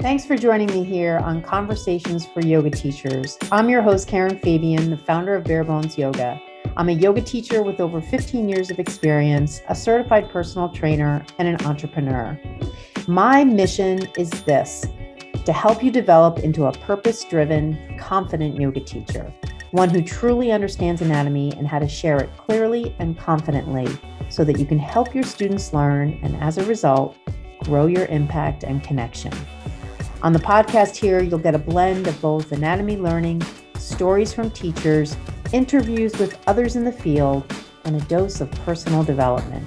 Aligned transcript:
Thanks 0.00 0.24
for 0.24 0.36
joining 0.36 0.68
me 0.68 0.84
here 0.84 1.18
on 1.24 1.42
Conversations 1.42 2.24
for 2.24 2.40
Yoga 2.40 2.70
Teachers. 2.70 3.36
I'm 3.50 3.68
your 3.68 3.82
host, 3.82 4.06
Karen 4.06 4.38
Fabian, 4.38 4.90
the 4.90 4.96
founder 4.96 5.34
of 5.34 5.42
Bare 5.42 5.64
Bones 5.64 5.98
Yoga. 5.98 6.40
I'm 6.76 6.88
a 6.88 6.92
yoga 6.92 7.20
teacher 7.20 7.64
with 7.64 7.80
over 7.80 8.00
15 8.00 8.48
years 8.48 8.70
of 8.70 8.78
experience, 8.78 9.60
a 9.68 9.74
certified 9.74 10.30
personal 10.30 10.68
trainer, 10.68 11.26
and 11.40 11.48
an 11.48 11.66
entrepreneur. 11.66 12.40
My 13.08 13.42
mission 13.42 14.06
is 14.16 14.30
this 14.44 14.86
to 15.44 15.52
help 15.52 15.82
you 15.82 15.90
develop 15.90 16.38
into 16.38 16.66
a 16.66 16.72
purpose 16.72 17.24
driven, 17.24 17.76
confident 17.98 18.54
yoga 18.54 18.80
teacher, 18.80 19.34
one 19.72 19.90
who 19.90 20.00
truly 20.00 20.52
understands 20.52 21.02
anatomy 21.02 21.52
and 21.56 21.66
how 21.66 21.80
to 21.80 21.88
share 21.88 22.18
it 22.18 22.30
clearly 22.36 22.94
and 23.00 23.18
confidently 23.18 23.88
so 24.28 24.44
that 24.44 24.60
you 24.60 24.64
can 24.64 24.78
help 24.78 25.12
your 25.12 25.24
students 25.24 25.72
learn 25.72 26.20
and 26.22 26.36
as 26.36 26.56
a 26.56 26.64
result, 26.66 27.16
grow 27.64 27.86
your 27.86 28.06
impact 28.06 28.62
and 28.62 28.84
connection. 28.84 29.32
On 30.20 30.32
the 30.32 30.38
podcast 30.40 30.96
here, 30.96 31.22
you'll 31.22 31.38
get 31.38 31.54
a 31.54 31.60
blend 31.60 32.08
of 32.08 32.20
both 32.20 32.50
anatomy 32.50 32.96
learning, 32.96 33.40
stories 33.76 34.32
from 34.32 34.50
teachers, 34.50 35.16
interviews 35.52 36.18
with 36.18 36.36
others 36.48 36.74
in 36.74 36.82
the 36.82 36.90
field, 36.90 37.44
and 37.84 37.94
a 37.94 38.04
dose 38.06 38.40
of 38.40 38.50
personal 38.66 39.04
development. 39.04 39.64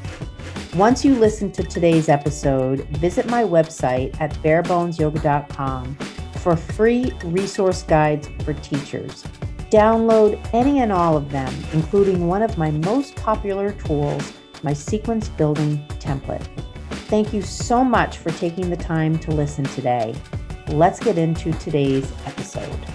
Once 0.76 1.06
you 1.06 1.16
listen 1.16 1.54
to 1.54 1.64
today's 1.64 2.10
episode, 2.10 2.82
visit 2.98 3.28
my 3.28 3.44
website 3.44 4.20
at 4.20 4.34
barebonesyoga.com 4.44 5.96
for 6.40 6.58
free 6.58 7.14
resource 7.24 7.84
guides 7.84 8.28
for 8.44 8.54
teachers. 8.56 9.24
Download 9.70 10.38
any 10.52 10.80
and 10.80 10.92
all 10.92 11.16
of 11.16 11.32
them, 11.32 11.54
including 11.72 12.28
one 12.28 12.42
of 12.42 12.58
my 12.58 12.72
most 12.72 13.16
popular 13.16 13.72
tools, 13.72 14.34
my 14.64 14.74
sequence 14.74 15.30
building 15.30 15.78
template. 15.92 16.46
Thank 17.08 17.34
you 17.34 17.42
so 17.42 17.86
much 17.86 18.18
for 18.18 18.32
taking 18.32 18.70
the 18.70 18.76
time 18.76 19.18
to 19.20 19.32
listen 19.32 19.64
today 19.64 20.14
let's 20.72 21.00
get 21.00 21.18
into 21.18 21.52
today's 21.54 22.10
episode. 22.26 22.86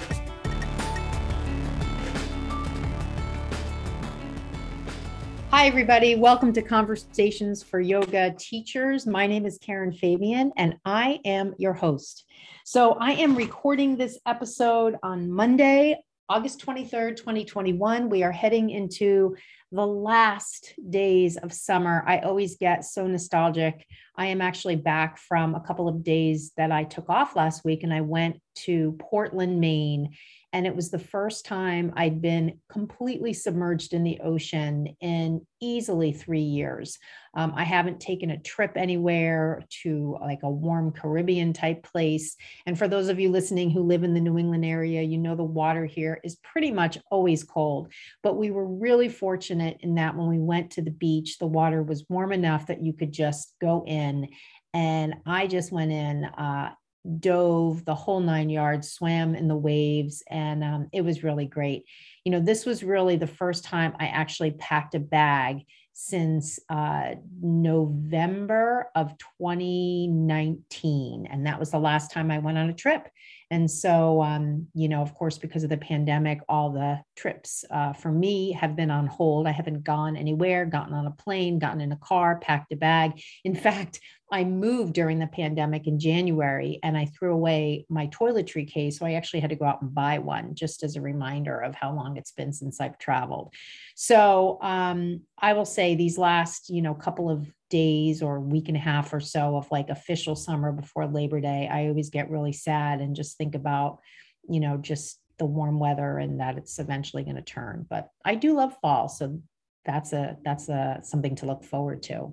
Hi, 5.51 5.67
everybody. 5.67 6.15
Welcome 6.17 6.53
to 6.55 6.63
Conversations 6.63 7.63
for 7.63 7.81
Yoga 7.81 8.35
Teachers. 8.39 9.07
My 9.07 9.27
name 9.27 9.45
is 9.45 9.59
Karen 9.59 9.93
Fabian, 9.93 10.53
and 10.57 10.77
I 10.85 11.21
am 11.25 11.55
your 11.59 11.75
host. 11.75 12.25
So, 12.65 12.93
I 12.93 13.13
am 13.13 13.37
recording 13.37 13.97
this 13.97 14.19
episode 14.27 14.97
on 15.03 15.31
Monday, 15.31 15.99
August 16.29 16.65
23rd, 16.67 17.17
2021. 17.17 18.09
We 18.11 18.25
are 18.25 18.33
heading 18.33 18.71
into 18.71 19.37
the 19.71 19.87
last 19.87 20.75
days 20.91 21.37
of 21.37 21.53
summer. 21.53 22.03
I 22.05 22.19
always 22.19 22.57
get 22.57 22.85
so 22.85 23.07
nostalgic. 23.07 23.87
I 24.17 24.27
am 24.27 24.41
actually 24.41 24.75
back 24.75 25.19
from 25.19 25.55
a 25.55 25.61
couple 25.61 25.87
of 25.87 26.03
days 26.03 26.51
that 26.57 26.73
I 26.73 26.83
took 26.83 27.09
off 27.09 27.37
last 27.37 27.65
week 27.65 27.85
and 27.85 27.95
I 27.95 28.01
went 28.01 28.41
to 28.65 28.97
Portland, 28.99 29.61
Maine 29.61 30.17
and 30.57 30.67
it 30.67 30.75
was 30.75 30.91
the 30.91 30.99
first 30.99 31.45
time 31.45 31.93
I'd 31.99 32.23
been 32.23 32.61
completely 32.73 33.35
submerged 33.35 33.93
in 33.93 34.05
the 34.05 34.19
ocean 34.25 34.97
in 35.03 35.45
easily 35.61 36.13
three 36.13 36.41
years. 36.41 36.99
Um, 37.35 37.53
I 37.55 37.63
haven't 37.63 38.01
taken 38.01 38.31
a 38.31 38.39
trip 38.39 38.73
anywhere 38.75 39.63
to 39.83 40.17
like 40.19 40.39
a 40.45 40.51
warm 40.51 40.93
Caribbean 40.93 41.53
type 41.53 41.83
place. 41.83 42.37
And 42.65 42.79
for 42.79 42.89
those 42.89 43.11
of 43.11 43.21
you 43.21 43.29
listening 43.29 43.71
who 43.71 43.83
live 43.83 44.03
in 44.03 44.15
the 44.15 44.21
New 44.21 44.39
England 44.39 44.65
area, 44.65 45.03
you 45.03 45.19
know 45.19 45.37
the 45.37 45.45
water 45.45 45.85
here 45.85 46.23
is 46.25 46.37
pretty 46.37 46.73
much 46.73 46.97
always 47.11 47.45
cold. 47.45 47.93
But 48.23 48.39
we 48.39 48.51
were 48.51 48.67
really 48.67 49.11
fortunate 49.11 49.77
in 49.81 49.97
that 49.97 50.17
when 50.17 50.27
we 50.27 50.39
went 50.39 50.71
to 50.71 50.81
the 50.81 50.91
beach, 50.91 51.37
the 51.37 51.47
water 51.47 51.83
was 51.83 52.07
warm 52.09 52.33
enough 52.33 52.69
that 52.69 52.83
you 52.83 52.95
could 52.95 53.13
just 53.13 53.53
go 53.61 53.85
in. 53.87 54.31
And 54.73 55.17
I 55.27 55.49
just 55.49 55.71
went 55.71 55.93
in 55.93 56.25
uh, 56.25 56.71
dove 57.19 57.85
the 57.85 57.95
whole 57.95 58.21
nine 58.21 58.51
yards, 58.51 58.91
swam 58.91 59.35
in 59.35 59.49
the 59.49 59.57
waves, 59.57 60.23
and 60.29 60.63
um, 60.65 60.89
it 60.93 61.03
was 61.03 61.23
really 61.23 61.47
great. 61.47 61.85
You 62.25 62.33
know, 62.33 62.41
this 62.41 62.67
was 62.67 62.83
really 62.83 63.17
the 63.17 63.27
first 63.27 63.65
time 63.65 63.95
I 63.99 64.07
actually 64.07 64.53
packed 64.53 64.95
a 64.95 65.01
bag 65.01 65.65
since 65.93 66.59
uh, 66.69 67.15
November 67.41 68.91
of 68.95 69.17
2019. 69.39 71.27
And 71.31 71.47
that 71.47 71.59
was 71.59 71.71
the 71.71 71.79
last 71.79 72.11
time 72.11 72.31
I 72.31 72.39
went 72.39 72.59
on 72.59 72.69
a 72.69 72.75
trip. 72.75 73.09
And 73.51 73.71
so, 73.71 74.23
um, 74.23 74.67
you 74.75 74.89
know, 74.89 75.03
of 75.03 75.15
course, 75.15 75.39
because 75.39 75.63
of 75.63 75.71
the 75.71 75.77
pandemic, 75.77 76.41
all 76.49 76.71
the 76.71 77.01
trips 77.15 77.65
uh, 77.71 77.93
for 77.93 78.11
me 78.11 78.53
have 78.53 78.75
been 78.75 78.91
on 78.91 79.07
hold. 79.07 79.47
I 79.47 79.53
haven't 79.53 79.85
gone 79.85 80.17
anywhere, 80.17 80.67
gotten 80.67 80.95
on 80.95 81.07
a 81.07 81.13
plane, 81.13 81.59
gotten 81.59 81.81
in 81.81 81.93
a 81.93 81.97
car, 81.97 82.39
packed 82.39 82.73
a 82.73 82.77
bag. 82.77 83.23
In 83.45 83.55
fact, 83.67 84.01
I 84.33 84.43
moved 84.43 84.95
during 84.95 85.21
the 85.21 85.29
pandemic 85.29 85.87
in 85.87 86.01
January 86.01 86.81
and 86.83 86.97
I 86.97 87.07
threw 87.07 87.33
away 87.33 87.87
my 87.89 88.09
toiletry 88.09 88.69
case. 88.69 88.99
So 88.99 89.07
I 89.07 89.13
actually 89.13 89.41
had 89.41 89.51
to 89.51 89.57
go 89.57 89.65
out 89.65 89.83
and 89.83 89.95
buy 89.95 90.19
one 90.19 90.57
just 90.57 90.83
as 90.83 90.97
a 90.97 91.01
reminder 91.01 91.61
of 91.61 91.77
how 91.77 91.95
long 91.95 92.17
it's 92.17 92.33
been 92.33 92.53
since 92.53 92.81
I've 92.81 92.99
traveled. 92.99 93.55
So 93.95 94.59
um, 94.63 95.21
I 95.39 95.53
will 95.53 95.65
say 95.65 95.95
these 95.95 96.19
last, 96.19 96.71
you 96.71 96.83
know, 96.83 96.95
couple 96.95 97.31
of 97.31 97.47
days 97.69 98.23
or 98.23 98.41
week 98.41 98.69
and 98.69 98.77
a 98.77 98.81
half 98.81 99.13
or 99.13 99.21
so 99.21 99.57
of 99.57 99.71
like 99.71 99.89
official 99.89 100.37
summer 100.37 100.73
before 100.73 101.07
Labor 101.07 101.41
Day, 101.41 101.69
I 101.71 101.89
always 101.89 102.11
get 102.11 102.31
really 102.31 102.53
sad 102.53 103.01
and 103.01 103.17
just 103.17 103.37
think 103.37 103.55
about, 103.55 104.01
you 104.49 104.61
know, 104.61 104.77
just 104.77 105.21
the 105.39 105.47
warm 105.47 105.79
weather 105.79 106.19
and 106.19 106.41
that 106.41 106.57
it's 106.57 106.79
eventually 106.79 107.25
going 107.25 107.37
to 107.37 107.43
turn. 107.43 107.87
But 107.89 108.09
I 108.25 108.37
do 108.37 108.55
love 108.55 108.77
fall. 108.81 109.09
So 109.09 109.41
that's 109.87 110.13
a 110.13 110.37
that's 110.45 110.69
a 110.69 110.99
something 111.03 111.37
to 111.37 111.47
look 111.47 111.65
forward 111.65 112.03
to. 112.05 112.33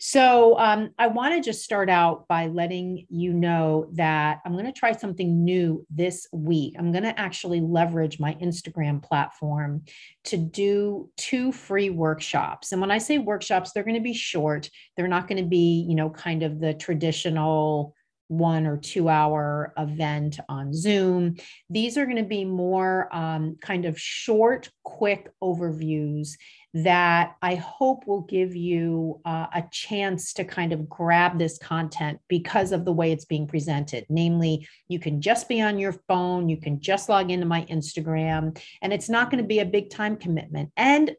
So 0.00 0.58
um, 0.58 0.90
i 0.98 1.06
want 1.06 1.34
to 1.34 1.40
just 1.40 1.62
start 1.62 1.90
out 1.90 2.26
by 2.28 2.46
letting 2.46 3.06
you 3.10 3.32
know 3.32 3.88
that 3.92 4.40
i'm 4.44 4.52
going 4.52 4.64
to 4.64 4.72
try 4.72 4.92
something 4.92 5.44
new 5.44 5.86
this 5.90 6.26
week. 6.32 6.74
I'm 6.78 6.90
going 6.90 7.04
to 7.04 7.18
actually 7.18 7.60
leverage 7.60 8.18
my 8.18 8.34
instagram 8.34 9.02
platform 9.02 9.82
to 10.24 10.36
do 10.36 11.10
two 11.16 11.52
free 11.52 11.90
workshops. 11.90 12.72
And 12.72 12.80
when 12.80 12.90
i 12.90 12.98
say 12.98 13.18
workshops 13.18 13.72
they're 13.72 13.84
going 13.84 13.94
to 13.94 14.00
be 14.00 14.14
short. 14.14 14.70
They're 14.96 15.08
not 15.08 15.28
going 15.28 15.42
to 15.42 15.48
be 15.48 15.84
you 15.88 15.94
know 15.94 16.10
kind 16.10 16.42
of 16.42 16.60
the 16.60 16.74
traditional 16.74 17.94
one 18.28 18.66
or 18.66 18.76
two 18.76 19.08
hour 19.08 19.72
event 19.76 20.38
on 20.48 20.72
Zoom. 20.72 21.36
These 21.68 21.98
are 21.98 22.04
going 22.04 22.16
to 22.16 22.22
be 22.22 22.44
more 22.44 23.08
um, 23.14 23.56
kind 23.60 23.84
of 23.84 23.98
short, 23.98 24.70
quick 24.84 25.30
overviews 25.42 26.36
that 26.74 27.34
I 27.40 27.54
hope 27.54 28.06
will 28.06 28.22
give 28.22 28.54
you 28.54 29.20
uh, 29.24 29.46
a 29.54 29.64
chance 29.72 30.34
to 30.34 30.44
kind 30.44 30.72
of 30.72 30.88
grab 30.88 31.38
this 31.38 31.58
content 31.58 32.18
because 32.28 32.72
of 32.72 32.84
the 32.84 32.92
way 32.92 33.10
it's 33.10 33.24
being 33.24 33.46
presented. 33.46 34.04
Namely, 34.10 34.68
you 34.86 34.98
can 34.98 35.20
just 35.20 35.48
be 35.48 35.62
on 35.62 35.78
your 35.78 35.92
phone, 36.06 36.48
you 36.48 36.58
can 36.58 36.80
just 36.80 37.08
log 37.08 37.30
into 37.30 37.46
my 37.46 37.64
Instagram, 37.64 38.60
and 38.82 38.92
it's 38.92 39.08
not 39.08 39.30
going 39.30 39.42
to 39.42 39.48
be 39.48 39.60
a 39.60 39.64
big 39.64 39.90
time 39.90 40.16
commitment. 40.16 40.70
And 40.76 41.16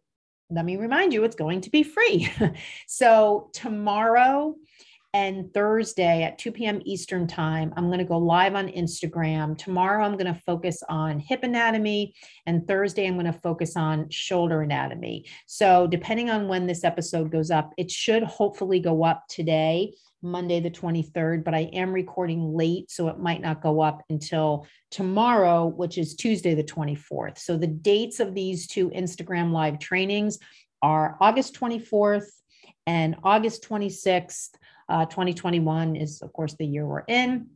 let 0.52 0.66
me 0.66 0.78
remind 0.78 1.14
you, 1.14 1.24
it's 1.24 1.36
going 1.36 1.62
to 1.62 1.70
be 1.70 1.84
free. 1.84 2.32
so, 2.88 3.50
tomorrow, 3.54 4.56
and 5.14 5.52
Thursday 5.54 6.24
at 6.24 6.38
2 6.38 6.52
p.m. 6.52 6.82
Eastern 6.86 7.26
Time, 7.26 7.74
I'm 7.76 7.88
going 7.88 8.00
to 8.00 8.06
go 8.06 8.18
live 8.18 8.56
on 8.56 8.68
Instagram. 8.68 9.58
Tomorrow, 9.58 10.06
I'm 10.06 10.18
going 10.18 10.32
to 10.32 10.40
focus 10.46 10.84
on 10.88 11.20
hip 11.20 11.44
anatomy. 11.44 12.14
And 12.46 12.68
Thursday, 12.68 13.08
I'm 13.08 13.16
going 13.16 13.26
to 13.26 13.34
focus 13.34 13.76
on 13.76 14.10
shoulder 14.10 14.62
anatomy. 14.62 15.26
So, 15.48 15.88
depending 15.88 16.30
on 16.30 16.48
when 16.48 16.68
this 16.68 16.84
episode 16.84 17.32
goes 17.32 17.50
up, 17.50 17.74
it 17.78 17.90
should 17.90 18.24
hopefully 18.24 18.80
go 18.80 19.04
up 19.04 19.24
today, 19.28 19.96
Monday, 20.22 20.60
the 20.60 20.70
23rd, 20.70 21.44
but 21.44 21.56
I 21.56 21.70
am 21.74 21.92
recording 21.92 22.54
late. 22.54 22.92
So, 22.92 23.08
it 23.08 23.18
might 23.18 23.42
not 23.42 23.64
go 23.64 23.82
up 23.82 24.04
until 24.10 24.68
tomorrow, 24.92 25.66
which 25.66 25.98
is 25.98 26.16
Tuesday, 26.16 26.54
the 26.54 26.64
24th. 26.64 27.40
So, 27.40 27.58
the 27.58 27.68
dates 27.68 28.20
of 28.20 28.36
these 28.36 28.68
two 28.68 28.92
Instagram 28.92 29.52
live 29.52 29.80
trainings 29.80 30.38
are 30.84 31.18
August 31.20 31.60
24th 31.60 32.30
and 32.88 33.16
August 33.24 33.68
26th. 33.68 34.50
Uh, 34.88 35.06
2021 35.06 35.96
is, 35.96 36.22
of 36.22 36.34
course, 36.34 36.56
the 36.56 36.66
year 36.66 36.86
we're 36.86 37.04
in. 37.08 37.48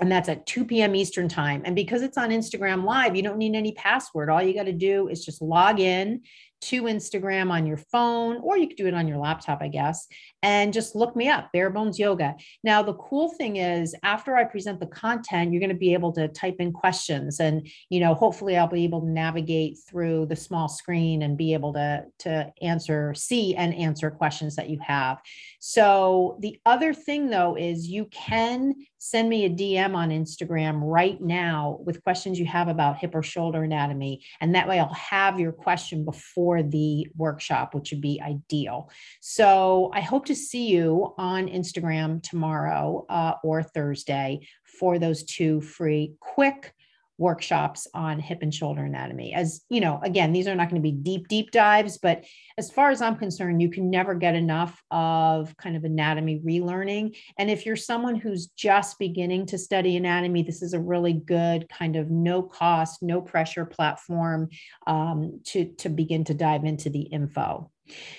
And 0.00 0.10
that's 0.10 0.30
at 0.30 0.46
2 0.46 0.64
p.m. 0.64 0.94
Eastern 0.94 1.28
time. 1.28 1.62
And 1.66 1.76
because 1.76 2.02
it's 2.02 2.16
on 2.16 2.30
Instagram 2.30 2.84
Live, 2.84 3.14
you 3.14 3.22
don't 3.22 3.36
need 3.36 3.54
any 3.54 3.72
password. 3.72 4.30
All 4.30 4.42
you 4.42 4.54
got 4.54 4.64
to 4.64 4.72
do 4.72 5.08
is 5.08 5.24
just 5.24 5.42
log 5.42 5.78
in 5.78 6.22
to 6.60 6.82
Instagram 6.82 7.50
on 7.50 7.66
your 7.66 7.78
phone, 7.78 8.38
or 8.42 8.58
you 8.58 8.68
could 8.68 8.76
do 8.76 8.86
it 8.86 8.94
on 8.94 9.08
your 9.08 9.16
laptop, 9.16 9.62
I 9.62 9.68
guess, 9.68 10.06
and 10.42 10.72
just 10.72 10.94
look 10.94 11.16
me 11.16 11.28
up, 11.28 11.50
Bare 11.52 11.70
Bones 11.70 11.98
Yoga. 11.98 12.34
Now, 12.62 12.82
the 12.82 12.94
cool 12.94 13.30
thing 13.30 13.56
is, 13.56 13.94
after 14.02 14.36
I 14.36 14.44
present 14.44 14.78
the 14.78 14.86
content, 14.86 15.52
you're 15.52 15.60
going 15.60 15.70
to 15.70 15.74
be 15.74 15.94
able 15.94 16.12
to 16.12 16.28
type 16.28 16.56
in 16.58 16.72
questions, 16.72 17.40
and 17.40 17.66
you 17.88 18.00
know, 18.00 18.14
hopefully, 18.14 18.56
I'll 18.56 18.68
be 18.68 18.84
able 18.84 19.00
to 19.00 19.08
navigate 19.08 19.78
through 19.88 20.26
the 20.26 20.36
small 20.36 20.68
screen 20.68 21.22
and 21.22 21.36
be 21.36 21.54
able 21.54 21.72
to 21.74 22.04
to 22.20 22.52
answer, 22.62 23.14
see, 23.14 23.54
and 23.56 23.74
answer 23.74 24.10
questions 24.10 24.56
that 24.56 24.68
you 24.68 24.78
have. 24.80 25.18
So, 25.60 26.38
the 26.40 26.58
other 26.66 26.92
thing 26.92 27.30
though 27.30 27.56
is 27.56 27.88
you 27.88 28.06
can 28.06 28.74
send 28.98 29.30
me 29.30 29.46
a 29.46 29.50
DM 29.50 29.94
on 29.94 30.10
Instagram 30.10 30.80
right 30.82 31.20
now 31.22 31.78
with 31.84 32.04
questions 32.04 32.38
you 32.38 32.44
have 32.44 32.68
about 32.68 32.98
hip 32.98 33.14
or 33.14 33.22
shoulder 33.22 33.62
anatomy, 33.62 34.22
and 34.40 34.54
that 34.54 34.68
way, 34.68 34.78
I'll 34.78 34.92
have 34.92 35.40
your 35.40 35.52
question 35.52 36.04
before 36.04 36.49
for 36.50 36.64
the 36.64 37.06
workshop, 37.16 37.76
which 37.76 37.92
would 37.92 38.00
be 38.00 38.20
ideal. 38.20 38.90
So 39.20 39.88
I 39.94 40.00
hope 40.00 40.24
to 40.24 40.34
see 40.34 40.66
you 40.66 41.14
on 41.16 41.46
Instagram 41.46 42.20
tomorrow 42.24 43.06
uh, 43.08 43.34
or 43.44 43.62
Thursday 43.62 44.40
for 44.64 44.98
those 44.98 45.22
two 45.22 45.60
free 45.60 46.14
quick 46.18 46.74
workshops 47.20 47.86
on 47.92 48.18
hip 48.18 48.38
and 48.40 48.52
shoulder 48.52 48.82
anatomy. 48.82 49.34
As 49.34 49.60
you 49.68 49.80
know, 49.80 50.00
again, 50.02 50.32
these 50.32 50.48
are 50.48 50.54
not 50.54 50.70
going 50.70 50.82
to 50.82 50.88
be 50.88 50.90
deep, 50.90 51.28
deep 51.28 51.50
dives, 51.50 51.98
but 51.98 52.24
as 52.56 52.70
far 52.70 52.90
as 52.90 53.02
I'm 53.02 53.16
concerned, 53.16 53.60
you 53.60 53.70
can 53.70 53.90
never 53.90 54.14
get 54.14 54.34
enough 54.34 54.82
of 54.90 55.54
kind 55.58 55.76
of 55.76 55.84
anatomy 55.84 56.40
relearning. 56.44 57.16
And 57.38 57.50
if 57.50 57.66
you're 57.66 57.76
someone 57.76 58.16
who's 58.16 58.46
just 58.48 58.98
beginning 58.98 59.46
to 59.46 59.58
study 59.58 59.96
anatomy, 59.96 60.42
this 60.42 60.62
is 60.62 60.72
a 60.72 60.80
really 60.80 61.12
good 61.12 61.68
kind 61.68 61.96
of 61.96 62.10
no 62.10 62.42
cost, 62.42 63.02
no 63.02 63.20
pressure 63.20 63.66
platform 63.66 64.48
um, 64.86 65.40
to, 65.44 65.66
to 65.76 65.90
begin 65.90 66.24
to 66.24 66.34
dive 66.34 66.64
into 66.64 66.88
the 66.88 67.02
info. 67.02 67.70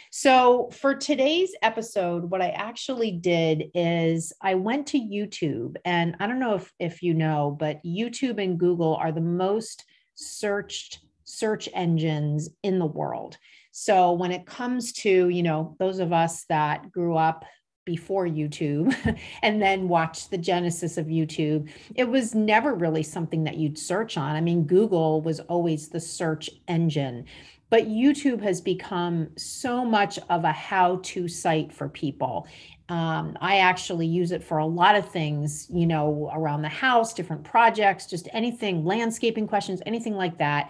So, 0.10 0.70
for 0.72 0.94
today's 0.94 1.54
episode, 1.62 2.30
what 2.30 2.42
I 2.42 2.50
actually 2.50 3.12
did 3.12 3.72
is 3.74 4.34
I 4.42 4.56
went 4.56 4.88
to 4.88 5.00
YouTube, 5.00 5.78
and 5.86 6.16
I 6.20 6.28
don't 6.28 6.40
know 6.40 6.56
if, 6.56 6.72
if 6.80 7.02
you 7.02 7.14
know, 7.14 7.56
but 7.58 7.84
YouTube 7.86 8.44
and 8.44 8.60
Google 8.60 8.96
are 8.96 9.12
the 9.12 9.22
most 9.22 9.86
searched 10.16 11.00
search 11.24 11.70
engines 11.74 12.50
in 12.62 12.78
the 12.78 12.86
world. 12.86 13.38
So, 13.72 14.12
when 14.12 14.32
it 14.32 14.46
comes 14.46 14.92
to, 14.94 15.30
you 15.30 15.44
know, 15.44 15.76
those 15.80 16.00
of 16.00 16.12
us 16.12 16.44
that 16.50 16.92
grew 16.92 17.16
up 17.16 17.46
before 17.86 18.28
YouTube 18.28 18.94
and 19.42 19.62
then 19.62 19.88
watched 19.88 20.30
the 20.30 20.38
genesis 20.38 20.98
of 20.98 21.08
YouTube, 21.08 21.70
it 21.96 22.08
was 22.08 22.36
never 22.36 22.76
really 22.76 23.04
something 23.04 23.46
that 23.46 23.58
you'd 23.58 23.78
search 23.78 24.18
on. 24.18 24.36
I 24.36 24.42
mean, 24.42 24.64
Google 24.64 25.22
was 25.22 25.40
always 25.40 25.90
the 25.90 26.00
search 26.00 26.50
engine 26.68 27.26
but 27.72 27.88
YouTube 27.88 28.42
has 28.44 28.62
become 28.62 29.30
so 29.38 29.84
much 29.84 30.20
of 30.30 30.44
a 30.44 30.52
how 30.52 31.00
to 31.04 31.28
site 31.28 31.72
for 31.74 31.88
people. 31.90 32.46
Um, 32.90 33.38
I 33.40 33.60
actually 33.60 34.08
use 34.08 34.34
it 34.34 34.44
for 34.44 34.58
a 34.58 34.66
lot 34.66 34.98
of 34.98 35.10
things, 35.10 35.68
you 35.70 35.88
know, 35.88 36.30
around 36.34 36.62
the 36.64 36.70
house, 36.70 37.14
different 37.14 37.46
projects, 37.46 38.06
just 38.06 38.28
anything, 38.34 38.84
landscaping 38.84 39.48
questions, 39.48 39.82
anything 39.86 40.14
like 40.14 40.38
that. 40.40 40.70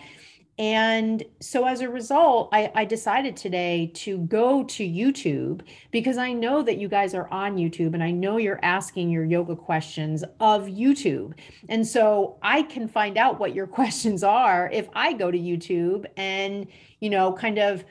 And 0.60 1.24
so 1.40 1.66
as 1.66 1.82
a 1.82 1.90
result, 1.90 2.50
I, 2.52 2.72
I, 2.76 2.86
decided 2.86 3.38
today 3.38 3.90
to 3.96 4.20
go 4.20 4.64
to 4.66 4.84
YouTube 4.84 5.62
because 5.92 6.18
I 6.18 6.34
know 6.34 6.62
that 6.62 6.78
you 6.78 6.88
guys 6.88 7.16
are 7.16 7.28
on 7.30 7.56
YouTube 7.56 7.94
and 7.94 8.04
I 8.04 8.12
know 8.12 8.38
you're 8.38 8.60
asking 8.62 9.10
your 9.10 9.24
yoga 9.24 9.56
questions 9.56 10.24
of 10.40 10.66
YouTube. 10.66 11.34
And 11.70 11.88
so 11.88 12.38
I 12.44 12.64
can 12.64 12.88
find 12.88 13.18
out 13.18 13.40
what 13.40 13.56
your 13.56 13.66
questions 13.80 14.24
are 14.24 14.70
if 14.72 14.88
I 14.94 15.14
go 15.14 15.32
to 15.32 15.38
YouTube 15.38 16.06
and, 16.18 16.68
you 17.00 17.10
know, 17.10 17.34
kind 17.34 17.58
of 17.58 17.86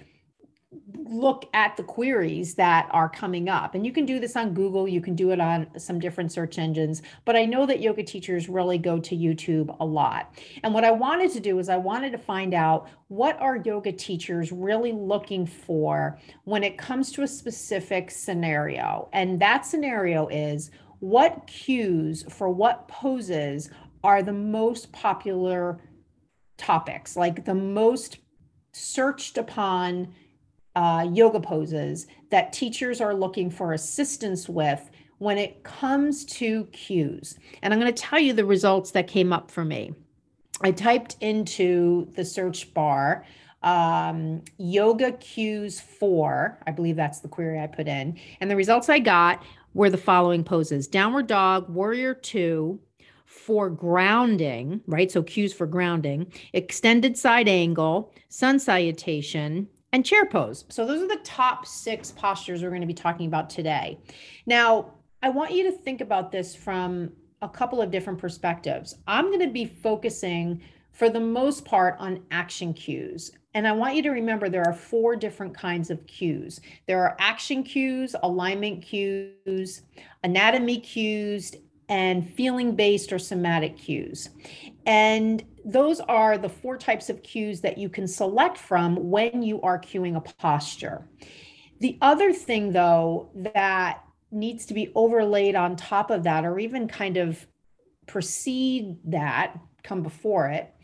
look 0.97 1.49
at 1.53 1.77
the 1.77 1.83
queries 1.83 2.55
that 2.55 2.89
are 2.93 3.09
coming 3.09 3.49
up. 3.49 3.75
And 3.75 3.85
you 3.85 3.93
can 3.93 4.07
do 4.07 4.21
this 4.21 4.37
on 4.37 4.55
Google, 4.55 4.87
you 4.87 5.01
can 5.01 5.17
do 5.17 5.33
it 5.33 5.41
on 5.41 5.67
some 5.77 5.99
different 5.99 6.31
search 6.31 6.59
engines, 6.59 7.03
but 7.25 7.35
I 7.35 7.45
know 7.45 7.67
that 7.67 7.81
yoga 7.81 8.05
teachers 8.05 8.49
really 8.49 8.79
go 8.79 9.01
to 9.01 9.17
YouTube 9.17 9.77
a 9.81 9.85
lot. 9.85 10.33
And 10.63 10.73
what 10.73 10.85
I 10.85 10.93
wanted 10.93 11.33
to 11.33 11.41
do 11.41 11.59
is 11.59 11.69
I 11.69 11.77
wanted 11.77 12.13
to 12.13 12.19
find 12.19 12.55
out 12.55 12.89
what 13.09 13.41
are 13.41 13.57
yoga 13.57 13.91
teachers 13.91 14.53
really 14.53 14.93
looking 14.93 15.45
for 15.45 16.19
when 16.45 16.63
it 16.63 16.79
comes 16.79 17.11
to 17.13 17.23
a 17.23 17.29
specific 17.29 18.11
scenario. 18.11 19.09
And 19.13 19.41
that 19.41 19.67
scenario 19.67 20.29
is 20.29 20.71
what 21.01 21.49
cues 21.49 22.25
for 22.29 22.49
what 22.49 22.87
poses 22.87 23.71
are 24.05 24.23
the 24.23 24.33
most 24.33 24.93
popular 24.93 25.81
topics, 26.57 27.17
like 27.17 27.45
the 27.45 27.55
most 27.55 28.19
searched 28.73 29.37
upon 29.37 30.15
uh, 30.77 31.07
yoga 31.13 31.41
poses 31.41 32.07
that 32.31 32.53
teachers 32.53 33.01
are 33.01 33.15
looking 33.15 33.51
for 33.51 33.73
assistance 33.73 34.49
with 34.49 34.91
when 35.19 35.37
it 35.37 35.63
comes 35.65 36.25
to 36.25 36.65
cues. 36.67 37.39
And 37.63 37.75
I'm 37.75 37.81
going 37.81 37.93
to 37.93 38.03
tell 38.03 38.19
you 38.19 38.33
the 38.33 38.45
results 38.45 38.93
that 38.93 39.07
came 39.07 39.33
up 39.33 39.51
for 39.51 39.65
me. 39.65 39.93
I 40.63 40.73
typed 40.73 41.17
into 41.21 42.11
the 42.15 42.25
search 42.25 42.73
bar 42.75 43.25
um, 43.63 44.43
yoga 44.57 45.13
cues 45.13 45.81
for, 45.81 46.59
I 46.67 46.71
believe 46.71 46.97
that's 46.97 47.21
the 47.21 47.29
query 47.29 47.61
I 47.61 47.67
put 47.67 47.89
in. 47.89 48.19
And 48.41 48.51
the 48.51 48.57
results 48.57 48.89
I 48.89 48.99
got 48.99 49.43
were 49.75 49.91
the 49.91 49.99
following 49.99 50.45
poses 50.45 50.89
downward 50.89 51.27
dog, 51.27 51.69
warrior 51.69 52.15
two, 52.15 52.81
for 53.27 53.71
grounding, 53.71 54.81
right? 54.87 55.11
So 55.11 55.23
cues 55.23 55.53
for 55.53 55.67
grounding, 55.67 56.33
extended 56.53 57.17
side 57.17 57.49
angle, 57.49 58.13
sun 58.29 58.59
salutation, 58.59 59.69
and 59.93 60.05
chair 60.05 60.27
pose. 60.27 60.65
So 60.69 60.87
those 60.87 61.03
are 61.03 61.09
the 61.09 61.23
top 61.25 61.67
six 61.67 62.11
postures 62.13 62.63
we're 62.63 62.69
going 62.71 62.81
to 62.81 62.87
be 62.87 62.95
talking 62.95 63.27
about 63.27 63.51
today. 63.51 63.99
Now, 64.47 64.93
I 65.23 65.31
want 65.31 65.53
you 65.53 65.65
to 65.65 65.73
think 65.73 66.01
about 66.01 66.33
this 66.33 66.55
from 66.55 67.13
a 67.43 67.49
couple 67.49 67.81
of 67.81 67.91
different 67.91 68.19
perspectives. 68.19 68.97
I'm 69.07 69.27
going 69.27 69.41
to 69.41 69.53
be 69.53 69.67
focusing 69.67 70.63
for 70.93 71.09
the 71.09 71.21
most 71.21 71.65
part 71.65 71.97
on 71.99 72.23
action 72.31 72.75
cues. 72.75 73.33
And 73.55 73.67
I 73.67 73.73
want 73.73 73.97
you 73.97 74.03
to 74.03 74.11
remember 74.11 74.49
there 74.49 74.67
are 74.67 74.73
four 74.73 75.17
different 75.17 75.57
kinds 75.57 75.91
of 75.91 76.07
cues. 76.07 76.61
There 76.87 77.03
are 77.03 77.17
action 77.19 77.63
cues, 77.63 78.15
alignment 78.23 78.83
cues, 78.83 79.83
anatomy 80.23 80.79
cues, 80.79 81.55
and 81.89 82.33
feeling 82.35 82.77
based 82.77 83.13
or 83.13 83.19
somatic 83.19 83.77
cues. 83.77 84.31
And 84.87 85.43
those 85.65 86.01
are 86.01 86.39
the 86.39 86.49
four 86.49 86.77
types 86.77 87.11
of 87.11 87.23
cues 87.23 87.61
that 87.61 87.79
you 87.79 87.89
can 87.89 88.07
select 88.07 88.59
from 88.59 89.11
when 89.11 89.43
you 89.43 89.61
are 89.63 89.81
cueing 89.81 90.17
a 90.17 90.21
posture. 90.21 91.07
The 91.81 91.99
other 92.01 92.33
thing, 92.33 92.73
though, 92.73 93.31
that 93.35 94.03
needs 94.31 94.67
to 94.67 94.75
be 94.75 94.93
overlaid 94.95 95.55
on 95.55 95.77
top 95.77 96.11
of 96.11 96.23
that, 96.25 96.45
or 96.45 96.59
even 96.59 96.89
kind 96.89 97.17
of 97.17 97.47
precede 98.07 98.99
that, 99.05 99.59
come 99.83 100.03
before 100.03 100.49
it, 100.49 100.75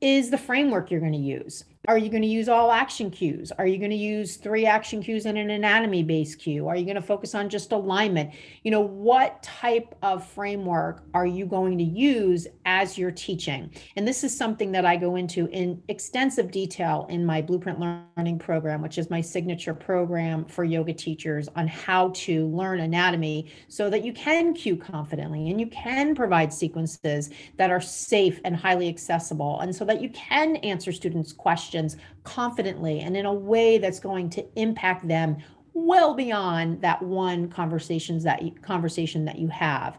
is 0.00 0.30
the 0.30 0.38
framework 0.38 0.90
you're 0.90 1.00
going 1.00 1.12
to 1.12 1.18
use. 1.18 1.64
Are 1.88 1.98
you 1.98 2.10
going 2.10 2.22
to 2.22 2.28
use 2.28 2.48
all 2.48 2.70
action 2.70 3.10
cues? 3.10 3.50
Are 3.58 3.66
you 3.66 3.76
going 3.76 3.90
to 3.90 3.96
use 3.96 4.36
three 4.36 4.66
action 4.66 5.02
cues 5.02 5.26
in 5.26 5.36
an 5.36 5.50
anatomy 5.50 6.04
based 6.04 6.38
cue? 6.38 6.68
Are 6.68 6.76
you 6.76 6.84
going 6.84 6.94
to 6.94 7.02
focus 7.02 7.34
on 7.34 7.48
just 7.48 7.72
alignment? 7.72 8.34
You 8.62 8.70
know, 8.70 8.80
what 8.80 9.42
type 9.42 9.92
of 10.00 10.24
framework 10.24 11.02
are 11.12 11.26
you 11.26 11.44
going 11.44 11.76
to 11.78 11.84
use 11.84 12.46
as 12.66 12.96
you're 12.96 13.10
teaching? 13.10 13.68
And 13.96 14.06
this 14.06 14.22
is 14.22 14.36
something 14.36 14.70
that 14.70 14.86
I 14.86 14.94
go 14.94 15.16
into 15.16 15.48
in 15.48 15.82
extensive 15.88 16.52
detail 16.52 17.04
in 17.10 17.26
my 17.26 17.42
Blueprint 17.42 17.80
Learning 17.80 18.38
program, 18.38 18.80
which 18.80 18.96
is 18.96 19.10
my 19.10 19.20
signature 19.20 19.74
program 19.74 20.44
for 20.44 20.62
yoga 20.62 20.92
teachers 20.92 21.48
on 21.56 21.66
how 21.66 22.10
to 22.10 22.46
learn 22.46 22.78
anatomy 22.78 23.50
so 23.66 23.90
that 23.90 24.04
you 24.04 24.12
can 24.12 24.54
cue 24.54 24.76
confidently 24.76 25.50
and 25.50 25.60
you 25.60 25.66
can 25.66 26.14
provide 26.14 26.52
sequences 26.52 27.30
that 27.56 27.72
are 27.72 27.80
safe 27.80 28.38
and 28.44 28.54
highly 28.54 28.88
accessible 28.88 29.58
and 29.58 29.74
so 29.74 29.84
that 29.84 30.00
you 30.00 30.10
can 30.10 30.54
answer 30.58 30.92
students' 30.92 31.32
questions 31.32 31.71
questions 31.72 31.96
confidently 32.24 33.00
and 33.00 33.16
in 33.16 33.24
a 33.24 33.32
way 33.32 33.78
that's 33.78 33.98
going 33.98 34.28
to 34.28 34.44
impact 34.56 35.08
them 35.08 35.36
well 35.72 36.14
beyond 36.14 36.82
that 36.82 37.02
one 37.02 37.48
conversations 37.48 38.22
that 38.24 38.42
you, 38.42 38.52
conversation 38.60 39.24
that 39.24 39.38
you 39.38 39.48
have. 39.48 39.96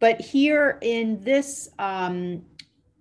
But 0.00 0.20
here 0.20 0.78
in 0.82 1.22
this 1.22 1.68
um, 1.78 2.42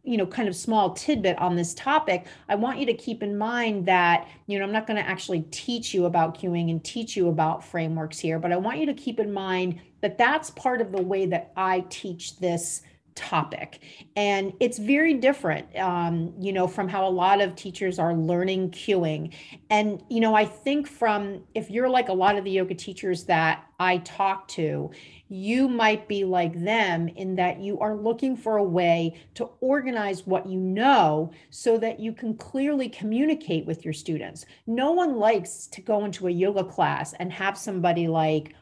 you 0.03 0.17
know 0.17 0.25
kind 0.25 0.47
of 0.47 0.55
small 0.55 0.93
tidbit 0.93 1.37
on 1.37 1.55
this 1.55 1.75
topic 1.75 2.25
i 2.49 2.55
want 2.55 2.79
you 2.79 2.87
to 2.87 2.93
keep 2.95 3.21
in 3.21 3.37
mind 3.37 3.85
that 3.85 4.27
you 4.47 4.57
know 4.57 4.65
i'm 4.65 4.71
not 4.71 4.87
going 4.87 4.97
to 4.97 5.07
actually 5.07 5.41
teach 5.51 5.93
you 5.93 6.05
about 6.05 6.35
cueing 6.35 6.71
and 6.71 6.83
teach 6.83 7.15
you 7.15 7.29
about 7.29 7.63
frameworks 7.63 8.17
here 8.17 8.39
but 8.39 8.51
i 8.51 8.57
want 8.57 8.79
you 8.79 8.87
to 8.87 8.95
keep 8.95 9.19
in 9.19 9.31
mind 9.31 9.79
that 10.01 10.17
that's 10.17 10.49
part 10.49 10.81
of 10.81 10.91
the 10.91 10.99
way 10.99 11.27
that 11.27 11.51
i 11.55 11.85
teach 11.89 12.39
this 12.39 12.81
topic. 13.15 13.79
And 14.15 14.53
it's 14.59 14.77
very 14.77 15.13
different 15.15 15.75
um, 15.77 16.33
you 16.39 16.53
know 16.53 16.67
from 16.67 16.87
how 16.87 17.07
a 17.07 17.09
lot 17.09 17.41
of 17.41 17.55
teachers 17.55 17.99
are 17.99 18.13
learning 18.13 18.71
cueing 18.71 19.33
and 19.69 20.03
you 20.09 20.19
know 20.19 20.35
i 20.35 20.45
think 20.45 20.87
from 20.87 21.43
if 21.55 21.69
you're 21.69 21.89
like 21.89 22.09
a 22.09 22.13
lot 22.13 22.37
of 22.37 22.43
the 22.43 22.51
yoga 22.51 22.73
teachers 22.73 23.25
that 23.25 23.65
i 23.79 23.97
talk 23.99 24.47
to 24.47 24.91
you 25.27 25.69
might 25.69 26.07
be 26.09 26.25
like 26.25 26.61
them 26.61 27.07
in 27.07 27.35
that 27.35 27.59
you 27.59 27.79
are 27.79 27.95
looking 27.95 28.35
for 28.35 28.57
a 28.57 28.63
way 28.63 29.17
to 29.33 29.49
organize 29.61 30.27
what 30.27 30.45
you 30.45 30.59
know 30.59 31.31
so 31.49 31.77
that 31.77 32.01
you 32.01 32.11
can 32.11 32.35
clearly 32.35 32.89
communicate 32.89 33.65
with 33.65 33.85
your 33.85 33.93
students. 33.93 34.45
No 34.67 34.91
one 34.91 35.15
likes 35.15 35.67
to 35.67 35.81
go 35.81 36.03
into 36.03 36.27
a 36.27 36.31
yoga 36.31 36.65
class 36.65 37.13
and 37.13 37.31
have 37.31 37.57
somebody 37.57 38.09
like 38.09 38.53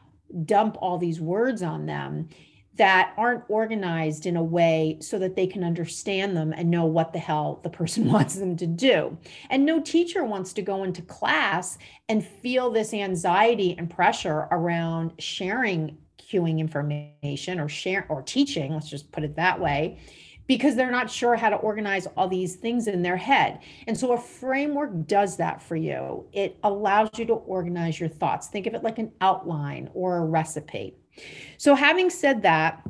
dump 0.44 0.76
all 0.80 0.96
these 0.96 1.20
words 1.20 1.60
on 1.60 1.86
them 1.86 2.28
that 2.80 3.12
aren't 3.18 3.44
organized 3.50 4.24
in 4.24 4.38
a 4.38 4.42
way 4.42 4.96
so 5.02 5.18
that 5.18 5.36
they 5.36 5.46
can 5.46 5.62
understand 5.62 6.34
them 6.34 6.54
and 6.56 6.70
know 6.70 6.86
what 6.86 7.12
the 7.12 7.18
hell 7.18 7.60
the 7.62 7.68
person 7.68 8.06
wants 8.10 8.36
them 8.36 8.56
to 8.56 8.66
do. 8.66 9.18
And 9.50 9.66
no 9.66 9.82
teacher 9.82 10.24
wants 10.24 10.54
to 10.54 10.62
go 10.62 10.82
into 10.84 11.02
class 11.02 11.76
and 12.08 12.26
feel 12.26 12.70
this 12.70 12.94
anxiety 12.94 13.74
and 13.76 13.90
pressure 13.90 14.48
around 14.50 15.12
sharing 15.18 15.98
cueing 16.18 16.58
information 16.58 17.60
or 17.60 17.68
share 17.68 18.06
or 18.08 18.22
teaching, 18.22 18.72
let's 18.72 18.88
just 18.88 19.12
put 19.12 19.24
it 19.24 19.36
that 19.36 19.60
way, 19.60 20.00
because 20.46 20.74
they're 20.74 20.90
not 20.90 21.10
sure 21.10 21.36
how 21.36 21.50
to 21.50 21.56
organize 21.56 22.06
all 22.16 22.28
these 22.28 22.56
things 22.56 22.86
in 22.86 23.02
their 23.02 23.18
head. 23.18 23.60
And 23.88 23.98
so 23.98 24.12
a 24.12 24.18
framework 24.18 25.06
does 25.06 25.36
that 25.36 25.60
for 25.60 25.76
you. 25.76 26.24
It 26.32 26.58
allows 26.62 27.10
you 27.18 27.26
to 27.26 27.34
organize 27.34 28.00
your 28.00 28.08
thoughts. 28.08 28.46
Think 28.46 28.66
of 28.66 28.72
it 28.72 28.82
like 28.82 28.98
an 28.98 29.12
outline 29.20 29.90
or 29.92 30.16
a 30.16 30.24
recipe. 30.24 30.96
So, 31.58 31.74
having 31.74 32.10
said 32.10 32.42
that, 32.42 32.82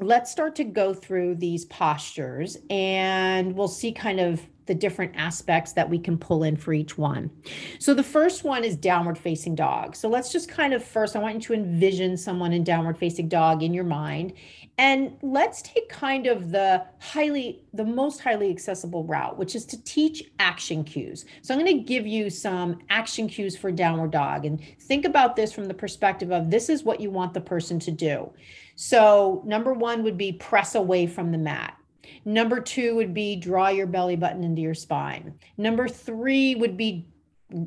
let's 0.00 0.30
start 0.30 0.54
to 0.56 0.64
go 0.64 0.92
through 0.92 1.34
these 1.36 1.64
postures 1.64 2.58
and 2.68 3.54
we'll 3.54 3.66
see 3.66 3.92
kind 3.92 4.20
of 4.20 4.42
the 4.66 4.74
different 4.74 5.14
aspects 5.16 5.72
that 5.72 5.88
we 5.88 5.98
can 5.98 6.18
pull 6.18 6.42
in 6.42 6.56
for 6.56 6.74
each 6.74 6.98
one. 6.98 7.30
So 7.78 7.94
the 7.94 8.02
first 8.02 8.44
one 8.44 8.64
is 8.64 8.76
downward 8.76 9.16
facing 9.16 9.54
dog. 9.54 9.96
So 9.96 10.08
let's 10.08 10.32
just 10.32 10.48
kind 10.48 10.74
of 10.74 10.84
first, 10.84 11.16
I 11.16 11.20
want 11.20 11.34
you 11.36 11.40
to 11.40 11.54
envision 11.54 12.16
someone 12.16 12.52
in 12.52 12.64
downward 12.64 12.98
facing 12.98 13.28
dog 13.28 13.62
in 13.62 13.72
your 13.72 13.84
mind 13.84 14.34
and 14.76 15.16
let's 15.22 15.62
take 15.62 15.88
kind 15.88 16.26
of 16.26 16.50
the 16.50 16.84
highly, 16.98 17.62
the 17.72 17.84
most 17.84 18.20
highly 18.20 18.50
accessible 18.50 19.04
route, 19.04 19.38
which 19.38 19.54
is 19.54 19.64
to 19.66 19.82
teach 19.84 20.24
action 20.38 20.84
cues. 20.84 21.24
So 21.40 21.54
I'm 21.54 21.60
going 21.60 21.78
to 21.78 21.84
give 21.84 22.06
you 22.06 22.28
some 22.28 22.80
action 22.90 23.28
cues 23.28 23.56
for 23.56 23.72
downward 23.72 24.10
dog. 24.10 24.44
And 24.44 24.60
think 24.80 25.06
about 25.06 25.36
this 25.36 25.52
from 25.52 25.64
the 25.64 25.74
perspective 25.74 26.32
of 26.32 26.50
this 26.50 26.68
is 26.68 26.82
what 26.82 27.00
you 27.00 27.10
want 27.10 27.32
the 27.32 27.40
person 27.40 27.78
to 27.80 27.90
do. 27.90 28.30
So 28.76 29.42
number 29.44 29.72
one 29.72 30.04
would 30.04 30.16
be 30.16 30.32
press 30.32 30.74
away 30.74 31.06
from 31.06 31.32
the 31.32 31.38
mat. 31.38 31.76
Number 32.24 32.60
two 32.60 32.94
would 32.96 33.14
be 33.14 33.36
draw 33.36 33.68
your 33.68 33.86
belly 33.86 34.16
button 34.16 34.44
into 34.44 34.62
your 34.62 34.74
spine. 34.74 35.34
Number 35.56 35.88
three 35.88 36.54
would 36.54 36.76
be 36.76 37.08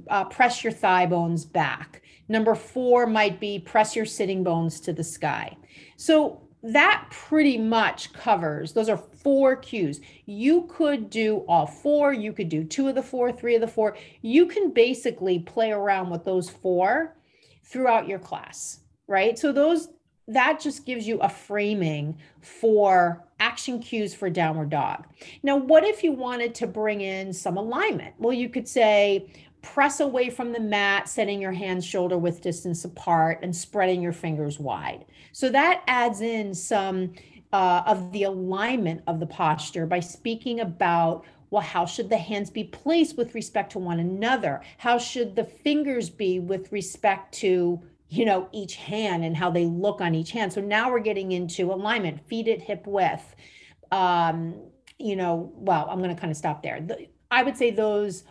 uh, 0.09 0.25
press 0.25 0.63
your 0.63 0.73
thigh 0.73 1.05
bones 1.05 1.45
back. 1.45 2.03
Number 2.27 2.55
four 2.55 3.07
might 3.07 3.39
be 3.39 3.59
press 3.59 3.95
your 3.95 4.05
sitting 4.05 4.43
bones 4.43 4.79
to 4.81 4.93
the 4.93 5.03
sky. 5.03 5.57
So 5.97 6.41
that 6.61 7.07
pretty 7.09 7.57
much 7.57 8.11
covers 8.11 8.73
those 8.73 8.89
are 8.89 8.97
four 8.97 9.55
cues 9.55 10.01
you 10.25 10.63
could 10.69 11.09
do 11.09 11.45
all 11.47 11.65
four 11.65 12.11
you 12.11 12.33
could 12.33 12.49
do 12.49 12.65
two 12.65 12.89
of 12.89 12.95
the 12.95 13.01
four 13.01 13.31
three 13.31 13.55
of 13.55 13.61
the 13.61 13.67
four 13.67 13.95
you 14.21 14.45
can 14.45 14.71
basically 14.71 15.39
play 15.39 15.71
around 15.71 16.09
with 16.09 16.25
those 16.25 16.49
four 16.49 17.15
throughout 17.63 18.09
your 18.09 18.19
class 18.19 18.81
right 19.07 19.39
so 19.39 19.53
those 19.53 19.87
that 20.29 20.59
just 20.59 20.85
gives 20.85 21.07
you 21.07 21.19
a 21.19 21.29
framing 21.29 22.17
for 22.41 23.23
action 23.39 23.79
cues 23.79 24.13
for 24.13 24.29
downward 24.29 24.69
dog 24.69 25.05
now 25.43 25.55
what 25.55 25.83
if 25.83 26.03
you 26.03 26.11
wanted 26.11 26.53
to 26.55 26.67
bring 26.67 27.01
in 27.01 27.33
some 27.33 27.57
alignment 27.57 28.13
well 28.19 28.33
you 28.33 28.49
could 28.49 28.67
say 28.67 29.29
press 29.61 29.99
away 29.99 30.29
from 30.29 30.51
the 30.53 30.59
mat, 30.59 31.09
setting 31.09 31.41
your 31.41 31.51
hands 31.51 31.85
shoulder 31.85 32.17
width 32.17 32.41
distance 32.41 32.85
apart 32.85 33.39
and 33.41 33.55
spreading 33.55 34.01
your 34.01 34.13
fingers 34.13 34.59
wide. 34.59 35.05
So 35.31 35.49
that 35.49 35.83
adds 35.87 36.21
in 36.21 36.53
some 36.53 37.13
uh, 37.51 37.83
of 37.85 38.11
the 38.11 38.23
alignment 38.23 39.01
of 39.07 39.19
the 39.19 39.25
posture 39.25 39.85
by 39.85 39.99
speaking 39.99 40.59
about 40.59 41.25
well, 41.51 41.63
how 41.63 41.87
should 41.87 42.11
the 42.11 42.17
hands 42.17 42.51
be 42.51 42.63
placed 42.63 43.17
with 43.17 43.33
respect 43.33 43.71
to 43.71 43.79
one 43.79 43.99
another? 43.99 44.61
How 44.77 44.99
should 44.99 45.35
the 45.35 45.45
fingers 45.45 46.07
be 46.07 46.39
with 46.39 46.71
respect 46.71 47.33
to 47.39 47.81
you 48.09 48.25
know 48.25 48.49
each 48.51 48.75
hand 48.75 49.23
and 49.23 49.37
how 49.37 49.49
they 49.49 49.65
look 49.65 50.01
on 50.01 50.15
each 50.15 50.31
hand? 50.31 50.51
So 50.51 50.61
now 50.61 50.91
we're 50.91 50.99
getting 50.99 51.31
into 51.31 51.71
alignment, 51.71 52.27
feet 52.27 52.47
at 52.47 52.61
hip 52.61 52.85
width. 52.85 53.35
Um, 53.91 54.55
you 54.97 55.15
know, 55.15 55.51
well, 55.55 55.87
I'm 55.89 55.99
going 55.99 56.13
to 56.13 56.19
kind 56.19 56.31
of 56.31 56.37
stop 56.37 56.61
there. 56.61 56.81
The, 56.81 57.07
I 57.31 57.43
would 57.43 57.57
say 57.57 57.71
those 57.71 58.23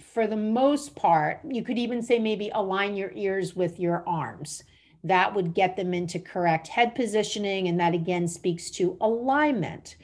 for 0.00 0.26
the 0.26 0.36
most 0.36 0.94
part, 0.96 1.40
you 1.48 1.62
could 1.62 1.78
even 1.78 2.02
say 2.02 2.18
maybe 2.18 2.50
align 2.54 2.96
your 2.96 3.12
ears 3.14 3.54
with 3.54 3.78
your 3.78 4.02
arms. 4.08 4.62
That 5.04 5.34
would 5.34 5.54
get 5.54 5.76
them 5.76 5.94
into 5.94 6.18
correct 6.18 6.68
head 6.68 6.94
positioning. 6.94 7.68
And 7.68 7.78
that 7.78 7.94
again 7.94 8.26
speaks 8.26 8.70
to 8.72 8.96
alignment. 9.00 9.96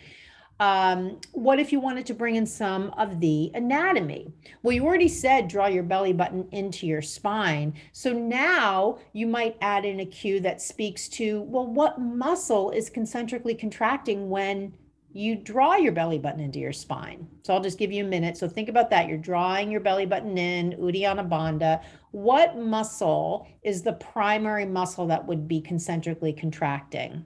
Um, 0.61 1.21
what 1.33 1.59
if 1.59 1.73
you 1.73 1.81
wanted 1.81 2.07
to 2.07 2.15
bring 2.15 2.37
in 2.37 2.47
some 2.47 2.91
of 2.97 3.21
the 3.21 3.51
anatomy? 3.55 4.33
Well, 4.63 4.73
you 4.73 4.85
already 4.85 5.09
said 5.09 5.49
draw 5.49 5.67
your 5.67 5.83
belly 5.83 6.13
button 6.13 6.49
into 6.53 6.87
your 6.87 7.03
spine. 7.03 7.75
So 7.93 8.13
now 8.13 8.99
you 9.13 9.27
might 9.27 9.57
add 9.61 9.85
in 9.85 10.01
a 10.01 10.07
cue 10.07 10.41
that 10.41 10.63
speaks 10.63 11.09
to, 11.11 11.43
well, 11.43 11.67
what 11.67 12.01
muscle 12.01 12.71
is 12.71 12.89
concentrically 12.89 13.55
contracting 13.55 14.31
when 14.31 14.75
you 15.17 15.37
draw 15.37 15.77
your 15.77 15.93
belly 15.93 16.19
button 16.19 16.41
into 16.41 16.59
your 16.59 16.73
spine. 16.73 17.29
So 17.45 17.55
I'll 17.55 17.63
just 17.63 17.79
give 17.79 17.93
you 17.93 18.05
a 18.05 18.09
minute. 18.09 18.37
So 18.37 18.49
think 18.49 18.69
about 18.69 18.91
that. 18.91 19.09
You're 19.09 19.17
drawing 19.17 19.71
your 19.71 19.81
belly 19.81 20.07
button 20.07 20.37
in, 20.37 20.73
Uddiyana 20.73 21.29
Bandha. 21.29 21.83
What 22.11 22.59
muscle 22.59 23.47
is 23.63 23.83
the 23.83 23.93
primary 23.93 24.67
muscle 24.67 25.07
that 25.07 25.25
would 25.25 25.47
be 25.47 25.61
concentrically 25.61 26.33
contracting? 26.33 27.25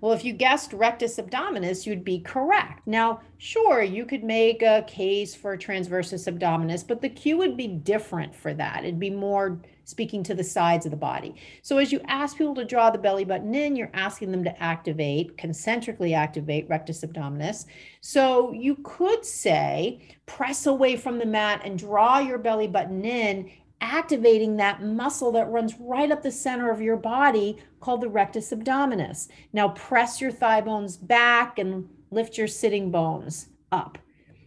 Well, 0.00 0.12
if 0.12 0.24
you 0.24 0.32
guessed 0.32 0.72
rectus 0.72 1.18
abdominis, 1.18 1.86
you'd 1.86 2.04
be 2.04 2.20
correct. 2.20 2.86
Now, 2.86 3.20
sure, 3.36 3.82
you 3.82 4.06
could 4.06 4.24
make 4.24 4.62
a 4.62 4.82
case 4.86 5.34
for 5.34 5.56
transversus 5.58 6.26
abdominis, 6.26 6.86
but 6.86 7.02
the 7.02 7.10
cue 7.10 7.36
would 7.36 7.56
be 7.56 7.66
different 7.66 8.34
for 8.34 8.54
that. 8.54 8.84
It'd 8.84 8.98
be 8.98 9.10
more 9.10 9.60
speaking 9.84 10.22
to 10.22 10.34
the 10.34 10.44
sides 10.44 10.86
of 10.86 10.90
the 10.90 10.96
body. 10.96 11.34
So 11.62 11.78
as 11.78 11.92
you 11.92 12.00
ask 12.06 12.38
people 12.38 12.54
to 12.54 12.64
draw 12.64 12.90
the 12.90 12.98
belly 12.98 13.24
button 13.24 13.54
in, 13.54 13.76
you're 13.76 13.90
asking 13.92 14.30
them 14.30 14.44
to 14.44 14.62
activate, 14.62 15.36
concentrically 15.36 16.14
activate 16.14 16.68
rectus 16.68 17.02
abdominis. 17.02 17.66
So 18.00 18.52
you 18.52 18.76
could 18.76 19.24
say, 19.24 20.16
press 20.26 20.66
away 20.66 20.96
from 20.96 21.18
the 21.18 21.26
mat 21.26 21.62
and 21.64 21.78
draw 21.78 22.20
your 22.20 22.38
belly 22.38 22.68
button 22.68 23.04
in, 23.04 23.50
activating 23.80 24.56
that 24.56 24.82
muscle 24.82 25.32
that 25.32 25.50
runs 25.50 25.74
right 25.80 26.10
up 26.10 26.22
the 26.22 26.30
center 26.30 26.70
of 26.70 26.80
your 26.80 26.96
body 26.96 27.58
called 27.80 28.00
the 28.00 28.08
rectus 28.08 28.50
abdominis. 28.50 29.28
Now 29.52 29.68
press 29.70 30.20
your 30.20 30.30
thigh 30.30 30.60
bones 30.60 30.96
back 30.96 31.58
and 31.58 31.88
lift 32.10 32.36
your 32.36 32.48
sitting 32.48 32.90
bones 32.90 33.48
up. 33.72 33.98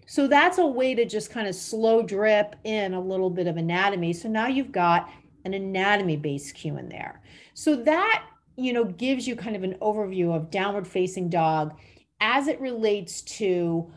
So 0.06 0.28
that's 0.28 0.58
a 0.58 0.66
way 0.66 0.94
to 0.96 1.06
just 1.06 1.32
kind 1.32 1.48
of 1.48 1.56
slow 1.56 2.04
drip 2.04 2.56
in 2.64 2.94
a 2.94 3.02
little 3.02 3.30
bit 3.30 3.48
of 3.48 3.58
anatomy. 3.58 4.14
So 4.14 4.30
now 4.30 4.48
you've 4.48 4.72
got 4.72 5.10
an 5.46 5.54
anatomy 5.54 6.18
based 6.18 6.56
cue 6.56 6.78
in 6.78 6.90
there. 6.90 7.22
So 7.54 7.76
that, 7.78 8.26
you 8.56 8.74
know, 8.74 8.86
gives 8.86 9.28
you 9.28 9.36
kind 9.36 9.56
of 9.56 9.64
an 9.64 9.76
overview 9.82 10.36
of 10.36 10.52
downward 10.52 10.88
facing 10.88 11.30
dog 11.30 11.78
as 12.20 12.48
it 12.48 12.60
relates 12.62 13.22
to 13.22 13.92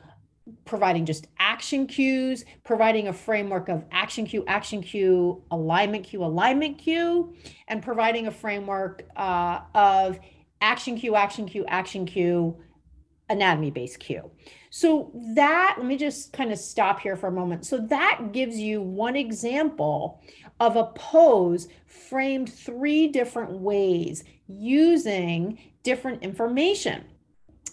providing 0.65 1.05
just 1.05 1.27
action 1.39 1.87
cues, 1.87 2.45
providing 2.65 3.09
a 3.09 3.13
framework 3.13 3.69
of 3.69 3.85
action 3.91 4.27
cue, 4.27 4.45
action 4.47 4.83
cue, 4.83 5.43
alignment 5.51 6.05
cue, 6.05 6.23
alignment 6.23 6.79
cue, 6.79 7.35
and 7.69 7.83
providing 7.83 8.27
a 8.27 8.31
framework 8.31 9.03
uh, 9.17 9.61
of 9.75 10.19
action 10.61 10.97
cue, 10.97 11.17
action 11.17 11.47
cue, 11.47 11.65
action 11.67 12.07
cue, 12.07 12.57
anatomy 13.29 13.71
based 13.71 13.99
cue. 13.99 14.31
So 14.71 15.11
that, 15.35 15.77
let 15.79 15.87
me 15.87 15.97
just 15.97 16.33
kind 16.33 16.53
of 16.53 16.59
stop 16.59 17.01
here 17.01 17.17
for 17.17 17.29
a 17.29 17.33
moment. 17.33 17.67
So 17.67 17.79
that 17.79 18.33
gives 18.33 18.57
you 18.57 18.81
one 18.83 19.17
example 19.17 20.23
of 20.61 20.77
a 20.77 20.85
pose 20.95 21.69
framed 21.87 22.53
three 22.53 23.09
different 23.09 23.53
ways 23.53 24.23
using 24.47 25.59
different 25.83 26.23
information. 26.23 27.05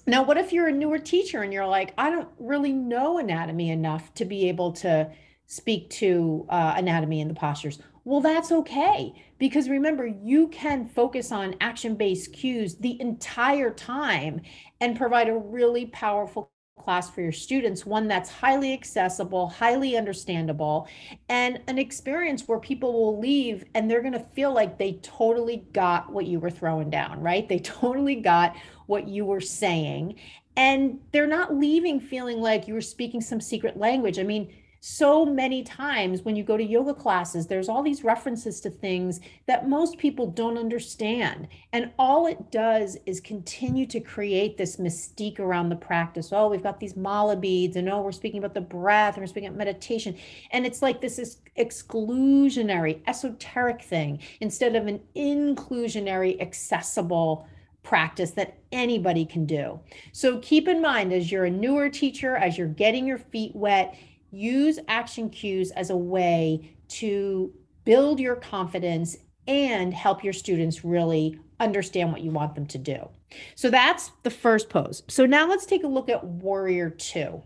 Now, 0.06 0.24
what 0.24 0.38
if 0.38 0.52
you're 0.52 0.68
a 0.68 0.72
newer 0.72 1.00
teacher 1.00 1.44
and 1.44 1.54
you're 1.54 1.68
like, 1.68 1.94
I 1.98 2.10
don't 2.10 2.30
really 2.38 2.74
know 2.74 3.20
anatomy 3.20 3.70
enough 3.70 4.14
to 4.16 4.26
be 4.26 4.50
able 4.50 4.74
to 4.74 5.10
speak 5.46 5.90
to 5.92 6.46
uh, 6.50 6.74
anatomy 6.76 7.22
and 7.22 7.30
the 7.30 7.36
postures? 7.36 7.80
Well, 8.06 8.20
that's 8.20 8.52
okay. 8.52 9.14
Because 9.38 9.70
remember, 9.70 10.06
you 10.06 10.50
can 10.50 10.86
focus 10.86 11.32
on 11.32 11.56
action 11.62 11.96
based 11.96 12.34
cues 12.34 12.76
the 12.76 13.00
entire 13.00 13.74
time 13.74 14.42
and 14.82 14.98
provide 14.98 15.30
a 15.30 15.38
really 15.38 15.86
powerful 15.86 16.53
class 16.80 17.10
for 17.10 17.22
your 17.22 17.32
students, 17.32 17.86
one 17.86 18.08
that's 18.08 18.30
highly 18.30 18.74
accessible, 18.74 19.48
highly 19.48 19.96
understandable, 19.96 20.88
and 21.30 21.62
an 21.68 21.78
experience 21.78 22.48
where 22.48 22.60
people 22.60 22.94
will 22.94 23.20
leave 23.20 23.64
and 23.74 23.90
they're 23.90 24.02
going 24.02 24.14
to 24.14 24.20
feel 24.20 24.54
like 24.54 24.78
they 24.78 24.94
totally 25.02 25.66
got 25.72 26.12
what 26.12 26.26
you 26.26 26.40
were 26.40 26.50
throwing 26.50 26.90
down, 26.90 27.22
right? 27.22 27.48
They 27.48 27.60
totally 27.60 28.16
got 28.16 28.56
what 28.88 29.08
you 29.08 29.26
were 29.26 29.42
saying. 29.42 30.16
And 30.56 31.00
they're 31.12 31.28
not 31.28 31.56
leaving 31.56 32.00
feeling 32.00 32.40
like 32.40 32.68
you 32.68 32.74
were 32.74 32.82
speaking 32.82 33.22
some 33.22 33.42
secret 33.42 33.78
language. 33.78 34.20
I 34.20 34.24
mean, 34.24 34.54
so 34.86 35.26
many 35.26 35.64
times 35.64 36.24
when 36.24 36.36
you 36.36 36.44
go 36.44 36.58
to 36.58 36.64
yoga 36.64 36.94
classes, 36.94 37.48
there's 37.48 37.70
all 37.70 37.82
these 37.82 38.04
references 38.04 38.60
to 38.60 38.70
things 38.70 39.22
that 39.46 39.70
most 39.70 39.98
people 39.98 40.28
don't 40.28 40.58
understand. 40.58 41.48
And 41.72 41.92
all 41.98 42.28
it 42.28 42.52
does 42.52 42.98
is 43.06 43.22
continue 43.22 43.86
to 43.86 44.02
create 44.02 44.58
this 44.58 44.76
mystique 44.76 45.40
around 45.40 45.70
the 45.70 45.78
practice. 45.78 46.34
Oh, 46.34 46.50
we've 46.50 46.62
got 46.62 46.82
these 46.82 46.98
mala 46.98 47.38
beads, 47.38 47.78
and 47.78 47.88
oh, 47.88 48.02
we're 48.02 48.12
speaking 48.12 48.40
about 48.40 48.54
the 48.54 48.60
breath, 48.60 49.14
and 49.14 49.24
we're 49.24 49.28
speaking 49.28 49.48
about 49.48 49.58
meditation. 49.58 50.18
And 50.52 50.66
it's 50.66 50.82
like 50.82 51.00
this 51.00 51.18
is 51.18 51.38
exclusionary, 51.58 53.00
esoteric 53.08 53.82
thing 53.84 54.20
instead 54.42 54.76
of 54.76 54.88
an 54.88 55.00
inclusionary, 55.16 56.42
accessible 56.42 57.48
practice 57.84 58.32
that 58.32 58.58
anybody 58.74 59.26
can 59.26 59.46
do. 59.46 59.80
So 60.12 60.40
keep 60.40 60.68
in 60.68 60.82
mind 60.82 61.14
as 61.14 61.32
you're 61.32 61.46
a 61.46 61.52
newer 61.52 61.90
teacher, 61.90 62.36
as 62.36 62.58
you're 62.58 62.68
getting 62.68 63.06
your 63.06 63.18
feet 63.18 63.56
wet, 63.56 63.96
use 64.34 64.80
action 64.88 65.30
cues 65.30 65.72
as 65.72 65.92
a 65.92 65.96
way 65.96 66.76
to 66.88 67.54
build 67.86 68.20
your 68.20 68.36
confidence 68.36 69.16
and 69.48 69.94
help 69.94 70.24
your 70.24 70.34
students 70.34 70.84
really 70.84 71.40
understand 71.60 72.12
what 72.12 72.22
you 72.22 72.32
want 72.32 72.56
them 72.56 72.66
to 72.66 72.78
do. 72.78 73.08
So 73.56 73.70
that's 73.70 74.12
the 74.24 74.30
first 74.30 74.70
pose. 74.70 75.04
So 75.08 75.26
now 75.26 75.48
let's 75.48 75.66
take 75.66 75.84
a 75.84 75.88
look 75.88 76.10
at 76.10 76.24
warrior 76.24 76.90
two. 76.90 77.44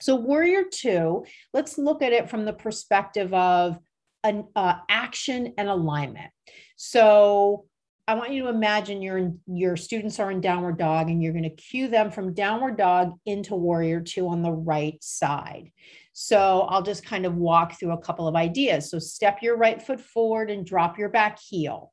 So 0.00 0.16
warrior 0.16 0.64
two, 0.64 1.24
let's 1.52 1.78
look 1.78 2.02
at 2.02 2.12
it 2.12 2.30
from 2.30 2.44
the 2.44 2.52
perspective 2.52 3.32
of 3.34 3.78
an 4.24 4.46
uh, 4.56 4.76
action 4.88 5.54
and 5.58 5.68
alignment. 5.68 6.30
So 6.76 7.66
I 8.08 8.14
want 8.14 8.32
you 8.32 8.42
to 8.42 8.48
imagine 8.48 9.00
your 9.00 9.32
your 9.46 9.76
students 9.76 10.18
are 10.18 10.30
in 10.32 10.40
downward 10.40 10.76
dog 10.76 11.08
and 11.08 11.22
you're 11.22 11.32
going 11.32 11.44
to 11.44 11.50
cue 11.50 11.86
them 11.86 12.10
from 12.10 12.34
downward 12.34 12.76
dog 12.76 13.12
into 13.26 13.54
warrior 13.54 14.00
2 14.00 14.26
on 14.28 14.42
the 14.42 14.50
right 14.50 15.02
side. 15.02 15.70
So 16.12 16.62
I'll 16.62 16.82
just 16.82 17.06
kind 17.06 17.24
of 17.24 17.36
walk 17.36 17.78
through 17.78 17.92
a 17.92 18.02
couple 18.02 18.26
of 18.26 18.34
ideas. 18.34 18.90
So 18.90 18.98
step 18.98 19.38
your 19.40 19.56
right 19.56 19.80
foot 19.80 20.00
forward 20.00 20.50
and 20.50 20.66
drop 20.66 20.98
your 20.98 21.10
back 21.10 21.38
heel. 21.38 21.92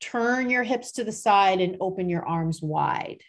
Turn 0.00 0.50
your 0.50 0.64
hips 0.64 0.92
to 0.92 1.04
the 1.04 1.12
side 1.12 1.60
and 1.60 1.76
open 1.80 2.08
your 2.08 2.26
arms 2.26 2.60
wide. 2.60 3.22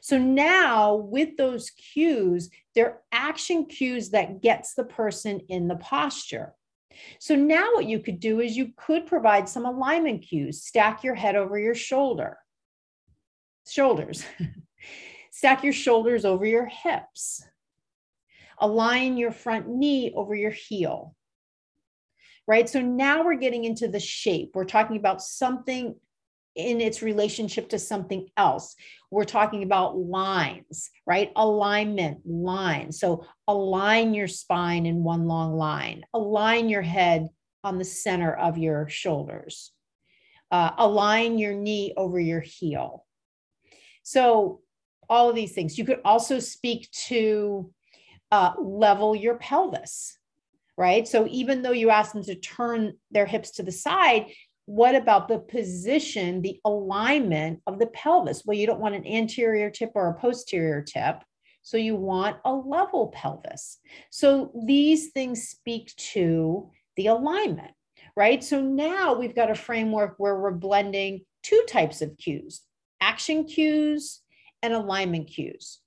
So 0.00 0.18
now 0.18 0.96
with 0.96 1.36
those 1.36 1.70
cues, 1.70 2.50
they're 2.74 3.00
action 3.12 3.66
cues 3.66 4.10
that 4.10 4.42
gets 4.42 4.74
the 4.74 4.84
person 4.84 5.40
in 5.48 5.68
the 5.68 5.76
posture. 5.76 6.54
So 7.18 7.34
now 7.34 7.72
what 7.74 7.86
you 7.86 8.00
could 8.00 8.20
do 8.20 8.40
is 8.40 8.56
you 8.56 8.72
could 8.76 9.06
provide 9.06 9.48
some 9.48 9.66
alignment 9.66 10.22
cues. 10.22 10.62
Stack 10.62 11.04
your 11.04 11.14
head 11.14 11.36
over 11.36 11.58
your 11.58 11.74
shoulder, 11.74 12.38
shoulders. 13.68 14.24
Stack 15.30 15.64
your 15.64 15.72
shoulders 15.72 16.24
over 16.24 16.46
your 16.46 16.66
hips. 16.66 17.44
Align 18.58 19.16
your 19.16 19.32
front 19.32 19.68
knee 19.68 20.12
over 20.14 20.34
your 20.34 20.52
heel. 20.52 21.16
Right? 22.46 22.68
So 22.68 22.80
now 22.80 23.24
we're 23.24 23.34
getting 23.34 23.64
into 23.64 23.88
the 23.88 24.00
shape. 24.00 24.52
We're 24.54 24.64
talking 24.64 24.96
about 24.96 25.22
something 25.22 25.96
in 26.54 26.80
its 26.80 27.02
relationship 27.02 27.68
to 27.70 27.78
something 27.78 28.28
else. 28.36 28.76
We're 29.14 29.22
talking 29.22 29.62
about 29.62 29.96
lines, 29.96 30.90
right? 31.06 31.30
Alignment, 31.36 32.18
line. 32.26 32.90
So 32.90 33.24
align 33.46 34.12
your 34.12 34.26
spine 34.26 34.86
in 34.86 35.04
one 35.04 35.28
long 35.28 35.54
line, 35.54 36.02
align 36.12 36.68
your 36.68 36.82
head 36.82 37.28
on 37.62 37.78
the 37.78 37.84
center 37.84 38.34
of 38.34 38.58
your 38.58 38.88
shoulders, 38.88 39.70
uh, 40.50 40.72
align 40.78 41.38
your 41.38 41.54
knee 41.54 41.94
over 41.96 42.18
your 42.18 42.40
heel. 42.40 43.06
So, 44.02 44.60
all 45.08 45.30
of 45.30 45.36
these 45.36 45.52
things. 45.52 45.78
You 45.78 45.84
could 45.84 46.00
also 46.04 46.40
speak 46.40 46.90
to 47.06 47.70
uh, 48.32 48.54
level 48.58 49.14
your 49.14 49.36
pelvis, 49.36 50.18
right? 50.76 51.06
So, 51.06 51.28
even 51.30 51.62
though 51.62 51.70
you 51.70 51.90
ask 51.90 52.12
them 52.12 52.24
to 52.24 52.34
turn 52.34 52.94
their 53.12 53.26
hips 53.26 53.52
to 53.52 53.62
the 53.62 53.72
side, 53.72 54.32
what 54.66 54.94
about 54.94 55.28
the 55.28 55.38
position, 55.38 56.40
the 56.40 56.60
alignment 56.64 57.60
of 57.66 57.78
the 57.78 57.86
pelvis? 57.88 58.42
Well, 58.44 58.56
you 58.56 58.66
don't 58.66 58.80
want 58.80 58.94
an 58.94 59.06
anterior 59.06 59.70
tip 59.70 59.92
or 59.94 60.08
a 60.08 60.14
posterior 60.14 60.82
tip. 60.82 61.22
So 61.62 61.76
you 61.76 61.96
want 61.96 62.36
a 62.44 62.52
level 62.52 63.08
pelvis. 63.08 63.78
So 64.10 64.52
these 64.66 65.10
things 65.12 65.48
speak 65.48 65.94
to 65.96 66.70
the 66.96 67.06
alignment, 67.06 67.72
right? 68.16 68.44
So 68.44 68.60
now 68.60 69.14
we've 69.14 69.34
got 69.34 69.50
a 69.50 69.54
framework 69.54 70.14
where 70.18 70.38
we're 70.38 70.50
blending 70.50 71.24
two 71.42 71.62
types 71.68 72.02
of 72.02 72.16
cues 72.16 72.62
action 73.00 73.44
cues 73.44 74.22
and 74.62 74.72
alignment 74.72 75.28
cues. 75.28 75.80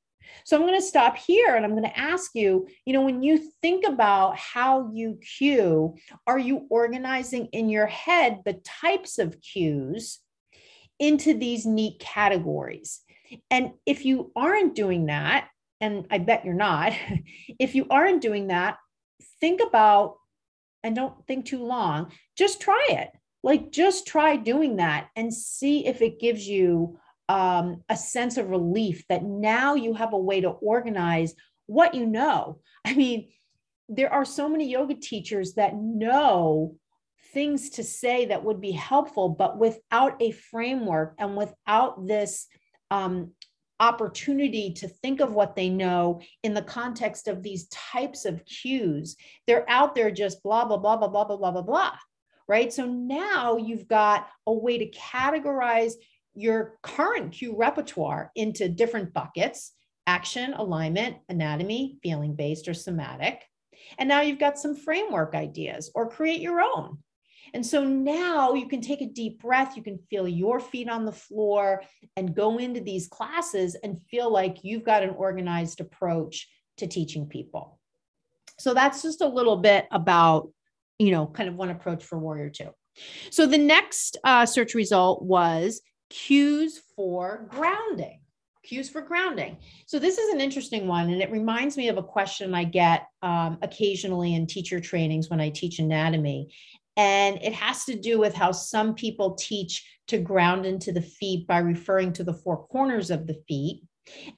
So 0.44 0.56
I'm 0.56 0.64
going 0.68 0.80
to 0.80 0.86
stop 0.86 1.18
here 1.18 1.56
and 1.56 1.66
I'm 1.66 1.72
going 1.72 1.84
to 1.84 2.00
ask 2.00 2.32
you, 2.34 2.68
you 2.86 2.94
know, 2.94 3.02
when 3.02 3.24
you 3.24 3.38
think 3.62 3.86
about 3.86 4.38
how 4.38 4.92
you 4.94 5.20
cue, 5.38 5.96
are 6.26 6.40
you 6.40 6.68
organizing 6.70 7.48
in 7.48 7.70
your 7.70 7.88
head 7.88 8.42
the 8.46 8.62
types 8.64 9.20
of 9.20 9.42
cues 9.42 10.20
into 11.00 11.34
these 11.34 11.66
neat 11.66 12.00
categories? 12.00 13.02
And 13.52 13.72
if 13.86 14.06
you 14.06 14.32
aren't 14.36 14.76
doing 14.76 15.08
that, 15.08 15.50
and 15.80 16.08
I 16.10 16.18
bet 16.18 16.46
you're 16.46 16.54
not, 16.54 16.94
if 17.60 17.76
you 17.76 17.88
aren't 17.90 18.22
doing 18.22 18.48
that, 18.48 18.78
think 19.40 19.62
about 19.62 20.16
and 20.84 20.96
don't 20.96 21.26
think 21.28 21.46
too 21.46 21.64
long, 21.64 22.12
just 22.38 22.62
try 22.62 22.86
it. 22.90 23.10
Like, 23.44 23.72
just 23.72 24.08
try 24.08 24.36
doing 24.36 24.78
that 24.78 25.10
and 25.16 25.34
see 25.34 25.86
if 25.86 26.02
it 26.02 26.20
gives 26.20 26.48
you 26.48 27.00
um, 27.30 27.84
a 27.90 27.98
sense 27.98 28.38
of 28.38 28.50
relief 28.50 29.06
that 29.10 29.24
now 29.24 29.76
you 29.76 29.94
have 29.94 30.14
a 30.14 30.18
way 30.18 30.42
to 30.42 30.50
organize 30.50 31.36
what 31.66 31.94
you 31.94 32.06
know. 32.06 32.60
I 32.86 32.94
mean, 32.94 33.30
there 33.90 34.12
are 34.12 34.26
so 34.26 34.50
many 34.50 34.70
yoga 34.70 34.96
teachers 34.96 35.54
that 35.54 35.76
know 35.76 36.76
things 37.34 37.70
to 37.72 37.84
say 37.84 38.26
that 38.26 38.44
would 38.44 38.62
be 38.62 38.72
helpful, 38.72 39.30
but 39.30 39.58
without 39.58 40.22
a 40.22 40.32
framework 40.32 41.16
and 41.18 41.36
without 41.38 42.08
this 42.08 42.48
um, 42.92 43.32
opportunity 43.80 44.74
to 44.74 44.88
think 44.88 45.20
of 45.20 45.34
what 45.34 45.56
they 45.56 45.70
know 45.70 46.22
in 46.44 46.54
the 46.54 46.62
context 46.62 47.28
of 47.28 47.44
these 47.44 47.68
types 47.68 48.26
of 48.26 48.44
cues, 48.46 49.16
they're 49.46 49.70
out 49.70 49.96
there 49.96 50.12
just 50.12 50.42
blah, 50.44 50.66
blah, 50.66 50.78
blah, 50.78 50.98
blah, 50.98 51.08
blah, 51.08 51.26
blah, 51.26 51.38
blah, 51.38 51.52
blah, 51.52 51.62
blah. 51.62 51.92
Right. 52.48 52.72
So 52.72 52.86
now 52.86 53.58
you've 53.58 53.90
got 53.90 54.30
a 54.46 54.54
way 54.54 54.78
to 54.78 54.90
categorize 54.92 55.94
your 56.38 56.78
current 56.84 57.34
cue 57.34 57.56
repertoire 57.58 58.32
into 58.36 58.70
different 58.70 59.14
buckets 59.14 59.74
action, 60.06 60.54
alignment, 60.54 61.18
anatomy, 61.28 61.98
feeling 62.02 62.34
based, 62.34 62.70
or 62.70 62.74
somatic. 62.74 63.44
And 64.00 64.08
now 64.08 64.22
you've 64.22 64.40
got 64.40 64.58
some 64.58 64.74
framework 64.74 65.36
ideas 65.36 65.92
or 65.94 66.10
create 66.10 66.40
your 66.40 66.62
own. 66.62 67.00
And 67.54 67.66
so 67.66 67.84
now 67.84 68.54
you 68.54 68.68
can 68.68 68.82
take 68.82 69.02
a 69.02 69.08
deep 69.08 69.42
breath, 69.42 69.76
you 69.76 69.84
can 69.84 70.00
feel 70.10 70.28
your 70.28 70.60
feet 70.60 70.90
on 70.90 71.06
the 71.06 71.12
floor 71.12 71.84
and 72.16 72.36
go 72.36 72.58
into 72.58 72.80
these 72.80 73.08
classes 73.08 73.76
and 73.84 74.02
feel 74.10 74.32
like 74.32 74.64
you've 74.64 74.86
got 74.86 75.04
an 75.04 75.12
organized 75.12 75.82
approach 75.82 76.48
to 76.78 76.88
teaching 76.88 77.28
people. 77.28 77.80
So 78.60 78.74
that's 78.74 79.02
just 79.02 79.22
a 79.22 79.28
little 79.28 79.58
bit 79.58 79.88
about, 79.92 80.50
you 81.00 81.12
know, 81.12 81.28
kind 81.28 81.50
of 81.50 81.56
one 81.56 81.70
approach 81.70 82.04
for 82.04 82.18
Warrior 82.18 82.50
2. 82.50 82.70
So 83.30 83.46
the 83.46 83.58
next 83.58 84.18
uh, 84.24 84.46
search 84.46 84.74
result 84.74 85.22
was 85.22 85.82
cues 86.10 86.82
for 86.96 87.48
grounding. 87.50 88.22
Cues 88.64 88.90
for 88.90 89.02
grounding. 89.02 89.58
So, 89.86 89.98
this 89.98 90.18
is 90.18 90.34
an 90.34 90.42
interesting 90.42 90.88
one, 90.88 91.10
and 91.10 91.22
it 91.22 91.32
reminds 91.32 91.78
me 91.78 91.88
of 91.88 91.98
a 91.98 92.04
question 92.04 92.54
I 92.54 92.66
get 92.66 93.08
um, 93.22 93.58
occasionally 93.62 94.36
in 94.36 94.46
teacher 94.46 94.80
trainings 94.80 95.30
when 95.30 95.40
I 95.40 95.50
teach 95.50 95.80
anatomy. 95.80 96.54
And 96.98 97.38
it 97.42 97.54
has 97.54 97.86
to 97.86 97.96
do 97.96 98.20
with 98.20 98.34
how 98.34 98.52
some 98.52 98.96
people 98.96 99.36
teach 99.36 99.86
to 100.08 100.18
ground 100.18 100.66
into 100.66 100.92
the 100.92 101.02
feet 101.02 101.48
by 101.48 101.60
referring 101.60 102.12
to 102.14 102.24
the 102.24 102.34
four 102.34 102.66
corners 102.68 103.10
of 103.10 103.28
the 103.28 103.42
feet, 103.48 103.84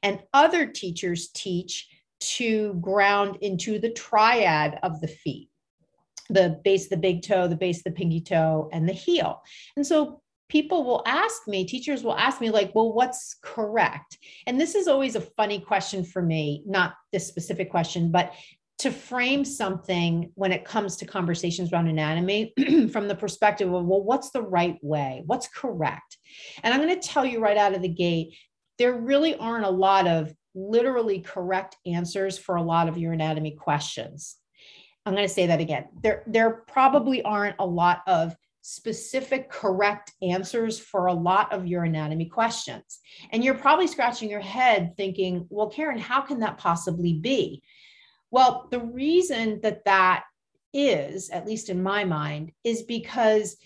and 0.03 0.19
other 0.33 0.67
teachers 0.67 1.29
teach 1.33 1.87
to 2.19 2.73
ground 2.75 3.37
into 3.41 3.79
the 3.79 3.91
triad 3.91 4.77
of 4.83 4.99
the 5.01 5.07
feet 5.07 5.49
the 6.29 6.59
base 6.63 6.85
of 6.85 6.91
the 6.91 6.97
big 6.97 7.23
toe, 7.23 7.47
the 7.47 7.55
base 7.55 7.79
of 7.79 7.83
the 7.85 7.91
pinky 7.91 8.21
toe, 8.21 8.69
and 8.71 8.87
the 8.87 8.93
heel. 8.93 9.41
And 9.75 9.85
so 9.85 10.21
people 10.49 10.83
will 10.83 11.03
ask 11.05 11.47
me, 11.47 11.65
teachers 11.65 12.03
will 12.03 12.17
ask 12.17 12.41
me, 12.41 12.49
like, 12.49 12.73
well, 12.73 12.91
what's 12.91 13.37
correct? 13.41 14.17
And 14.47 14.59
this 14.59 14.75
is 14.75 14.87
always 14.87 15.15
a 15.15 15.21
funny 15.21 15.59
question 15.59 16.03
for 16.03 16.21
me, 16.21 16.63
not 16.65 16.95
this 17.13 17.27
specific 17.27 17.69
question, 17.69 18.11
but 18.11 18.33
to 18.79 18.91
frame 18.91 19.45
something 19.45 20.31
when 20.35 20.51
it 20.51 20.65
comes 20.65 20.95
to 20.97 21.05
conversations 21.05 21.71
around 21.71 21.87
anatomy 21.87 22.53
from 22.91 23.07
the 23.07 23.15
perspective 23.15 23.71
of, 23.71 23.85
well, 23.85 24.01
what's 24.01 24.31
the 24.31 24.41
right 24.41 24.77
way? 24.81 25.21
What's 25.25 25.47
correct? 25.49 26.17
And 26.63 26.73
I'm 26.73 26.81
going 26.81 26.99
to 26.99 27.07
tell 27.07 27.25
you 27.25 27.39
right 27.41 27.57
out 27.57 27.75
of 27.75 27.81
the 27.81 27.89
gate, 27.89 28.35
there 28.77 28.93
really 28.93 29.35
aren't 29.35 29.65
a 29.65 29.69
lot 29.69 30.07
of 30.07 30.33
literally 30.55 31.19
correct 31.19 31.75
answers 31.85 32.37
for 32.37 32.55
a 32.55 32.61
lot 32.61 32.87
of 32.87 32.97
your 32.97 33.13
anatomy 33.13 33.51
questions. 33.51 34.37
I'm 35.05 35.13
going 35.13 35.27
to 35.27 35.33
say 35.33 35.47
that 35.47 35.59
again. 35.59 35.89
There, 36.01 36.23
there 36.25 36.49
probably 36.67 37.21
aren't 37.21 37.57
a 37.59 37.65
lot 37.65 38.01
of 38.07 38.35
specific 38.61 39.49
correct 39.49 40.11
answers 40.21 40.79
for 40.79 41.07
a 41.07 41.13
lot 41.13 41.51
of 41.53 41.65
your 41.65 41.83
anatomy 41.83 42.25
questions. 42.25 42.99
And 43.31 43.43
you're 43.43 43.55
probably 43.55 43.87
scratching 43.87 44.29
your 44.29 44.39
head 44.39 44.95
thinking, 44.97 45.47
well, 45.49 45.69
Karen, 45.69 45.97
how 45.97 46.21
can 46.21 46.39
that 46.39 46.57
possibly 46.57 47.13
be? 47.13 47.63
Well, 48.31 48.67
the 48.69 48.79
reason 48.79 49.61
that 49.61 49.85
that 49.85 50.23
is, 50.73 51.29
at 51.29 51.47
least 51.47 51.69
in 51.69 51.81
my 51.81 52.03
mind, 52.03 52.51
is 52.63 52.83
because 52.83 53.57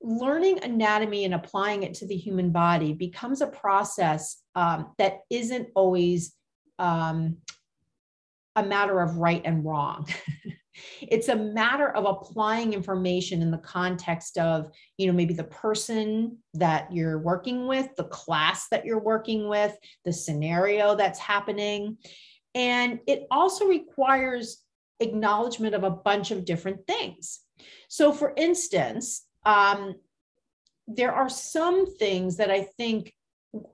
learning 0.00 0.62
anatomy 0.62 1.24
and 1.24 1.34
applying 1.34 1.82
it 1.82 1.94
to 1.94 2.06
the 2.06 2.16
human 2.16 2.50
body 2.50 2.92
becomes 2.92 3.40
a 3.40 3.46
process 3.46 4.42
um, 4.54 4.92
that 4.98 5.20
isn't 5.30 5.68
always 5.74 6.34
um, 6.78 7.36
a 8.56 8.62
matter 8.62 9.00
of 9.00 9.16
right 9.16 9.42
and 9.44 9.64
wrong. 9.64 10.08
it's 11.02 11.28
a 11.28 11.36
matter 11.36 11.90
of 11.90 12.04
applying 12.04 12.72
information 12.72 13.42
in 13.42 13.50
the 13.50 13.58
context 13.58 14.38
of 14.38 14.70
you 14.96 15.06
know 15.06 15.12
maybe 15.12 15.34
the 15.34 15.44
person 15.44 16.36
that 16.54 16.92
you're 16.92 17.18
working 17.18 17.66
with 17.66 17.88
the 17.96 18.04
class 18.04 18.68
that 18.68 18.84
you're 18.84 19.00
working 19.00 19.48
with 19.48 19.76
the 20.04 20.12
scenario 20.12 20.94
that's 20.94 21.18
happening 21.18 21.96
and 22.54 22.98
it 23.06 23.26
also 23.30 23.66
requires 23.66 24.64
acknowledgement 25.00 25.74
of 25.74 25.84
a 25.84 25.90
bunch 25.90 26.30
of 26.30 26.44
different 26.44 26.86
things 26.86 27.40
so 27.88 28.12
for 28.12 28.32
instance 28.36 29.26
um, 29.46 29.94
there 30.88 31.12
are 31.12 31.28
some 31.28 31.86
things 31.96 32.36
that 32.36 32.50
I 32.50 32.62
think 32.62 33.12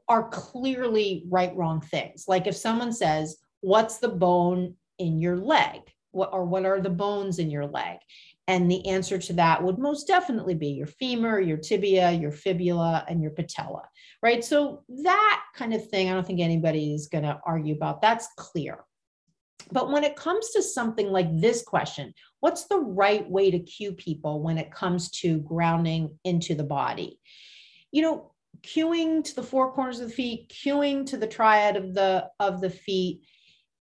are 0.09 0.29
clearly 0.29 1.25
right 1.29 1.55
wrong 1.57 1.81
things. 1.81 2.27
Like 2.29 2.47
if 2.47 2.57
someone 2.57 2.93
says, 2.93 3.37
What's 3.61 3.97
the 3.97 4.11
bone 4.11 4.75
in 4.99 5.19
your 5.19 5.39
leg? 5.39 5.81
What, 6.15 6.31
or 6.33 6.45
what 6.45 6.65
are 6.65 6.81
the 6.81 6.91
bones 6.91 7.39
in 7.39 7.51
your 7.51 7.67
leg? 7.67 7.99
And 8.47 8.71
the 8.71 8.87
answer 8.89 9.19
to 9.19 9.33
that 9.35 9.63
would 9.63 9.79
most 9.79 10.07
definitely 10.07 10.55
be 10.55 10.69
your 10.69 10.87
femur, 10.87 11.41
your 11.41 11.57
tibia, 11.57 12.13
your 12.13 12.31
fibula, 12.31 13.05
and 13.09 13.23
your 13.23 13.31
patella, 13.31 13.83
right? 14.23 14.45
So 14.45 14.85
that 15.03 15.43
kind 15.57 15.73
of 15.73 15.89
thing, 15.89 16.11
I 16.11 16.15
don't 16.15 16.27
think 16.27 16.41
anybody 16.41 16.93
is 16.93 17.07
going 17.07 17.25
to 17.25 17.41
argue 17.47 17.75
about. 17.75 18.03
That's 18.03 18.29
clear. 18.37 18.85
But 19.73 19.91
when 19.91 20.05
it 20.05 20.15
comes 20.15 20.51
to 20.51 20.63
something 20.63 21.11
like 21.11 21.41
this 21.41 21.63
question, 21.63 22.13
what's 22.41 22.67
the 22.67 22.79
right 22.79 23.29
way 23.29 23.51
to 23.51 23.59
cue 23.59 23.93
people 23.93 24.43
when 24.43 24.59
it 24.59 24.71
comes 24.71 25.11
to 25.23 25.39
grounding 25.39 26.19
into 26.25 26.55
the 26.55 26.65
body? 26.65 27.19
You 27.93 28.03
know, 28.03 28.33
cueing 28.61 29.25
to 29.25 29.35
the 29.35 29.43
four 29.43 29.73
corners 29.73 30.01
of 30.01 30.09
the 30.09 30.15
feet, 30.15 30.51
cueing 30.51 31.07
to 31.07 31.17
the 31.17 31.27
triad 31.27 31.77
of 31.77 31.95
the 31.95 32.29
of 32.39 32.61
the 32.61 32.71
feet, 32.71 33.23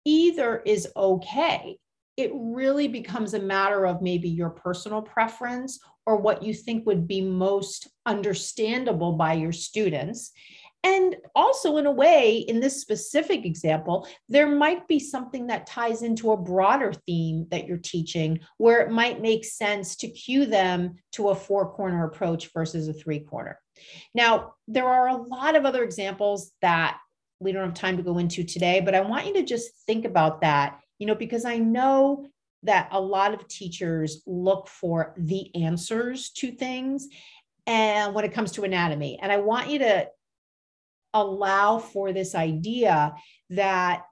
either 0.06 0.62
is 0.66 0.88
okay 0.96 1.78
it 2.18 2.32
really 2.34 2.88
becomes 2.88 3.34
a 3.34 3.40
matter 3.40 3.86
of 3.86 4.02
maybe 4.02 4.30
your 4.30 4.50
personal 4.50 5.02
preference 5.02 5.80
or 6.06 6.18
what 6.18 6.44
you 6.44 6.54
think 6.54 6.86
would 6.86 7.08
be 7.08 7.22
most 7.22 7.88
understandable 8.06 9.14
by 9.14 9.34
your 9.34 9.52
students. 9.52 10.32
And 10.84 11.16
also, 11.34 11.78
in 11.78 11.88
a 11.88 11.92
way, 11.92 12.38
in 12.38 12.60
this 12.60 12.80
specific 12.80 13.44
example, 13.44 14.08
there 14.30 14.48
might 14.48 14.88
be 14.88 15.00
something 15.00 15.48
that 15.48 15.66
ties 15.66 16.04
into 16.04 16.32
a 16.32 16.38
broader 16.38 16.94
theme 16.94 17.48
that 17.50 17.66
you're 17.66 17.78
teaching 17.78 18.40
where 18.58 18.82
it 18.82 18.92
might 18.92 19.20
make 19.20 19.46
sense 19.46 19.96
to 19.98 20.08
cue 20.08 20.46
them 20.46 20.94
to 21.14 21.30
a 21.30 21.36
four 21.36 21.72
corner 21.74 22.06
approach 22.06 22.54
versus 22.54 22.88
a 22.88 22.94
three 22.94 23.20
corner. 23.20 23.60
Now, 24.14 24.54
there 24.68 24.88
are 24.88 25.08
a 25.08 25.18
lot 25.18 25.56
of 25.56 25.66
other 25.66 25.84
examples 25.84 26.52
that 26.62 27.00
we 27.40 27.52
don't 27.52 27.66
have 27.66 27.74
time 27.74 27.98
to 27.98 28.04
go 28.04 28.20
into 28.20 28.44
today, 28.44 28.80
but 28.80 28.94
I 28.94 29.02
want 29.02 29.26
you 29.26 29.34
to 29.34 29.44
just 29.44 29.72
think 29.88 30.06
about 30.06 30.42
that 30.42 30.80
you 31.00 31.08
know, 31.08 31.16
because 31.16 31.46
I 31.46 31.58
know 31.58 32.28
that 32.64 32.90
a 32.92 33.00
lot 33.00 33.34
of 33.34 33.48
teachers 33.48 34.22
look 34.26 34.68
for 34.68 35.14
the 35.18 35.54
answers 35.56 36.30
to 36.32 36.52
things 36.52 37.08
and 37.68 38.14
when 38.14 38.26
it 38.26 38.34
comes 38.34 38.52
to 38.52 38.64
anatomy 38.64 39.20
and 39.22 39.32
i 39.32 39.38
want 39.38 39.70
you 39.70 39.80
to 39.80 40.08
allow 41.14 41.78
for 41.78 42.12
this 42.12 42.36
idea 42.36 43.14
that 43.50 44.04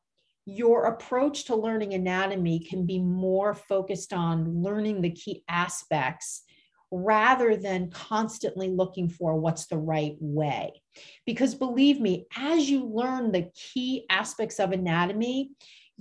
your 0.45 0.85
approach 0.85 1.45
to 1.45 1.55
learning 1.55 1.93
anatomy 1.93 2.59
can 2.59 2.85
be 2.85 2.99
more 2.99 3.53
focused 3.53 4.13
on 4.13 4.61
learning 4.61 5.01
the 5.01 5.11
key 5.11 5.43
aspects 5.47 6.43
rather 6.91 7.55
than 7.55 7.89
constantly 7.89 8.69
looking 8.69 9.09
for 9.09 9.35
what's 9.35 9.65
the 9.65 9.77
right 9.77 10.15
way. 10.19 10.81
Because 11.25 11.55
believe 11.55 11.99
me, 11.99 12.27
as 12.37 12.69
you 12.69 12.85
learn 12.85 13.31
the 13.31 13.49
key 13.55 14.05
aspects 14.11 14.59
of 14.59 14.71
anatomy, 14.71 15.51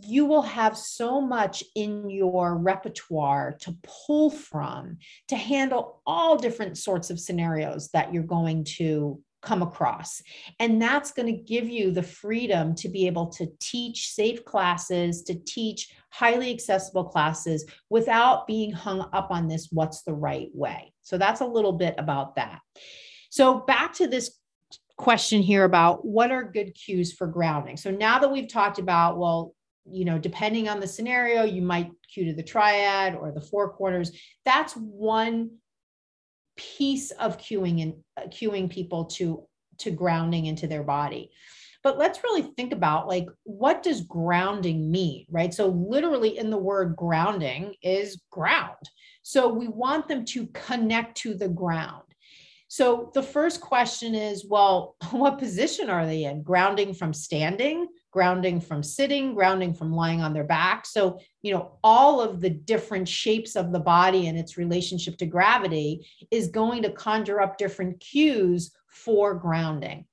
you 0.01 0.25
will 0.25 0.43
have 0.43 0.77
so 0.77 1.21
much 1.21 1.63
in 1.75 2.09
your 2.09 2.57
repertoire 2.57 3.57
to 3.61 3.77
pull 3.83 4.31
from 4.31 4.99
to 5.29 5.37
handle 5.37 6.01
all 6.07 6.37
different 6.37 6.79
sorts 6.79 7.11
of 7.11 7.21
scenarios 7.21 7.89
that 7.91 8.13
you're 8.13 8.23
going 8.23 8.65
to 8.65 9.21
come 9.43 9.61
across. 9.61 10.23
And 10.61 10.81
that's 10.81 11.13
going 11.13 11.27
to 11.27 11.43
give 11.43 11.69
you 11.69 11.91
the 11.91 12.03
freedom 12.03 12.75
to 12.77 12.89
be 12.89 13.07
able 13.07 13.27
to 13.33 13.49
teach 13.61 14.11
safe 14.11 14.45
classes, 14.45 15.23
to 15.25 15.35
teach 15.35 15.93
highly 16.11 16.53
accessible 16.53 17.05
classes 17.05 17.67
without 17.91 18.47
being 18.47 18.73
hung 18.73 19.09
up 19.13 19.31
on 19.31 19.49
this 19.49 19.69
what's 19.73 20.03
the 20.03 20.15
right 20.15 20.49
way. 20.55 20.93
So 21.03 21.19
that's 21.19 21.41
a 21.41 21.47
little 21.47 21.73
bit 21.73 21.97
about 21.99 22.37
that. 22.37 22.61
So 23.31 23.61
back 23.61 23.95
to 23.95 24.07
this 24.07 24.39
question 24.97 25.43
here 25.43 25.65
about 25.65 26.05
what 26.05 26.31
are 26.31 26.45
good 26.45 26.75
cues 26.75 27.13
for 27.13 27.27
grounding. 27.27 27.77
So 27.77 27.91
now 27.91 28.21
that 28.21 28.31
we've 28.31 28.49
talked 28.49 28.79
about, 28.79 29.19
well, 29.19 29.55
you 29.85 30.05
know, 30.05 30.19
depending 30.19 30.69
on 30.69 30.81
the 30.81 30.87
scenario, 30.87 31.45
you 31.45 31.63
might 31.63 31.91
cue 32.13 32.25
to 32.27 32.35
the 32.35 32.43
triad 32.43 33.15
or 33.15 33.33
the 33.33 33.41
four 33.41 33.73
corners. 33.73 34.13
That's 34.45 34.75
one 34.75 35.59
piece 36.57 37.11
of 37.13 37.39
cueing 37.39 37.83
and 37.83 37.95
uh, 38.17 38.29
cueing 38.29 38.71
people 38.71 39.07
to 39.07 39.47
to 39.79 39.91
grounding 39.91 40.47
into 40.47 40.67
their 40.67 40.83
body. 40.85 41.31
But 41.83 41.99
let's 41.99 42.23
really 42.23 42.43
think 42.43 42.73
about 42.73 43.09
like 43.09 43.27
what 43.43 43.83
does 43.83 44.03
grounding 44.03 44.91
mean, 44.91 45.27
right? 45.31 45.53
So 45.53 45.69
literally 45.69 46.39
in 46.39 46.51
the 46.51 46.59
word 46.59 46.95
grounding 46.97 47.75
is 47.83 48.21
ground. 48.31 48.77
So 49.23 49.53
we 49.53 49.69
want 49.69 50.09
them 50.09 50.25
to 50.27 50.47
connect 50.49 51.17
to 51.19 51.35
the 51.35 51.49
ground. 51.49 52.03
So 52.69 53.11
the 53.15 53.23
first 53.23 53.61
question 53.61 54.15
is, 54.15 54.47
well, 54.49 54.97
what 55.11 55.39
position 55.39 55.91
are 55.91 56.07
they 56.07 56.25
in? 56.25 56.43
Grounding 56.43 56.95
from 56.95 57.13
standing, 57.13 57.89
grounding 58.13 58.61
from 58.61 58.83
sitting, 58.83 59.35
grounding 59.35 59.75
from 59.75 59.93
lying 59.93 60.21
on 60.21 60.33
their 60.33 60.45
back. 60.45 60.87
So, 60.87 61.19
you 61.41 61.53
know, 61.53 61.79
all 61.83 62.21
of 62.21 62.41
the 62.41 62.51
different 62.51 63.09
shapes 63.09 63.57
of 63.57 63.73
the 63.73 63.81
body 63.81 64.29
and 64.29 64.39
its 64.39 64.57
relationship 64.57 65.17
to 65.17 65.27
gravity 65.27 66.07
is 66.31 66.49
going 66.49 66.83
to 66.83 66.93
conjure 66.93 67.41
up 67.41 67.59
different 67.59 67.99
cues 67.99 68.71
for 68.87 69.35
grounding. 69.35 70.05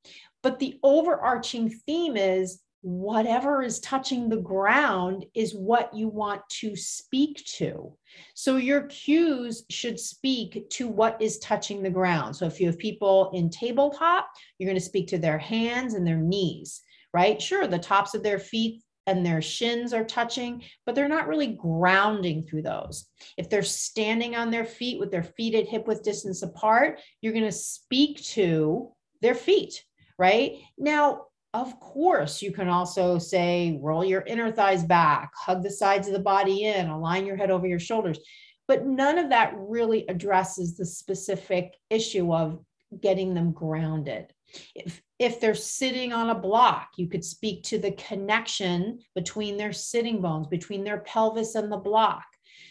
But 0.41 0.59
the 0.59 0.79
overarching 0.81 1.69
theme 1.69 2.15
is 2.15 2.61
whatever 2.81 3.61
is 3.61 3.81
touching 3.81 4.29
the 4.29 4.37
ground 4.37 5.25
is 5.33 5.53
what 5.53 5.93
you 5.93 6.07
want 6.07 6.41
to 6.47 6.77
speak 6.77 7.43
to. 7.43 7.91
So 8.33 8.55
your 8.55 8.83
cues 8.83 9.65
should 9.69 9.99
speak 9.99 10.69
to 10.69 10.87
what 10.87 11.21
is 11.21 11.39
touching 11.39 11.83
the 11.83 11.89
ground. 11.89 12.37
So 12.37 12.45
if 12.45 12.61
you 12.61 12.67
have 12.67 12.77
people 12.77 13.31
in 13.33 13.49
tabletop, 13.49 14.29
you're 14.57 14.69
going 14.69 14.79
to 14.79 14.85
speak 14.85 15.09
to 15.09 15.17
their 15.17 15.37
hands 15.37 15.93
and 15.93 16.07
their 16.07 16.15
knees 16.15 16.81
right? 17.13 17.41
Sure, 17.41 17.67
the 17.67 17.79
tops 17.79 18.13
of 18.13 18.23
their 18.23 18.39
feet 18.39 18.81
and 19.07 19.25
their 19.25 19.41
shins 19.41 19.91
are 19.91 20.03
touching, 20.03 20.63
but 20.85 20.93
they're 20.93 21.07
not 21.07 21.27
really 21.27 21.47
grounding 21.47 22.43
through 22.43 22.61
those. 22.61 23.07
If 23.37 23.49
they're 23.49 23.63
standing 23.63 24.35
on 24.35 24.51
their 24.51 24.65
feet 24.65 24.99
with 24.99 25.09
their 25.09 25.23
feet 25.23 25.55
at 25.55 25.67
hip 25.67 25.87
width 25.87 26.03
distance 26.03 26.43
apart, 26.43 26.99
you're 27.21 27.33
going 27.33 27.45
to 27.45 27.51
speak 27.51 28.21
to 28.25 28.91
their 29.21 29.33
feet, 29.33 29.83
right? 30.19 30.57
Now, 30.77 31.23
of 31.55 31.79
course, 31.79 32.43
you 32.43 32.51
can 32.51 32.69
also 32.69 33.17
say, 33.17 33.79
roll 33.81 34.05
your 34.05 34.21
inner 34.21 34.51
thighs 34.51 34.83
back, 34.83 35.31
hug 35.35 35.63
the 35.63 35.71
sides 35.71 36.07
of 36.07 36.13
the 36.13 36.19
body 36.19 36.65
in, 36.65 36.87
align 36.87 37.25
your 37.25 37.37
head 37.37 37.49
over 37.49 37.65
your 37.65 37.79
shoulders. 37.79 38.19
But 38.67 38.85
none 38.85 39.17
of 39.17 39.29
that 39.29 39.53
really 39.57 40.05
addresses 40.07 40.77
the 40.77 40.85
specific 40.85 41.75
issue 41.89 42.31
of 42.31 42.59
getting 43.01 43.33
them 43.33 43.51
grounded. 43.51 44.31
If 44.75 45.01
if 45.19 45.41
they're 45.41 45.55
sitting 45.55 46.13
on 46.13 46.29
a 46.29 46.35
block, 46.35 46.91
you 46.97 47.07
could 47.07 47.25
speak 47.25 47.63
to 47.63 47.77
the 47.77 47.91
connection 47.91 48.99
between 49.15 49.57
their 49.57 49.73
sitting 49.73 50.21
bones, 50.21 50.47
between 50.47 50.83
their 50.83 50.99
pelvis 50.99 51.55
and 51.55 51.71
the 51.71 51.77
block. 51.77 52.23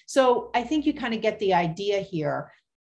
So 0.06 0.50
I 0.54 0.62
think 0.62 0.86
you 0.86 0.94
kind 0.94 1.12
of 1.12 1.20
get 1.20 1.38
the 1.38 1.54
idea 1.54 2.00
here. 2.00 2.50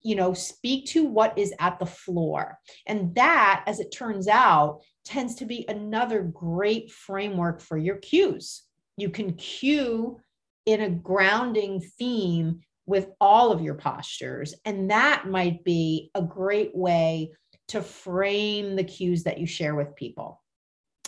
You 0.04 0.16
know, 0.16 0.34
speak 0.34 0.88
to 0.88 1.06
what 1.06 1.38
is 1.38 1.54
at 1.60 1.78
the 1.78 1.86
floor. 1.86 2.58
And 2.88 3.14
that, 3.16 3.64
as 3.68 3.80
it 3.80 3.92
turns 3.92 4.28
out, 4.28 4.82
tends 5.04 5.36
to 5.36 5.46
be 5.46 5.66
another 5.68 6.24
great 6.24 6.92
framework 6.92 7.62
for 7.62 7.78
your 7.78 7.98
cues. 7.98 8.64
You 8.98 9.10
can 9.10 9.34
cue 9.34 10.20
in 10.66 10.82
a 10.82 10.90
grounding 10.90 11.82
theme 12.00 12.62
with 12.86 13.10
all 13.20 13.52
of 13.52 13.62
your 13.62 13.76
postures. 13.76 14.56
And 14.66 14.90
that 14.90 15.28
might 15.28 15.64
be 15.64 16.12
a 16.16 16.22
great 16.22 16.76
way 16.76 17.32
to 17.72 17.82
frame 17.82 18.76
the 18.76 18.84
cues 18.84 19.24
that 19.24 19.38
you 19.38 19.46
share 19.46 19.76
with 19.76 19.96
people. 19.96 20.42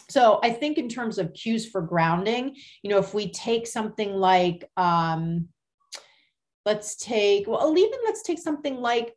So 0.09 0.39
I 0.43 0.51
think 0.51 0.77
in 0.77 0.89
terms 0.89 1.17
of 1.17 1.33
cues 1.33 1.69
for 1.69 1.81
grounding, 1.81 2.55
you 2.81 2.89
know, 2.89 2.99
if 2.99 3.13
we 3.13 3.31
take 3.31 3.67
something 3.67 4.13
like, 4.13 4.69
um, 4.77 5.47
let's 6.65 6.95
take, 6.95 7.47
well, 7.47 7.77
even 7.77 7.99
let's 8.05 8.23
take 8.23 8.39
something 8.39 8.77
like, 8.77 9.13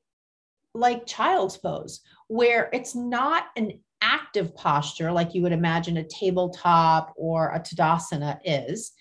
like 0.75 1.07
child's 1.07 1.57
pose, 1.57 2.01
where 2.29 2.69
it's 2.73 2.95
not 2.95 3.45
an 3.57 3.81
active 4.01 4.55
posture 4.55 5.13
like 5.13 5.35
you 5.35 5.43
would 5.43 5.53
imagine 5.53 5.97
a 5.99 6.05
tabletop 6.05 7.15
or 7.17 7.51
a 7.51 7.61
tadasana 7.61 8.39
is, 8.45 8.93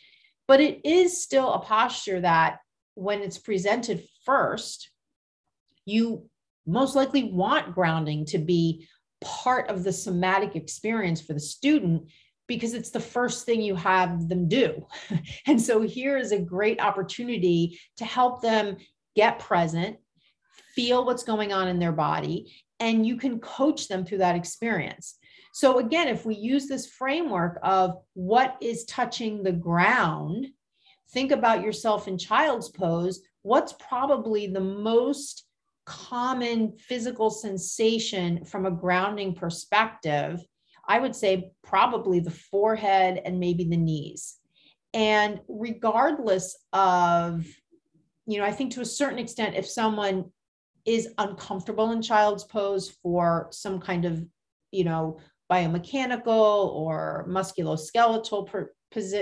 but 0.47 0.61
it 0.61 0.85
is 0.85 1.21
still 1.21 1.53
a 1.53 1.59
posture 1.59 2.21
that 2.21 2.59
when 2.93 3.21
it's 3.21 3.37
presented 3.37 4.03
first, 4.23 4.89
you 5.85 6.29
most 6.65 6.95
likely 6.95 7.23
want 7.23 7.73
grounding 7.73 8.25
to 8.25 8.37
be 8.37 8.87
part 9.21 9.69
of 9.69 9.83
the 9.83 9.93
somatic 9.93 10.55
experience 10.55 11.21
for 11.21 11.33
the 11.33 11.39
student 11.39 12.09
because 12.47 12.73
it's 12.73 12.91
the 12.91 12.99
first 12.99 13.45
thing 13.45 13.61
you 13.61 13.75
have 13.75 14.29
them 14.29 14.47
do. 14.47 14.85
and 15.47 15.61
so 15.61 15.81
here 15.81 16.17
is 16.17 16.31
a 16.31 16.39
great 16.39 16.79
opportunity 16.79 17.79
to 17.97 18.05
help 18.05 18.41
them 18.41 18.77
get 19.15 19.39
present, 19.39 19.97
feel 20.75 21.05
what's 21.05 21.23
going 21.23 21.53
on 21.53 21.67
in 21.67 21.79
their 21.79 21.91
body, 21.91 22.53
and 22.79 23.05
you 23.05 23.17
can 23.17 23.39
coach 23.39 23.87
them 23.87 24.05
through 24.05 24.19
that 24.19 24.35
experience. 24.35 25.17
So, 25.53 25.79
again, 25.79 26.09
if 26.09 26.25
we 26.25 26.35
use 26.35 26.67
this 26.67 26.85
framework 26.85 27.59
of 27.63 27.95
what 28.13 28.57
is 28.61 28.83
touching 28.85 29.41
the 29.41 29.53
ground, 29.53 30.47
think 31.11 31.31
about 31.31 31.63
yourself 31.63 32.09
in 32.09 32.17
child's 32.17 32.67
pose. 32.67 33.21
What's 33.41 33.73
probably 33.73 34.47
the 34.47 34.59
most 34.59 35.44
common 35.85 36.77
physical 36.77 37.29
sensation 37.29 38.43
from 38.45 38.65
a 38.65 38.71
grounding 38.71 39.33
perspective, 39.33 40.39
I 40.87 40.99
would 40.99 41.15
say 41.15 41.51
probably 41.63 42.19
the 42.19 42.31
forehead 42.31 43.21
and 43.23 43.39
maybe 43.39 43.63
the 43.65 43.77
knees. 43.77 44.37
And 44.93 45.41
regardless 45.47 46.57
of, 46.73 47.45
you 48.27 48.39
know, 48.39 48.45
I 48.45 48.51
think 48.51 48.73
to 48.73 48.81
a 48.81 48.85
certain 48.85 49.19
extent, 49.19 49.55
if 49.55 49.67
someone 49.67 50.31
is 50.85 51.09
uncomfortable 51.17 51.91
in 51.91 52.01
child's 52.01 52.43
pose 52.43 52.89
for 53.01 53.47
some 53.51 53.79
kind 53.79 54.05
of, 54.05 54.23
you 54.71 54.83
know, 54.83 55.19
biomechanical 55.51 56.27
or 56.27 57.25
musculoskeletal 57.29 58.47
per, 58.47 58.71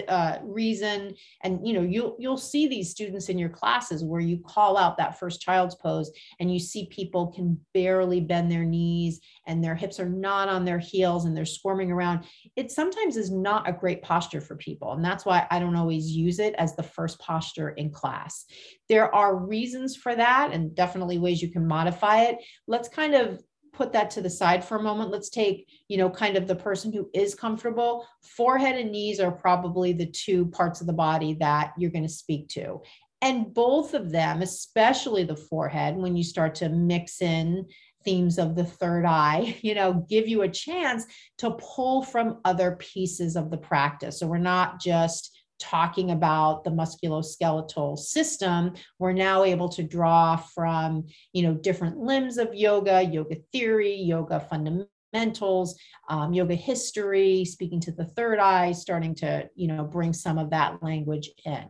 uh, 0.08 0.38
reason. 0.44 1.16
And 1.42 1.66
you 1.66 1.74
know 1.74 1.82
you'll 1.82 2.16
you'll 2.20 2.38
see 2.38 2.68
these 2.68 2.92
students 2.92 3.30
in 3.30 3.38
your 3.38 3.50
classes 3.50 4.04
where 4.04 4.22
you 4.22 4.40
call 4.46 4.78
out 4.78 4.98
that 4.98 5.20
first 5.20 5.42
child's 5.42 5.76
pose 5.76 6.12
and 6.40 6.54
you 6.54 6.60
see 6.60 6.88
people 6.92 7.28
can 7.28 7.60
barely 7.74 8.22
bend 8.22 8.52
their 8.52 8.66
knees 8.66 9.20
and 9.48 9.64
their 9.64 9.76
hips 9.76 10.00
are 10.00 10.10
not 10.10 10.48
on 10.48 10.66
their 10.66 10.80
heels 10.80 11.26
and 11.26 11.36
they're 11.36 11.46
squirming 11.46 11.92
around. 11.92 12.26
It 12.56 12.72
sometimes 12.72 13.18
is 13.18 13.32
not 13.32 13.68
a 13.68 13.74
great 13.74 14.02
posture 14.02 14.42
for 14.42 14.56
people. 14.56 14.94
And 14.94 15.04
that's 15.04 15.26
why 15.26 15.48
i 15.50 15.60
don't 15.60 15.76
always 15.76 16.08
use 16.08 16.40
it 16.40 16.54
as 16.58 16.76
the 16.76 16.84
first 16.84 17.20
posture 17.20 17.70
in 17.70 17.92
class. 17.92 18.46
There 18.90 19.14
are 19.14 19.36
reasons 19.36 19.96
for 19.96 20.16
that 20.16 20.52
and 20.54 20.76
definitely 20.76 21.18
ways 21.18 21.42
you 21.42 21.52
can 21.52 21.68
modify 21.68 22.24
it. 22.24 22.38
Let's 22.68 22.90
kind 22.90 23.16
of 23.16 23.42
put 23.74 23.92
that 23.94 24.12
to 24.12 24.22
the 24.22 24.30
side 24.30 24.64
for 24.64 24.78
a 24.78 24.84
moment. 24.84 25.12
Let's 25.12 25.30
take, 25.30 25.68
you 25.88 25.98
know, 25.98 26.10
kind 26.10 26.38
of 26.38 26.48
the 26.48 26.56
person 26.56 26.94
who 26.94 27.10
is 27.14 27.36
comfortable. 27.36 28.06
Forehead 28.22 28.80
and 28.80 28.92
knees 28.92 29.20
are 29.20 29.32
probably 29.32 29.94
the 29.94 30.06
two 30.06 30.46
parts 30.48 30.80
of 30.80 30.88
the 30.88 30.94
body 30.94 31.34
that 31.40 31.74
you're 31.78 31.92
going 31.92 32.04
to 32.04 32.10
speak 32.10 32.48
to. 32.50 32.82
And 33.22 33.54
both 33.54 33.94
of 33.94 34.12
them, 34.12 34.42
especially 34.42 35.24
the 35.24 35.36
forehead, 35.36 35.96
when 35.96 36.16
you 36.16 36.24
start 36.24 36.56
to 36.56 36.70
mix 36.70 37.22
in 37.22 37.66
themes 38.04 38.38
of 38.38 38.56
the 38.56 38.66
third 38.66 39.06
eye, 39.06 39.58
you 39.62 39.76
know, 39.76 40.06
give 40.10 40.28
you 40.28 40.44
a 40.44 40.50
chance 40.50 41.06
to 41.40 41.52
pull 41.52 42.04
from 42.04 42.40
other 42.46 42.76
pieces 42.80 43.36
of 43.36 43.50
the 43.50 43.58
practice. 43.58 44.20
So 44.20 44.28
we're 44.28 44.38
not 44.38 44.80
just 44.80 45.33
talking 45.64 46.12
about 46.12 46.64
the 46.64 46.70
musculoskeletal 46.70 47.98
system, 47.98 48.74
we're 49.00 49.14
now 49.14 49.44
able 49.44 49.70
to 49.70 49.82
draw 49.82 50.36
from, 50.36 51.06
you 51.32 51.44
know, 51.44 51.54
different 51.54 51.98
limbs 51.98 52.38
of 52.38 52.54
yoga, 52.54 53.02
yoga 53.02 53.38
theory, 53.54 53.96
yoga 53.96 54.42
fundamentals, 54.42 55.80
um, 56.10 56.34
yoga 56.34 56.56
history, 56.56 57.46
speaking 57.46 57.80
to 57.80 57.92
the 57.94 58.06
third 58.06 58.40
eye, 58.40 58.74
starting 58.74 59.16
to, 59.16 59.50
you 59.56 59.68
know, 59.68 59.86
bring 59.86 60.12
some 60.12 60.38
of 60.38 60.50
that 60.50 60.84
language 60.84 61.32
in. 61.46 61.66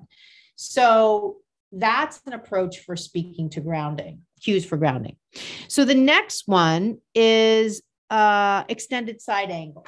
So 0.55 1.37
that's 1.71 2.19
an 2.25 2.33
approach 2.33 2.79
for 2.79 2.95
speaking 2.95 3.49
to 3.51 3.61
grounding, 3.61 4.21
cues 4.41 4.65
for 4.65 4.77
grounding. 4.77 5.17
So 5.67 5.85
the 5.85 5.95
next 5.95 6.47
one 6.47 6.97
is 7.13 7.81
uh, 8.09 8.63
extended 8.69 9.21
side 9.21 9.51
angle. 9.51 9.85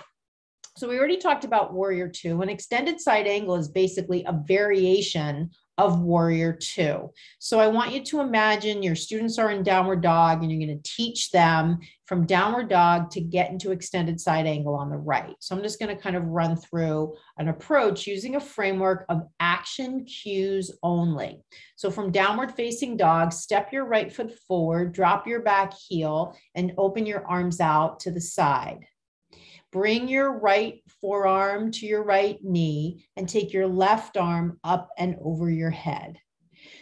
So 0.78 0.90
we 0.90 1.00
already 1.00 1.16
talked 1.16 1.46
about 1.46 1.74
Warrior 1.74 2.10
Two. 2.10 2.42
An 2.42 2.50
extended 2.50 3.00
side 3.00 3.28
angle 3.28 3.56
is 3.56 3.70
basically 3.70 4.26
a 4.26 4.38
variation 4.46 5.52
of 5.78 6.02
Warrior 6.02 6.52
Two. 6.52 7.12
So 7.40 7.60
I 7.60 7.68
want 7.68 7.94
you 7.94 8.04
to 8.04 8.20
imagine 8.20 8.84
your 8.84 8.96
students 8.96 9.40
are 9.40 9.52
in 9.52 9.64
downward 9.64 10.02
dog 10.02 10.42
and 10.42 10.52
you're 10.52 10.68
going 10.68 10.78
to 10.78 10.90
teach 10.90 11.32
them 11.32 11.80
from 12.08 12.26
downward 12.26 12.68
dog 12.68 13.10
to 13.12 13.22
get 13.22 13.52
into 13.52 13.72
extended 13.72 14.20
side 14.20 14.46
angle 14.48 14.76
on 14.76 14.90
the 14.90 14.98
right. 14.98 15.36
So 15.40 15.56
I'm 15.56 15.64
just 15.64 15.80
going 15.80 15.96
to 15.96 16.02
kind 16.02 16.18
of 16.18 16.26
run 16.26 16.58
through 16.58 17.16
an 17.38 17.48
approach 17.48 18.06
using 18.06 18.36
a 18.36 18.42
framework 18.42 19.06
of 19.08 19.22
action 19.40 20.04
cues 20.04 20.78
only. 20.84 21.42
So 21.78 21.90
from 21.90 22.12
downward 22.12 22.52
facing 22.52 22.98
dog, 22.98 23.32
step 23.32 23.72
your 23.72 23.86
right 23.86 24.12
foot 24.12 24.38
forward, 24.46 24.92
drop 24.92 25.26
your 25.26 25.42
back 25.42 25.74
heel, 25.74 26.38
and 26.54 26.74
open 26.78 27.06
your 27.06 27.26
arms 27.26 27.62
out 27.62 28.02
to 28.02 28.12
the 28.12 28.20
side. 28.20 28.86
Bring 29.71 30.08
your 30.08 30.39
right 30.39 30.82
forearm 31.01 31.71
to 31.73 31.86
your 31.86 32.04
right 32.04 32.38
knee 32.43 33.06
and 33.17 33.28
take 33.28 33.54
your 33.54 33.67
left 33.67 34.17
arm 34.17 34.60
up 34.63 34.89
and 34.97 35.17
over 35.21 35.49
your 35.49 35.71
head. 35.71 36.19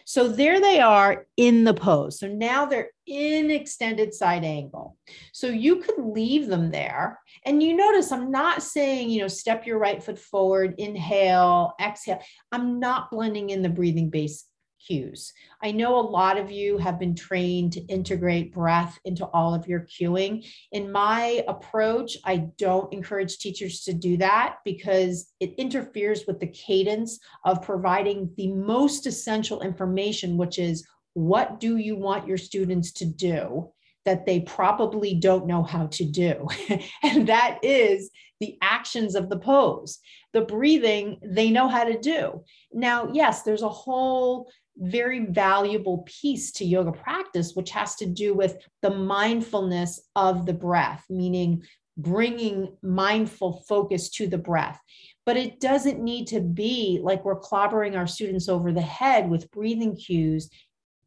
So 0.05 0.27
there 0.27 0.59
they 0.59 0.79
are 0.79 1.27
in 1.37 1.63
the 1.63 1.73
pose. 1.73 2.19
So 2.19 2.27
now 2.27 2.65
they're 2.65 2.91
in 3.07 3.51
extended 3.51 4.13
side 4.13 4.43
angle. 4.43 4.97
So 5.31 5.47
you 5.47 5.77
could 5.77 5.97
leave 5.97 6.47
them 6.47 6.71
there. 6.71 7.19
And 7.45 7.61
you 7.61 7.75
notice 7.75 8.11
I'm 8.11 8.31
not 8.31 8.63
saying, 8.63 9.09
you 9.09 9.21
know, 9.21 9.27
step 9.27 9.65
your 9.65 9.79
right 9.79 10.03
foot 10.03 10.19
forward, 10.19 10.75
inhale, 10.77 11.73
exhale. 11.81 12.21
I'm 12.51 12.79
not 12.79 13.11
blending 13.11 13.49
in 13.49 13.61
the 13.61 13.69
breathing 13.69 14.09
base 14.09 14.45
cues. 14.85 15.33
I 15.61 15.71
know 15.71 15.97
a 15.97 16.01
lot 16.01 16.37
of 16.37 16.51
you 16.51 16.77
have 16.77 16.99
been 16.99 17.15
trained 17.15 17.73
to 17.73 17.81
integrate 17.81 18.53
breath 18.53 18.99
into 19.05 19.25
all 19.27 19.53
of 19.53 19.67
your 19.67 19.81
cueing. 19.81 20.45
In 20.71 20.91
my 20.91 21.43
approach, 21.47 22.17
I 22.25 22.37
don't 22.57 22.91
encourage 22.93 23.37
teachers 23.37 23.81
to 23.81 23.93
do 23.93 24.17
that 24.17 24.57
because 24.65 25.31
it 25.39 25.55
interferes 25.57 26.25
with 26.27 26.39
the 26.39 26.47
cadence 26.47 27.19
of 27.45 27.61
providing 27.61 28.31
the 28.37 28.51
most 28.51 29.07
essential 29.07 29.61
information, 29.61 30.37
which 30.37 30.59
is 30.59 30.87
what 31.13 31.59
do 31.59 31.77
you 31.77 31.95
want 31.95 32.27
your 32.27 32.37
students 32.37 32.91
to 32.93 33.05
do? 33.05 33.71
that 34.05 34.25
they 34.25 34.41
probably 34.41 35.13
don't 35.13 35.47
know 35.47 35.63
how 35.63 35.87
to 35.87 36.05
do. 36.05 36.47
and 37.03 37.27
that 37.27 37.59
is 37.63 38.11
the 38.39 38.57
actions 38.61 39.15
of 39.15 39.29
the 39.29 39.39
pose. 39.39 39.99
The 40.33 40.41
breathing, 40.41 41.19
they 41.23 41.49
know 41.49 41.67
how 41.67 41.85
to 41.85 41.97
do. 41.99 42.43
Now, 42.71 43.09
yes, 43.13 43.43
there's 43.43 43.61
a 43.61 43.69
whole 43.69 44.51
very 44.77 45.25
valuable 45.25 45.99
piece 46.05 46.51
to 46.53 46.65
yoga 46.65 46.91
practice, 46.91 47.53
which 47.53 47.71
has 47.71 47.95
to 47.95 48.05
do 48.05 48.33
with 48.33 48.57
the 48.81 48.89
mindfulness 48.89 50.01
of 50.15 50.45
the 50.45 50.53
breath, 50.53 51.05
meaning 51.09 51.63
bringing 51.97 52.75
mindful 52.81 53.63
focus 53.67 54.09
to 54.09 54.27
the 54.27 54.37
breath. 54.37 54.79
But 55.25 55.37
it 55.37 55.59
doesn't 55.59 56.03
need 56.03 56.27
to 56.27 56.41
be 56.41 56.99
like 57.01 57.23
we're 57.23 57.39
clobbering 57.39 57.97
our 57.97 58.07
students 58.07 58.49
over 58.49 58.71
the 58.71 58.81
head 58.81 59.29
with 59.29 59.51
breathing 59.51 59.95
cues 59.95 60.49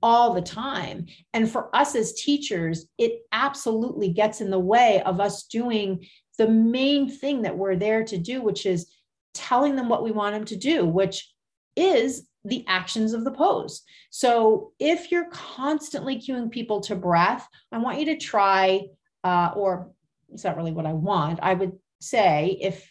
all 0.02 0.35
the 0.35 0.42
time. 0.42 1.07
And 1.33 1.50
for 1.50 1.74
us 1.74 1.96
as 1.96 2.12
teachers, 2.14 2.87
it 2.98 3.22
absolutely 3.33 4.12
gets 4.12 4.40
in 4.40 4.50
the 4.50 4.59
way 4.59 5.02
of 5.05 5.20
us 5.20 5.44
doing 5.44 6.07
the 6.38 6.48
main 6.48 7.09
thing 7.09 7.42
that 7.42 7.57
we're 7.57 7.76
there 7.76 8.05
to 8.05 8.18
do, 8.18 8.42
which 8.42 8.66
is 8.66 8.87
telling 9.35 9.74
them 9.76 9.88
what 9.88 10.05
we 10.05 10.12
want 10.12 10.35
them 10.35 10.44
to 10.44 10.57
do, 10.57 10.85
which 10.87 11.31
is 11.76 12.26
the 12.44 12.64
actions 12.68 13.12
of 13.12 13.24
the 13.24 13.30
pose. 13.30 13.82
So 14.10 14.72
if 14.78 15.10
you're 15.10 15.30
constantly 15.30 16.16
cueing 16.16 16.50
people 16.50 16.80
to 16.82 16.94
breath, 16.94 17.46
I 17.72 17.78
want 17.78 17.98
you 17.98 18.06
to 18.06 18.16
try, 18.16 18.86
uh, 19.24 19.50
or 19.54 19.90
it's 20.32 20.44
not 20.44 20.56
really 20.56 20.72
what 20.72 20.86
I 20.86 20.92
want. 20.92 21.40
I 21.42 21.54
would 21.54 21.72
say 22.00 22.58
if 22.60 22.88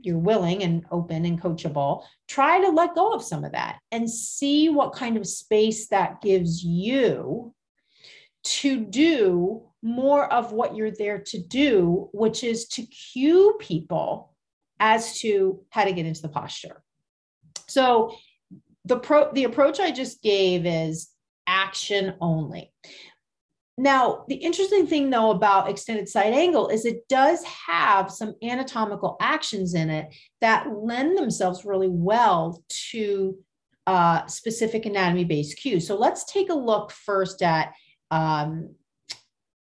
you're 0.00 0.18
willing 0.18 0.62
and 0.62 0.84
open 0.90 1.24
and 1.24 1.40
coachable, 1.40 2.04
try 2.28 2.60
to 2.60 2.68
let 2.68 2.94
go 2.94 3.12
of 3.12 3.22
some 3.22 3.44
of 3.44 3.52
that 3.52 3.78
and 3.90 4.10
see 4.10 4.68
what 4.68 4.94
kind 4.94 5.16
of 5.16 5.26
space 5.26 5.88
that 5.88 6.20
gives 6.20 6.62
you 6.62 7.54
to 8.44 8.84
do 8.84 9.62
more 9.82 10.30
of 10.32 10.52
what 10.52 10.76
you're 10.76 10.90
there 10.90 11.18
to 11.18 11.38
do, 11.38 12.08
which 12.12 12.44
is 12.44 12.66
to 12.68 12.82
cue 12.82 13.56
people 13.58 14.34
as 14.78 15.18
to 15.20 15.64
how 15.70 15.84
to 15.84 15.92
get 15.92 16.06
into 16.06 16.22
the 16.22 16.28
posture. 16.28 16.83
So 17.68 18.16
the 18.84 18.98
pro 18.98 19.32
the 19.32 19.44
approach 19.44 19.80
I 19.80 19.90
just 19.90 20.22
gave 20.22 20.66
is 20.66 21.10
action 21.46 22.14
only. 22.20 22.72
Now, 23.76 24.24
the 24.28 24.36
interesting 24.36 24.86
thing 24.86 25.10
though 25.10 25.30
about 25.30 25.68
extended 25.68 26.08
side 26.08 26.32
angle 26.32 26.68
is 26.68 26.84
it 26.84 27.08
does 27.08 27.42
have 27.44 28.10
some 28.10 28.34
anatomical 28.42 29.16
actions 29.20 29.74
in 29.74 29.90
it 29.90 30.14
that 30.40 30.68
lend 30.72 31.18
themselves 31.18 31.64
really 31.64 31.88
well 31.88 32.62
to 32.90 33.36
uh, 33.86 34.26
specific 34.26 34.86
anatomy 34.86 35.24
based 35.24 35.58
cues. 35.58 35.86
So 35.86 35.96
let's 35.96 36.24
take 36.24 36.50
a 36.50 36.54
look 36.54 36.90
first 36.92 37.42
at 37.42 37.72
um, 38.10 38.70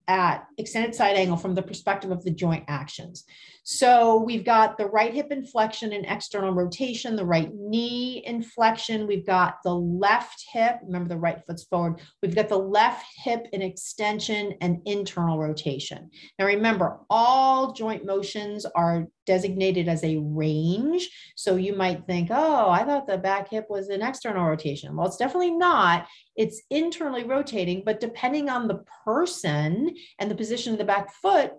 at 0.08 0.46
extended 0.58 0.96
side 0.96 1.18
angle 1.18 1.36
from 1.36 1.54
the 1.54 1.62
perspective 1.62 2.12
of 2.12 2.24
the 2.24 2.32
joint 2.32 2.64
actions. 2.68 3.26
So 3.70 4.22
we've 4.22 4.46
got 4.46 4.78
the 4.78 4.86
right 4.86 5.14
hip 5.14 5.30
in 5.30 5.46
flexion 5.46 5.92
and 5.92 6.06
external 6.06 6.54
rotation, 6.54 7.18
the 7.18 7.26
right 7.26 7.54
knee 7.54 8.24
in 8.26 8.42
flexion. 8.42 9.06
We've 9.06 9.26
got 9.26 9.58
the 9.62 9.76
left 9.76 10.42
hip, 10.54 10.80
remember 10.86 11.10
the 11.10 11.20
right 11.20 11.44
foot's 11.46 11.66
forward. 11.66 12.00
We've 12.24 12.34
got 12.34 12.48
the 12.48 12.58
left 12.58 13.06
hip 13.18 13.46
in 13.52 13.62
extension 13.62 14.54
and 14.62 14.80
internal 14.86 15.38
rotation. 15.38 16.10
Now 16.40 16.46
remember, 16.46 17.00
all 17.10 17.74
joint 17.74 18.06
motions 18.06 18.66
are 18.66 19.08
designated 19.26 19.90
as 19.90 20.02
a 20.06 20.16
range. 20.16 21.10
So 21.36 21.58
you 21.58 21.76
might 21.76 22.06
think, 22.06 22.30
oh, 22.32 22.70
I 22.70 22.86
thought 22.86 23.06
the 23.06 23.18
back 23.18 23.50
hip 23.50 23.66
was 23.70 23.90
an 23.90 24.02
external 24.02 24.46
rotation. 24.46 24.96
Well, 24.96 25.08
it's 25.08 25.18
definitely 25.18 25.52
not. 25.52 26.08
It's 26.38 26.62
internally 26.70 27.26
rotating, 27.26 27.84
but 27.86 28.00
depending 28.00 28.50
on 28.50 28.70
the 28.70 28.86
person 29.04 29.94
and 30.20 30.32
the 30.32 30.36
position 30.36 30.72
of 30.72 30.80
the 30.80 30.86
back 30.86 31.14
foot, 31.16 31.52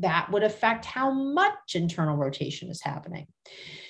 that 0.00 0.30
would 0.30 0.42
affect 0.42 0.84
how 0.84 1.10
much 1.10 1.74
internal 1.74 2.16
rotation 2.16 2.70
is 2.70 2.82
happening. 2.82 3.26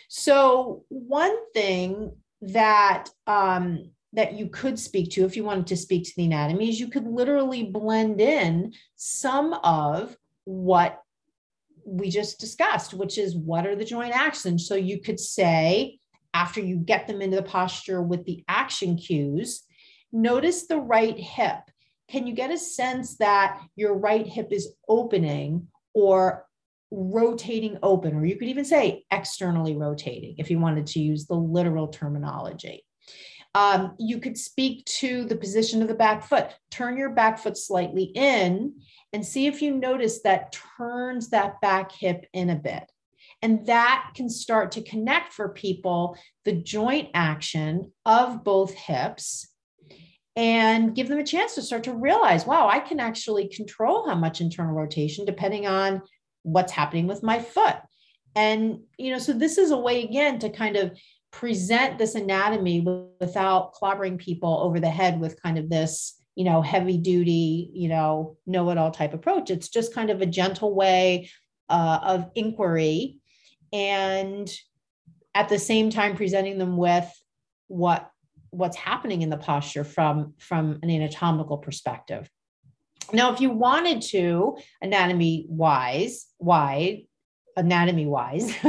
So, 0.08 0.84
one 0.88 1.36
thing 1.52 2.16
that 2.42 3.08
um, 3.26 3.90
that 4.12 4.34
you 4.34 4.48
could 4.48 4.78
speak 4.78 5.10
to 5.10 5.24
if 5.24 5.36
you 5.36 5.44
wanted 5.44 5.66
to 5.66 5.76
speak 5.76 6.04
to 6.04 6.12
the 6.16 6.26
anatomy 6.26 6.68
is 6.68 6.78
you 6.78 6.88
could 6.88 7.06
literally 7.06 7.64
blend 7.64 8.20
in 8.20 8.72
some 8.96 9.54
of 9.64 10.16
what 10.44 11.02
we 11.84 12.10
just 12.10 12.38
discussed, 12.38 12.94
which 12.94 13.18
is 13.18 13.36
what 13.36 13.66
are 13.66 13.76
the 13.76 13.84
joint 13.84 14.14
actions. 14.14 14.66
So 14.66 14.74
you 14.74 15.00
could 15.00 15.20
say, 15.20 15.98
after 16.32 16.60
you 16.60 16.76
get 16.76 17.06
them 17.06 17.22
into 17.22 17.36
the 17.36 17.42
posture 17.42 18.02
with 18.02 18.24
the 18.24 18.44
action 18.48 18.96
cues, 18.96 19.62
notice 20.12 20.66
the 20.66 20.78
right 20.78 21.18
hip. 21.18 21.60
Can 22.08 22.26
you 22.26 22.34
get 22.34 22.50
a 22.50 22.58
sense 22.58 23.16
that 23.18 23.60
your 23.76 23.94
right 23.94 24.26
hip 24.26 24.48
is 24.52 24.74
opening 24.88 25.68
or 25.94 26.46
rotating 26.90 27.78
open? 27.82 28.14
Or 28.14 28.24
you 28.24 28.36
could 28.36 28.48
even 28.48 28.64
say 28.64 29.04
externally 29.10 29.76
rotating 29.76 30.36
if 30.38 30.50
you 30.50 30.58
wanted 30.58 30.86
to 30.88 31.00
use 31.00 31.26
the 31.26 31.34
literal 31.34 31.88
terminology. 31.88 32.84
Um, 33.54 33.94
you 34.00 34.18
could 34.18 34.36
speak 34.36 34.84
to 34.86 35.24
the 35.24 35.36
position 35.36 35.80
of 35.80 35.88
the 35.88 35.94
back 35.94 36.24
foot. 36.24 36.48
Turn 36.70 36.96
your 36.96 37.10
back 37.10 37.38
foot 37.38 37.56
slightly 37.56 38.04
in 38.04 38.74
and 39.12 39.24
see 39.24 39.46
if 39.46 39.62
you 39.62 39.76
notice 39.76 40.22
that 40.22 40.56
turns 40.76 41.30
that 41.30 41.60
back 41.60 41.92
hip 41.92 42.26
in 42.32 42.50
a 42.50 42.56
bit. 42.56 42.90
And 43.42 43.64
that 43.66 44.12
can 44.14 44.28
start 44.28 44.72
to 44.72 44.82
connect 44.82 45.32
for 45.32 45.50
people 45.50 46.16
the 46.44 46.52
joint 46.52 47.10
action 47.14 47.92
of 48.04 48.42
both 48.42 48.74
hips 48.74 49.53
and 50.36 50.94
give 50.94 51.08
them 51.08 51.18
a 51.18 51.24
chance 51.24 51.54
to 51.54 51.62
start 51.62 51.84
to 51.84 51.92
realize 51.92 52.46
wow, 52.46 52.68
I 52.68 52.80
can 52.80 53.00
actually 53.00 53.48
control 53.48 54.08
how 54.08 54.14
much 54.14 54.40
internal 54.40 54.74
rotation 54.74 55.24
depending 55.24 55.66
on 55.66 56.02
what's 56.42 56.72
happening 56.72 57.06
with 57.06 57.22
my 57.22 57.38
foot. 57.38 57.76
And, 58.36 58.80
you 58.98 59.12
know, 59.12 59.18
so 59.18 59.32
this 59.32 59.58
is 59.58 59.70
a 59.70 59.78
way 59.78 60.02
again 60.02 60.40
to 60.40 60.50
kind 60.50 60.76
of 60.76 60.98
present 61.30 61.98
this 61.98 62.14
anatomy 62.14 62.80
without 63.20 63.74
clobbering 63.74 64.18
people 64.18 64.60
over 64.60 64.78
the 64.78 64.90
head 64.90 65.20
with 65.20 65.40
kind 65.42 65.58
of 65.58 65.68
this 65.68 66.20
you 66.36 66.44
know 66.44 66.62
heavy 66.62 66.96
duty 66.96 67.70
you 67.74 67.88
know 67.88 68.36
know 68.46 68.70
it 68.70 68.78
all 68.78 68.90
type 68.90 69.14
approach 69.14 69.50
it's 69.50 69.68
just 69.68 69.94
kind 69.94 70.10
of 70.10 70.20
a 70.20 70.26
gentle 70.26 70.74
way 70.74 71.28
uh, 71.68 71.98
of 72.02 72.30
inquiry 72.36 73.18
and 73.72 74.48
at 75.34 75.48
the 75.48 75.58
same 75.58 75.90
time 75.90 76.14
presenting 76.14 76.56
them 76.56 76.76
with 76.76 77.10
what 77.66 78.10
what's 78.54 78.76
happening 78.76 79.22
in 79.22 79.30
the 79.30 79.36
posture 79.36 79.84
from 79.84 80.34
from 80.38 80.78
an 80.82 80.90
anatomical 80.90 81.58
perspective 81.58 82.28
now 83.12 83.32
if 83.32 83.40
you 83.40 83.50
wanted 83.50 84.00
to 84.00 84.56
anatomy 84.82 85.46
wise 85.48 86.26
wide 86.38 87.02
anatomy 87.56 88.06
wise 88.06 88.54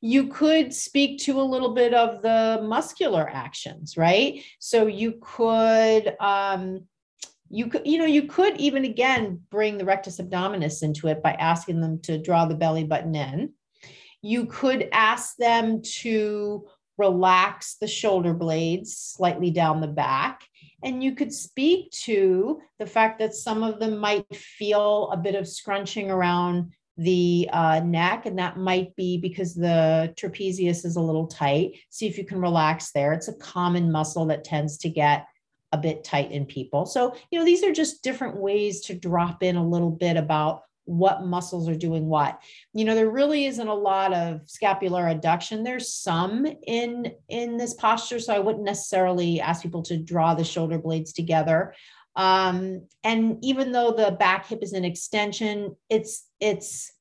you 0.00 0.28
could 0.28 0.72
speak 0.72 1.20
to 1.20 1.40
a 1.40 1.42
little 1.42 1.74
bit 1.74 1.92
of 1.92 2.22
the 2.22 2.60
muscular 2.62 3.28
actions, 3.28 3.96
right? 3.96 4.42
So 4.58 4.86
you 4.86 5.18
could, 5.20 6.16
um, 6.20 6.86
you 7.50 7.66
could, 7.66 7.86
you 7.86 7.98
know, 7.98 8.06
you 8.06 8.22
could 8.22 8.56
even 8.58 8.84
again 8.84 9.40
bring 9.50 9.76
the 9.76 9.84
rectus 9.84 10.18
abdominis 10.18 10.82
into 10.82 11.08
it 11.08 11.22
by 11.22 11.32
asking 11.32 11.80
them 11.80 12.00
to 12.02 12.16
draw 12.16 12.46
the 12.46 12.54
belly 12.54 12.84
button 12.84 13.14
in. 13.14 13.52
You 14.22 14.46
could 14.46 14.88
ask 14.92 15.36
them 15.36 15.82
to 16.00 16.66
relax 17.00 17.76
the 17.80 17.88
shoulder 17.88 18.34
blades 18.34 18.96
slightly 18.96 19.50
down 19.50 19.80
the 19.80 19.88
back. 19.88 20.46
And 20.84 21.02
you 21.02 21.14
could 21.14 21.32
speak 21.32 21.90
to 22.04 22.60
the 22.78 22.86
fact 22.86 23.18
that 23.18 23.34
some 23.34 23.62
of 23.62 23.80
them 23.80 23.98
might 23.98 24.34
feel 24.34 25.10
a 25.10 25.16
bit 25.16 25.34
of 25.34 25.48
scrunching 25.48 26.10
around 26.10 26.72
the 26.96 27.48
uh, 27.52 27.80
neck, 27.80 28.26
and 28.26 28.38
that 28.38 28.58
might 28.58 28.94
be 28.94 29.16
because 29.16 29.54
the 29.54 30.12
trapezius 30.16 30.84
is 30.84 30.96
a 30.96 31.00
little 31.00 31.26
tight. 31.26 31.78
See 31.88 32.06
if 32.06 32.18
you 32.18 32.26
can 32.26 32.40
relax 32.40 32.92
there. 32.92 33.12
It's 33.14 33.28
a 33.28 33.34
common 33.34 33.90
muscle 33.90 34.26
that 34.26 34.44
tends 34.44 34.76
to 34.78 34.90
get 34.90 35.26
a 35.72 35.78
bit 35.78 36.04
tight 36.04 36.30
in 36.30 36.44
people. 36.44 36.84
So, 36.84 37.14
you 37.30 37.38
know, 37.38 37.44
these 37.44 37.64
are 37.64 37.72
just 37.72 38.02
different 38.02 38.36
ways 38.36 38.82
to 38.82 38.94
drop 38.94 39.42
in 39.42 39.56
a 39.56 39.66
little 39.66 39.90
bit 39.90 40.16
about 40.16 40.62
what 40.84 41.24
muscles 41.24 41.68
are 41.68 41.74
doing 41.74 42.06
what. 42.06 42.42
You 42.72 42.84
know, 42.84 42.94
there 42.94 43.10
really 43.10 43.46
isn't 43.46 43.68
a 43.68 43.74
lot 43.74 44.12
of 44.12 44.42
scapular 44.46 45.04
adduction. 45.04 45.64
There's 45.64 45.92
some 45.92 46.46
in 46.66 47.12
in 47.28 47.56
this 47.56 47.74
posture, 47.74 48.20
so 48.20 48.34
I 48.34 48.38
wouldn't 48.38 48.64
necessarily 48.64 49.40
ask 49.40 49.62
people 49.62 49.82
to 49.84 49.96
draw 49.96 50.34
the 50.34 50.44
shoulder 50.44 50.78
blades 50.78 51.12
together. 51.12 51.74
Um, 52.16 52.86
and 53.04 53.38
even 53.42 53.72
though 53.72 53.92
the 53.92 54.12
back 54.12 54.46
hip 54.46 54.62
is 54.62 54.72
an 54.72 54.84
extension, 54.84 55.76
it's 55.88 56.26
it's 56.40 56.92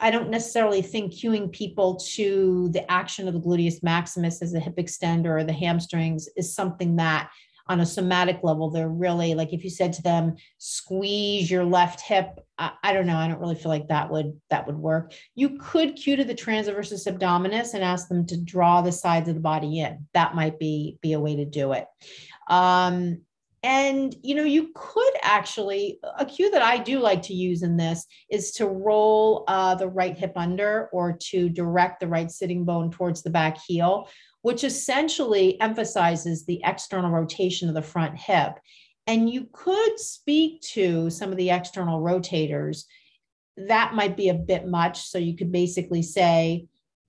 I 0.00 0.12
don't 0.12 0.30
necessarily 0.30 0.82
think 0.82 1.12
cueing 1.12 1.50
people 1.50 1.96
to 2.12 2.68
the 2.68 2.88
action 2.90 3.26
of 3.26 3.34
the 3.34 3.40
gluteus 3.40 3.82
maximus 3.82 4.40
as 4.40 4.54
a 4.54 4.60
hip 4.60 4.76
extender 4.76 5.40
or 5.40 5.44
the 5.44 5.52
hamstrings 5.52 6.28
is 6.36 6.54
something 6.54 6.96
that 6.96 7.30
on 7.66 7.80
a 7.80 7.86
somatic 7.86 8.40
level 8.42 8.70
they're 8.70 8.88
really 8.88 9.34
like 9.34 9.52
if 9.52 9.64
you 9.64 9.70
said 9.70 9.92
to 9.92 10.02
them 10.02 10.34
squeeze 10.58 11.50
your 11.50 11.64
left 11.64 12.00
hip 12.00 12.40
I, 12.58 12.72
I, 12.82 12.92
don't 12.92 13.06
know 13.06 13.16
i 13.16 13.26
don't 13.26 13.40
really 13.40 13.54
feel 13.54 13.70
like 13.70 13.88
that 13.88 14.10
would 14.10 14.38
that 14.50 14.66
would 14.66 14.78
work. 14.78 15.12
You 15.34 15.58
could 15.58 15.96
cue 15.96 16.16
to 16.16 16.24
the 16.24 16.34
transversus 16.34 17.06
abdominis 17.06 17.74
and 17.74 17.82
ask 17.82 18.08
them 18.08 18.26
to 18.26 18.36
draw 18.36 18.82
the 18.82 18.92
sides 18.92 19.28
of 19.28 19.34
the 19.34 19.40
body 19.40 19.80
in. 19.80 20.06
That 20.14 20.34
might 20.34 20.58
be 20.58 20.98
be 21.02 21.12
a 21.12 21.20
way 21.20 21.36
to 21.36 21.44
do 21.44 21.72
it. 21.72 21.86
Um, 22.48 23.22
and 23.62 24.14
you 24.22 24.34
know, 24.34 24.44
you 24.44 24.70
could 24.74 25.14
actually 25.22 25.98
a 26.18 26.26
cue 26.26 26.50
that 26.50 26.62
I 26.62 26.78
do 26.78 27.00
like 27.00 27.22
to 27.22 27.34
use 27.34 27.62
in 27.62 27.76
this 27.76 28.06
is 28.30 28.52
to 28.52 28.66
roll 28.66 29.44
uh, 29.48 29.74
the 29.74 29.88
right 29.88 30.16
hip 30.16 30.34
under 30.36 30.88
or 30.92 31.16
to 31.30 31.48
direct 31.48 32.00
the 32.00 32.08
right 32.08 32.30
sitting 32.30 32.64
bone 32.64 32.90
towards 32.90 33.22
the 33.22 33.30
back 33.30 33.58
heel, 33.66 34.08
which 34.44 34.62
essentially 34.62 35.58
emphasizes 35.58 36.44
the 36.44 36.60
external 36.64 37.10
rotation 37.10 37.66
of 37.70 37.74
the 37.74 37.80
front 37.80 38.14
hip. 38.14 38.52
And 39.06 39.30
you 39.30 39.48
could 39.54 39.98
speak 39.98 40.60
to 40.74 41.08
some 41.08 41.30
of 41.30 41.38
the 41.38 41.48
external 41.48 42.02
rotators. 42.02 42.84
That 43.56 43.94
might 43.94 44.18
be 44.18 44.28
a 44.28 44.34
bit 44.34 44.68
much. 44.68 45.08
So 45.08 45.16
you 45.16 45.34
could 45.34 45.50
basically 45.50 46.02
say, 46.02 46.66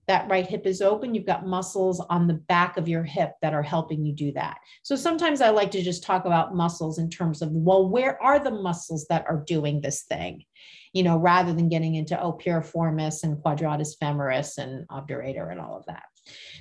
that 0.08 0.30
right 0.30 0.48
hip 0.48 0.66
is 0.66 0.82
open, 0.82 1.14
you've 1.14 1.26
got 1.26 1.46
muscles 1.46 2.00
on 2.10 2.28
the 2.28 2.36
back 2.36 2.78
of 2.78 2.88
your 2.88 3.04
hip 3.04 3.34
that 3.42 3.54
are 3.54 3.64
helping 3.64 4.06
you 4.06 4.14
do 4.14 4.32
that. 4.34 4.58
So 4.84 4.96
sometimes 4.96 5.42
I 5.42 5.50
like 5.50 5.72
to 5.72 5.82
just 5.82 6.04
talk 6.04 6.24
about 6.24 6.56
muscles 6.56 7.00
in 7.00 7.10
terms 7.10 7.42
of, 7.42 7.52
well, 7.52 7.90
where 7.90 8.22
are 8.24 8.40
the 8.40 8.52
muscles 8.52 9.08
that 9.10 9.26
are 9.28 9.44
doing 9.46 9.82
this 9.82 10.04
thing? 10.04 10.46
You 10.94 11.04
know, 11.04 11.18
rather 11.18 11.52
than 11.52 11.68
getting 11.68 11.96
into, 11.96 12.22
oh, 12.22 12.40
piriformis 12.42 13.24
and 13.24 13.42
quadratus 13.42 13.98
femoris 14.02 14.58
and 14.58 14.88
obturator 14.88 15.52
and 15.52 15.60
all 15.60 15.76
of 15.76 15.86
that. 15.88 16.04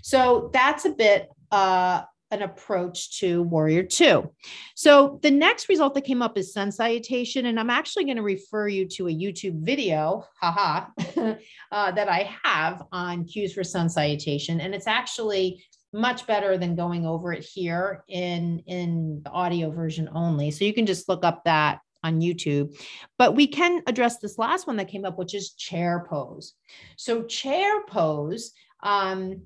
So 0.02 0.50
that's 0.52 0.84
a 0.84 0.90
bit 0.90 1.28
uh, 1.50 2.02
an 2.30 2.42
approach 2.42 3.18
to 3.20 3.42
Warrior 3.44 3.84
Two. 3.84 4.30
So 4.74 5.18
the 5.22 5.30
next 5.30 5.68
result 5.68 5.94
that 5.94 6.04
came 6.04 6.22
up 6.22 6.36
is 6.36 6.52
sun 6.52 6.72
salutation, 6.72 7.46
and 7.46 7.58
I'm 7.60 7.70
actually 7.70 8.04
going 8.04 8.16
to 8.16 8.22
refer 8.22 8.68
you 8.68 8.86
to 8.88 9.08
a 9.08 9.12
YouTube 9.12 9.64
video, 9.64 10.24
haha, 10.40 10.86
uh, 11.72 11.90
that 11.92 12.08
I 12.08 12.36
have 12.42 12.82
on 12.92 13.24
cues 13.24 13.52
for 13.54 13.62
sun 13.64 13.88
salutation, 13.88 14.60
and 14.60 14.74
it's 14.74 14.88
actually 14.88 15.64
much 15.92 16.26
better 16.26 16.58
than 16.58 16.74
going 16.74 17.06
over 17.06 17.32
it 17.32 17.44
here 17.44 18.02
in 18.08 18.58
in 18.66 19.22
the 19.24 19.30
audio 19.30 19.70
version 19.70 20.08
only. 20.12 20.50
So 20.50 20.64
you 20.64 20.74
can 20.74 20.86
just 20.86 21.08
look 21.08 21.24
up 21.24 21.44
that 21.44 21.78
on 22.02 22.20
YouTube. 22.20 22.76
But 23.16 23.34
we 23.34 23.46
can 23.46 23.82
address 23.86 24.18
this 24.18 24.38
last 24.38 24.66
one 24.66 24.76
that 24.76 24.88
came 24.88 25.04
up, 25.04 25.18
which 25.18 25.34
is 25.34 25.52
chair 25.52 26.06
pose. 26.08 26.54
So 26.96 27.22
chair 27.24 27.84
pose. 27.86 28.52
Um, 28.82 29.42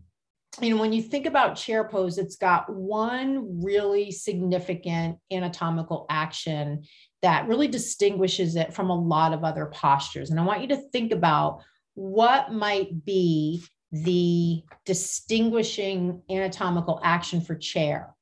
you 0.61 0.75
know, 0.75 0.81
when 0.81 0.93
you 0.93 1.03
think 1.03 1.27
about 1.27 1.57
chair 1.57 1.85
pose, 1.85 2.19
it's 2.19 2.37
got 2.37 2.73
one 2.73 3.63
really 3.63 4.11
significant 4.11 5.19
anatomical 5.31 6.07
action 6.11 6.85
that 7.23 7.47
really 7.49 7.69
distinguishes 7.69 8.57
it 8.57 8.73
from 8.73 8.91
a 8.91 8.95
lot 8.95 9.33
of 9.33 9.45
other 9.45 9.67
postures. 9.67 10.31
And 10.31 10.41
I 10.41 10.45
want 10.45 10.63
you 10.63 10.69
to 10.69 10.89
think 10.91 11.13
about 11.13 11.63
what 11.95 12.53
might 12.53 13.05
be 13.05 13.63
the 13.93 14.63
distinguishing 14.85 16.23
anatomical 16.31 17.01
action 17.03 17.41
for 17.41 17.55
chair. 17.55 18.15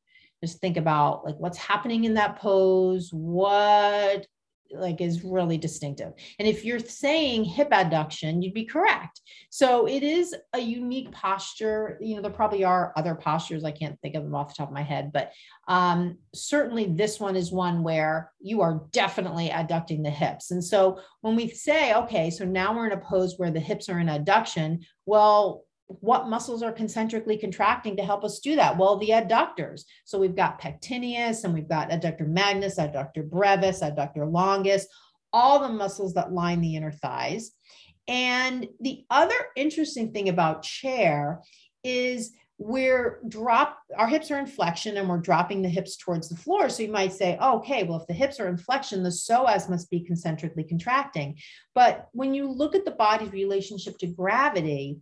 Just 0.43 0.61
think 0.61 0.77
about 0.77 1.25
like 1.25 1.37
what's 1.37 1.59
happening 1.59 2.05
in 2.05 2.15
that 2.15 2.39
pose, 2.39 3.11
what 3.13 4.27
like 4.73 5.01
is 5.01 5.25
really 5.25 5.59
distinctive. 5.59 6.13
And 6.39 6.49
if 6.49 6.65
you're 6.65 6.79
saying 6.79 7.45
hip 7.45 7.71
adduction, 7.71 8.43
you'd 8.43 8.55
be 8.55 8.65
correct. 8.65 9.21
So 9.51 9.87
it 9.87 10.03
is 10.03 10.35
a 10.53 10.61
unique 10.61 11.13
posture. 11.13 11.99
You 12.01 12.17
know, 12.17 12.23
there 12.23 12.31
probably 12.31 12.65
are 12.65 12.93
other 12.97 13.15
postures. 13.15 13.65
I 13.65 13.71
can't 13.71 14.01
think 14.01 14.15
of 14.15 14.23
them 14.23 14.35
off 14.35 14.49
the 14.49 14.55
top 14.55 14.69
of 14.69 14.75
my 14.75 14.83
head, 14.83 15.13
but 15.13 15.33
um, 15.69 16.19
certainly 16.35 16.87
this 16.87 17.21
one 17.21 17.37
is 17.37 17.53
one 17.53 17.83
where 17.83 18.33
you 18.41 18.61
are 18.63 18.83
definitely 18.93 19.49
adducting 19.49 20.03
the 20.03 20.11
hips. 20.11 20.51
And 20.51 20.65
so 20.65 21.01
when 21.21 21.37
we 21.37 21.49
say, 21.49 21.95
okay, 21.95 22.31
so 22.31 22.45
now 22.45 22.75
we're 22.75 22.87
in 22.87 22.93
a 22.93 22.99
pose 22.99 23.35
where 23.37 23.51
the 23.51 23.61
hips 23.61 23.89
are 23.89 23.99
in 23.99 24.07
adduction, 24.07 24.85
well, 25.05 25.66
what 25.89 26.29
muscles 26.29 26.63
are 26.63 26.73
concentrically 26.73 27.39
contracting 27.39 27.97
to 27.97 28.05
help 28.05 28.25
us 28.25 28.41
do 28.41 28.57
that? 28.57 28.77
Well, 28.77 28.97
the 28.97 29.11
adductors. 29.11 29.83
So 30.05 30.19
we've 30.19 30.35
got 30.35 30.61
pectineus 30.61 31.45
and 31.45 31.55
we've 31.55 31.69
got 31.69 31.91
adductor 31.91 32.27
magnus, 32.27 32.79
adductor 32.79 33.29
brevis, 33.29 33.81
adductor 33.81 34.31
longus, 34.31 34.87
all 35.33 35.61
the 35.61 35.69
muscles 35.69 36.15
that 36.15 36.33
line 36.33 36.61
the 36.61 36.77
inner 36.77 36.93
thighs. 36.93 37.53
And 38.09 38.67
the 38.81 39.05
other 39.11 39.37
interesting 39.57 40.13
thing 40.13 40.29
about 40.29 40.63
chair 40.63 41.41
is 41.85 42.33
we're 42.59 43.21
drop 43.29 43.79
our 43.99 44.09
hips 44.09 44.31
are 44.31 44.39
in 44.39 44.47
flexion 44.47 44.97
and 44.97 45.07
we're 45.09 45.19
dropping 45.19 45.61
the 45.61 45.69
hips 45.69 45.95
towards 45.97 46.31
the 46.31 46.37
floor 46.37 46.71
so 46.71 46.83
you 46.83 46.91
might 46.91 47.13
say 47.13 47.37
oh, 47.39 47.59
okay 47.59 47.83
well 47.83 48.01
if 48.01 48.07
the 48.07 48.15
hips 48.15 48.41
are 48.41 48.49
in 48.49 48.57
flexion 48.57 49.03
the 49.03 49.11
psoas 49.11 49.69
must 49.69 49.91
be 49.91 50.01
concentrically 50.01 50.65
contracting 50.65 51.37
but 51.75 52.09
when 52.13 52.33
you 52.33 52.51
look 52.51 52.75
at 52.75 52.87
the 52.87 52.93
body's 52.93 53.31
relationship 53.31 53.99
to 53.99 54.07
gravity 54.07 54.99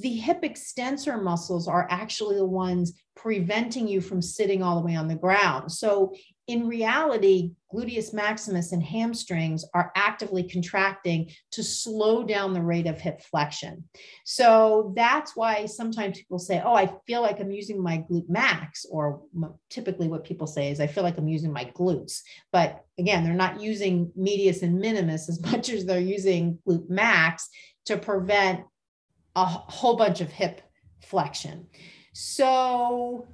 the 0.00 0.16
hip 0.16 0.44
extensor 0.44 1.18
muscles 1.18 1.68
are 1.68 1.86
actually 1.90 2.36
the 2.36 2.44
ones 2.44 2.94
preventing 3.16 3.86
you 3.86 4.00
from 4.00 4.22
sitting 4.22 4.62
all 4.62 4.80
the 4.80 4.86
way 4.86 4.96
on 4.96 5.08
the 5.08 5.14
ground. 5.14 5.70
So, 5.70 6.14
in 6.46 6.66
reality, 6.66 7.52
gluteus 7.72 8.12
maximus 8.12 8.72
and 8.72 8.82
hamstrings 8.82 9.64
are 9.74 9.92
actively 9.94 10.42
contracting 10.42 11.30
to 11.52 11.62
slow 11.62 12.24
down 12.24 12.54
the 12.54 12.62
rate 12.62 12.88
of 12.88 12.98
hip 12.98 13.20
flexion. 13.20 13.84
So, 14.24 14.94
that's 14.96 15.36
why 15.36 15.66
sometimes 15.66 16.18
people 16.18 16.38
say, 16.38 16.62
Oh, 16.64 16.74
I 16.74 16.92
feel 17.06 17.20
like 17.20 17.40
I'm 17.40 17.50
using 17.50 17.82
my 17.82 17.98
glute 18.10 18.28
max, 18.28 18.86
or 18.90 19.22
typically 19.68 20.08
what 20.08 20.24
people 20.24 20.46
say 20.46 20.70
is, 20.70 20.80
I 20.80 20.86
feel 20.86 21.04
like 21.04 21.18
I'm 21.18 21.28
using 21.28 21.52
my 21.52 21.66
glutes. 21.76 22.20
But 22.52 22.84
again, 22.98 23.22
they're 23.22 23.34
not 23.34 23.60
using 23.60 24.10
medius 24.16 24.62
and 24.62 24.78
minimus 24.78 25.28
as 25.28 25.42
much 25.52 25.68
as 25.68 25.84
they're 25.84 26.00
using 26.00 26.58
glute 26.66 26.88
max 26.88 27.50
to 27.86 27.98
prevent 27.98 28.60
a 29.36 29.44
whole 29.44 29.96
bunch 29.96 30.20
of 30.20 30.30
hip 30.30 30.62
flexion. 31.00 31.66
So 32.12 33.28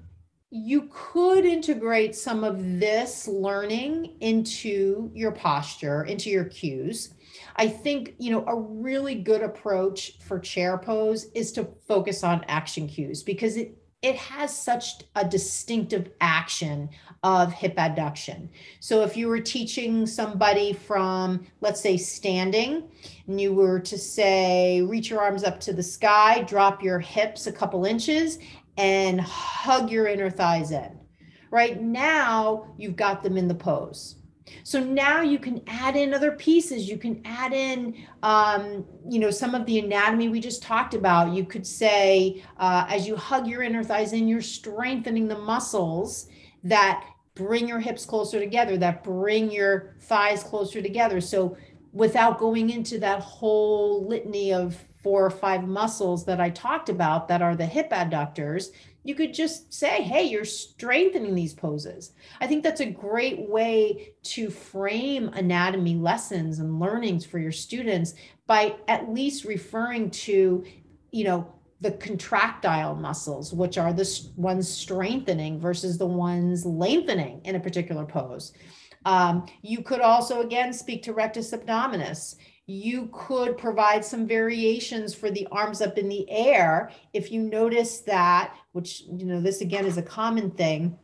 you 0.50 0.88
could 0.92 1.44
integrate 1.44 2.14
some 2.14 2.44
of 2.44 2.78
this 2.78 3.26
learning 3.26 4.16
into 4.20 5.10
your 5.12 5.32
posture, 5.32 6.04
into 6.04 6.30
your 6.30 6.44
cues. 6.44 7.14
I 7.56 7.68
think, 7.68 8.14
you 8.18 8.30
know, 8.30 8.44
a 8.46 8.54
really 8.54 9.16
good 9.16 9.42
approach 9.42 10.18
for 10.20 10.38
chair 10.38 10.78
pose 10.78 11.26
is 11.34 11.52
to 11.52 11.68
focus 11.86 12.22
on 12.22 12.44
action 12.48 12.86
cues 12.86 13.22
because 13.22 13.56
it 13.56 13.76
it 14.06 14.14
has 14.14 14.56
such 14.56 15.02
a 15.16 15.24
distinctive 15.24 16.12
action 16.20 16.88
of 17.24 17.52
hip 17.52 17.74
adduction. 17.74 18.48
So 18.78 19.02
if 19.02 19.16
you 19.16 19.26
were 19.26 19.40
teaching 19.40 20.06
somebody 20.06 20.72
from, 20.72 21.44
let's 21.60 21.80
say, 21.80 21.96
standing, 21.96 22.88
and 23.26 23.40
you 23.40 23.52
were 23.52 23.80
to 23.80 23.98
say, 23.98 24.80
reach 24.82 25.10
your 25.10 25.20
arms 25.20 25.42
up 25.42 25.58
to 25.58 25.72
the 25.72 25.82
sky, 25.82 26.44
drop 26.44 26.84
your 26.84 27.00
hips 27.00 27.48
a 27.48 27.52
couple 27.52 27.84
inches, 27.84 28.38
and 28.76 29.20
hug 29.20 29.90
your 29.90 30.06
inner 30.06 30.30
thighs 30.30 30.70
in. 30.70 31.00
Right 31.50 31.82
now, 31.82 32.72
you've 32.76 32.94
got 32.94 33.24
them 33.24 33.36
in 33.36 33.48
the 33.48 33.56
pose. 33.56 34.14
So 34.62 34.80
now 34.80 35.20
you 35.20 35.38
can 35.38 35.62
add 35.66 35.96
in 35.96 36.14
other 36.14 36.32
pieces. 36.32 36.88
You 36.88 36.98
can 36.98 37.20
add 37.24 37.52
in, 37.52 37.94
um, 38.22 38.84
you 39.08 39.18
know, 39.18 39.30
some 39.30 39.54
of 39.54 39.66
the 39.66 39.78
anatomy 39.78 40.28
we 40.28 40.40
just 40.40 40.62
talked 40.62 40.94
about. 40.94 41.32
You 41.32 41.44
could 41.44 41.66
say, 41.66 42.42
uh, 42.58 42.86
as 42.88 43.06
you 43.06 43.16
hug 43.16 43.46
your 43.46 43.62
inner 43.62 43.82
thighs 43.82 44.12
in, 44.12 44.28
you're 44.28 44.40
strengthening 44.40 45.28
the 45.28 45.38
muscles 45.38 46.28
that 46.64 47.04
bring 47.34 47.68
your 47.68 47.80
hips 47.80 48.06
closer 48.06 48.38
together, 48.38 48.76
that 48.78 49.04
bring 49.04 49.50
your 49.50 49.94
thighs 50.00 50.42
closer 50.42 50.80
together. 50.80 51.20
So 51.20 51.56
without 51.92 52.38
going 52.38 52.70
into 52.70 52.98
that 52.98 53.20
whole 53.20 54.06
litany 54.06 54.52
of 54.52 54.76
four 55.02 55.24
or 55.24 55.30
five 55.30 55.62
muscles 55.62 56.24
that 56.24 56.40
I 56.40 56.50
talked 56.50 56.88
about 56.88 57.28
that 57.28 57.40
are 57.40 57.54
the 57.54 57.66
hip 57.66 57.90
adductors, 57.90 58.70
you 59.06 59.14
could 59.14 59.32
just 59.32 59.72
say, 59.72 60.02
hey, 60.02 60.24
you're 60.24 60.44
strengthening 60.44 61.34
these 61.34 61.54
poses. 61.54 62.12
I 62.40 62.46
think 62.46 62.64
that's 62.64 62.80
a 62.80 62.90
great 62.90 63.48
way 63.48 64.14
to 64.24 64.50
frame 64.50 65.28
anatomy 65.28 65.94
lessons 65.94 66.58
and 66.58 66.80
learnings 66.80 67.24
for 67.24 67.38
your 67.38 67.52
students 67.52 68.14
by 68.46 68.74
at 68.88 69.08
least 69.08 69.44
referring 69.44 70.10
to, 70.10 70.64
you 71.12 71.24
know, 71.24 71.52
the 71.80 71.92
contractile 71.92 72.96
muscles, 72.96 73.52
which 73.52 73.78
are 73.78 73.92
the 73.92 74.28
ones 74.36 74.68
strengthening 74.68 75.60
versus 75.60 75.98
the 75.98 76.06
ones 76.06 76.64
lengthening 76.66 77.40
in 77.44 77.54
a 77.54 77.60
particular 77.60 78.04
pose. 78.04 78.52
Um, 79.04 79.46
you 79.62 79.82
could 79.82 80.00
also, 80.00 80.40
again, 80.40 80.72
speak 80.72 81.04
to 81.04 81.12
rectus 81.12 81.52
abdominis 81.52 82.36
you 82.66 83.08
could 83.12 83.56
provide 83.56 84.04
some 84.04 84.26
variations 84.26 85.14
for 85.14 85.30
the 85.30 85.46
arms 85.52 85.80
up 85.80 85.98
in 85.98 86.08
the 86.08 86.28
air 86.28 86.90
if 87.12 87.30
you 87.30 87.40
notice 87.40 88.00
that 88.00 88.56
which 88.72 89.02
you 89.02 89.24
know 89.24 89.40
this 89.40 89.60
again 89.60 89.86
is 89.86 89.98
a 89.98 90.02
common 90.02 90.50
thing. 90.50 90.98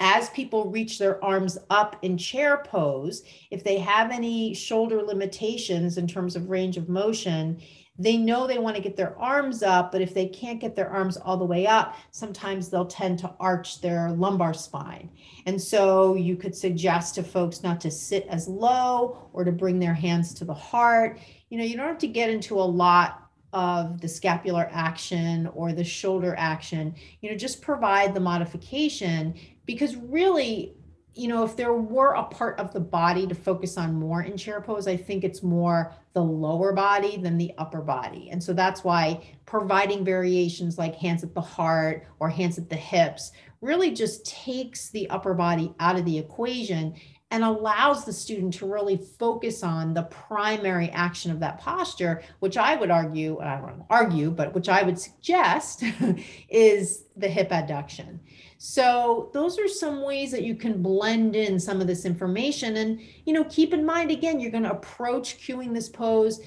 As 0.00 0.28
people 0.30 0.70
reach 0.70 0.98
their 0.98 1.22
arms 1.24 1.56
up 1.70 1.96
in 2.02 2.18
chair 2.18 2.62
pose 2.64 3.22
if 3.50 3.62
they 3.64 3.78
have 3.78 4.10
any 4.10 4.54
shoulder 4.54 5.02
limitations 5.02 5.98
in 5.98 6.06
terms 6.06 6.36
of 6.36 6.50
range 6.50 6.76
of 6.76 6.88
motion 6.88 7.60
they 7.98 8.16
know 8.16 8.46
they 8.46 8.58
want 8.58 8.74
to 8.74 8.82
get 8.82 8.96
their 8.96 9.16
arms 9.18 9.62
up, 9.62 9.92
but 9.92 10.00
if 10.00 10.14
they 10.14 10.26
can't 10.26 10.60
get 10.60 10.74
their 10.74 10.90
arms 10.90 11.16
all 11.16 11.36
the 11.36 11.44
way 11.44 11.66
up, 11.66 11.96
sometimes 12.10 12.68
they'll 12.68 12.86
tend 12.86 13.20
to 13.20 13.32
arch 13.38 13.80
their 13.80 14.10
lumbar 14.10 14.52
spine. 14.52 15.10
And 15.46 15.60
so 15.60 16.14
you 16.16 16.36
could 16.36 16.56
suggest 16.56 17.14
to 17.14 17.22
folks 17.22 17.62
not 17.62 17.80
to 17.82 17.90
sit 17.92 18.26
as 18.28 18.48
low 18.48 19.28
or 19.32 19.44
to 19.44 19.52
bring 19.52 19.78
their 19.78 19.94
hands 19.94 20.34
to 20.34 20.44
the 20.44 20.54
heart. 20.54 21.20
You 21.50 21.58
know, 21.58 21.64
you 21.64 21.76
don't 21.76 21.86
have 21.86 21.98
to 21.98 22.08
get 22.08 22.30
into 22.30 22.58
a 22.58 22.62
lot 22.62 23.20
of 23.52 24.00
the 24.00 24.08
scapular 24.08 24.68
action 24.72 25.46
or 25.54 25.72
the 25.72 25.84
shoulder 25.84 26.34
action. 26.36 26.96
You 27.20 27.30
know, 27.30 27.36
just 27.36 27.62
provide 27.62 28.12
the 28.12 28.20
modification 28.20 29.34
because 29.66 29.94
really 29.94 30.74
you 31.14 31.28
know, 31.28 31.44
if 31.44 31.56
there 31.56 31.72
were 31.72 32.14
a 32.14 32.24
part 32.24 32.58
of 32.58 32.72
the 32.72 32.80
body 32.80 33.26
to 33.26 33.34
focus 33.34 33.78
on 33.78 33.94
more 33.94 34.22
in 34.22 34.36
chair 34.36 34.60
pose, 34.60 34.88
I 34.88 34.96
think 34.96 35.22
it's 35.22 35.42
more 35.42 35.94
the 36.12 36.22
lower 36.22 36.72
body 36.72 37.16
than 37.16 37.38
the 37.38 37.52
upper 37.58 37.80
body. 37.80 38.30
And 38.30 38.42
so 38.42 38.52
that's 38.52 38.82
why 38.82 39.36
providing 39.46 40.04
variations 40.04 40.76
like 40.76 40.96
hands 40.96 41.22
at 41.22 41.34
the 41.34 41.40
heart 41.40 42.06
or 42.18 42.28
hands 42.28 42.58
at 42.58 42.68
the 42.68 42.76
hips 42.76 43.32
really 43.60 43.92
just 43.92 44.26
takes 44.26 44.90
the 44.90 45.08
upper 45.10 45.34
body 45.34 45.72
out 45.78 45.96
of 45.96 46.04
the 46.04 46.18
equation 46.18 46.94
and 47.30 47.42
allows 47.42 48.04
the 48.04 48.12
student 48.12 48.54
to 48.54 48.70
really 48.70 48.96
focus 48.96 49.62
on 49.62 49.94
the 49.94 50.04
primary 50.04 50.88
action 50.90 51.30
of 51.30 51.40
that 51.40 51.58
posture, 51.58 52.22
which 52.38 52.56
I 52.56 52.76
would 52.76 52.90
argue, 52.90 53.40
I 53.40 53.56
don't 53.56 53.82
argue, 53.90 54.30
but 54.30 54.54
which 54.54 54.68
I 54.68 54.82
would 54.82 54.98
suggest 54.98 55.82
is 56.48 57.06
the 57.16 57.28
hip 57.28 57.50
adduction. 57.50 58.20
So 58.58 59.30
those 59.32 59.58
are 59.58 59.68
some 59.68 60.02
ways 60.02 60.30
that 60.30 60.42
you 60.42 60.54
can 60.54 60.82
blend 60.82 61.36
in 61.36 61.58
some 61.60 61.80
of 61.80 61.86
this 61.86 62.04
information. 62.04 62.76
And, 62.76 63.00
you 63.26 63.32
know, 63.32 63.44
keep 63.44 63.74
in 63.74 63.84
mind, 63.84 64.10
again, 64.10 64.40
you're 64.40 64.50
going 64.50 64.64
to 64.64 64.72
approach 64.72 65.38
cueing 65.38 65.74
this 65.74 65.88
pose 65.88 66.40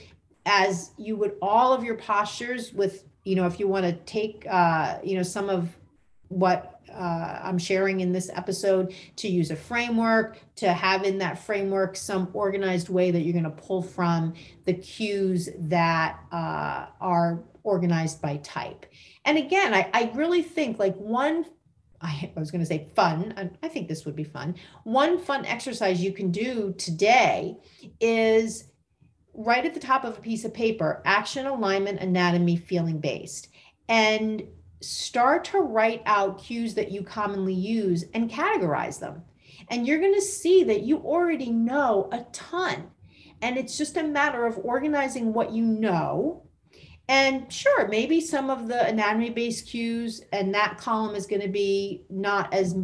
as 0.46 0.92
you 0.98 1.16
would 1.18 1.36
all 1.42 1.74
of 1.74 1.84
your 1.84 1.96
postures 1.96 2.74
with, 2.74 3.04
you 3.24 3.36
know, 3.36 3.46
if 3.46 3.60
you 3.60 3.68
want 3.68 3.86
to 3.86 3.94
take, 4.06 4.46
uh, 4.50 4.98
you 5.04 5.16
know, 5.16 5.24
some 5.24 5.50
of 5.50 5.70
what 6.30 6.82
uh, 6.92 7.40
I'm 7.44 7.58
sharing 7.58 8.00
in 8.00 8.12
this 8.12 8.30
episode 8.34 8.94
to 9.18 9.28
use 9.28 9.52
a 9.52 9.56
framework, 9.56 10.40
to 10.56 10.72
have 10.72 11.04
in 11.04 11.18
that 11.20 11.38
framework 11.38 11.96
some 11.96 12.30
organized 12.34 12.90
way 12.90 13.12
that 13.12 13.22
you're 13.22 13.34
going 13.34 13.44
to 13.44 13.50
pull 13.50 13.82
from 13.82 14.34
the 14.66 14.74
cues 14.74 15.50
that 15.58 16.20
uh, 16.32 16.88
are 17.02 17.44
organized 17.64 18.22
by 18.22 18.38
type. 18.38 18.86
And 19.26 19.38
again, 19.38 19.74
I, 19.74 19.90
I 19.94 20.12
really 20.16 20.42
think 20.42 20.80
like 20.80 20.96
one 20.96 21.46
I 22.02 22.32
was 22.36 22.52
going 22.52 22.62
to 22.62 22.66
say 22.66 22.90
fun, 22.96 23.56
I 23.64 23.68
think 23.68 23.88
this 23.88 24.06
would 24.06 24.16
be 24.16 24.24
fun. 24.24 24.56
One 24.84 25.18
fun 25.18 25.46
exercise 25.46 26.02
you 26.02 26.14
can 26.14 26.32
do 26.32 26.74
today 26.78 27.58
is 28.00 28.66
write 29.34 29.66
at 29.66 29.74
the 29.74 29.80
top 29.80 30.04
of 30.04 30.18
a 30.18 30.22
piece 30.22 30.46
of 30.46 30.54
paper 30.54 31.02
action, 31.06 31.46
alignment, 31.46 32.00
anatomy, 32.00 32.58
feeling 32.58 33.00
based, 33.00 33.50
and 33.90 34.44
start 34.82 35.44
to 35.46 35.60
write 35.60 36.04
out 36.06 36.44
cues 36.44 36.74
that 36.76 36.92
you 36.92 37.04
commonly 37.04 37.54
use 37.54 38.06
and 38.14 38.30
categorize 38.30 39.00
them. 39.00 39.24
And 39.70 39.88
you're 39.88 40.00
going 40.00 40.14
to 40.14 40.22
see 40.22 40.64
that 40.66 40.84
you 40.84 40.98
already 40.98 41.52
know 41.52 42.10
a 42.12 42.26
ton. 42.32 42.92
And 43.42 43.58
it's 43.58 43.78
just 43.78 43.98
a 43.98 44.04
matter 44.04 44.46
of 44.46 44.60
organizing 44.64 45.34
what 45.34 45.52
you 45.52 45.64
know 45.64 46.47
and 47.10 47.52
sure, 47.52 47.88
maybe 47.88 48.20
some 48.20 48.50
of 48.50 48.68
the 48.68 48.86
anatomy 48.88 49.30
based 49.30 49.68
cues 49.68 50.22
and 50.32 50.54
that 50.54 50.78
column 50.78 51.16
is 51.16 51.26
going 51.26 51.42
to 51.42 51.48
be 51.48 52.06
not 52.10 52.54
as, 52.54 52.76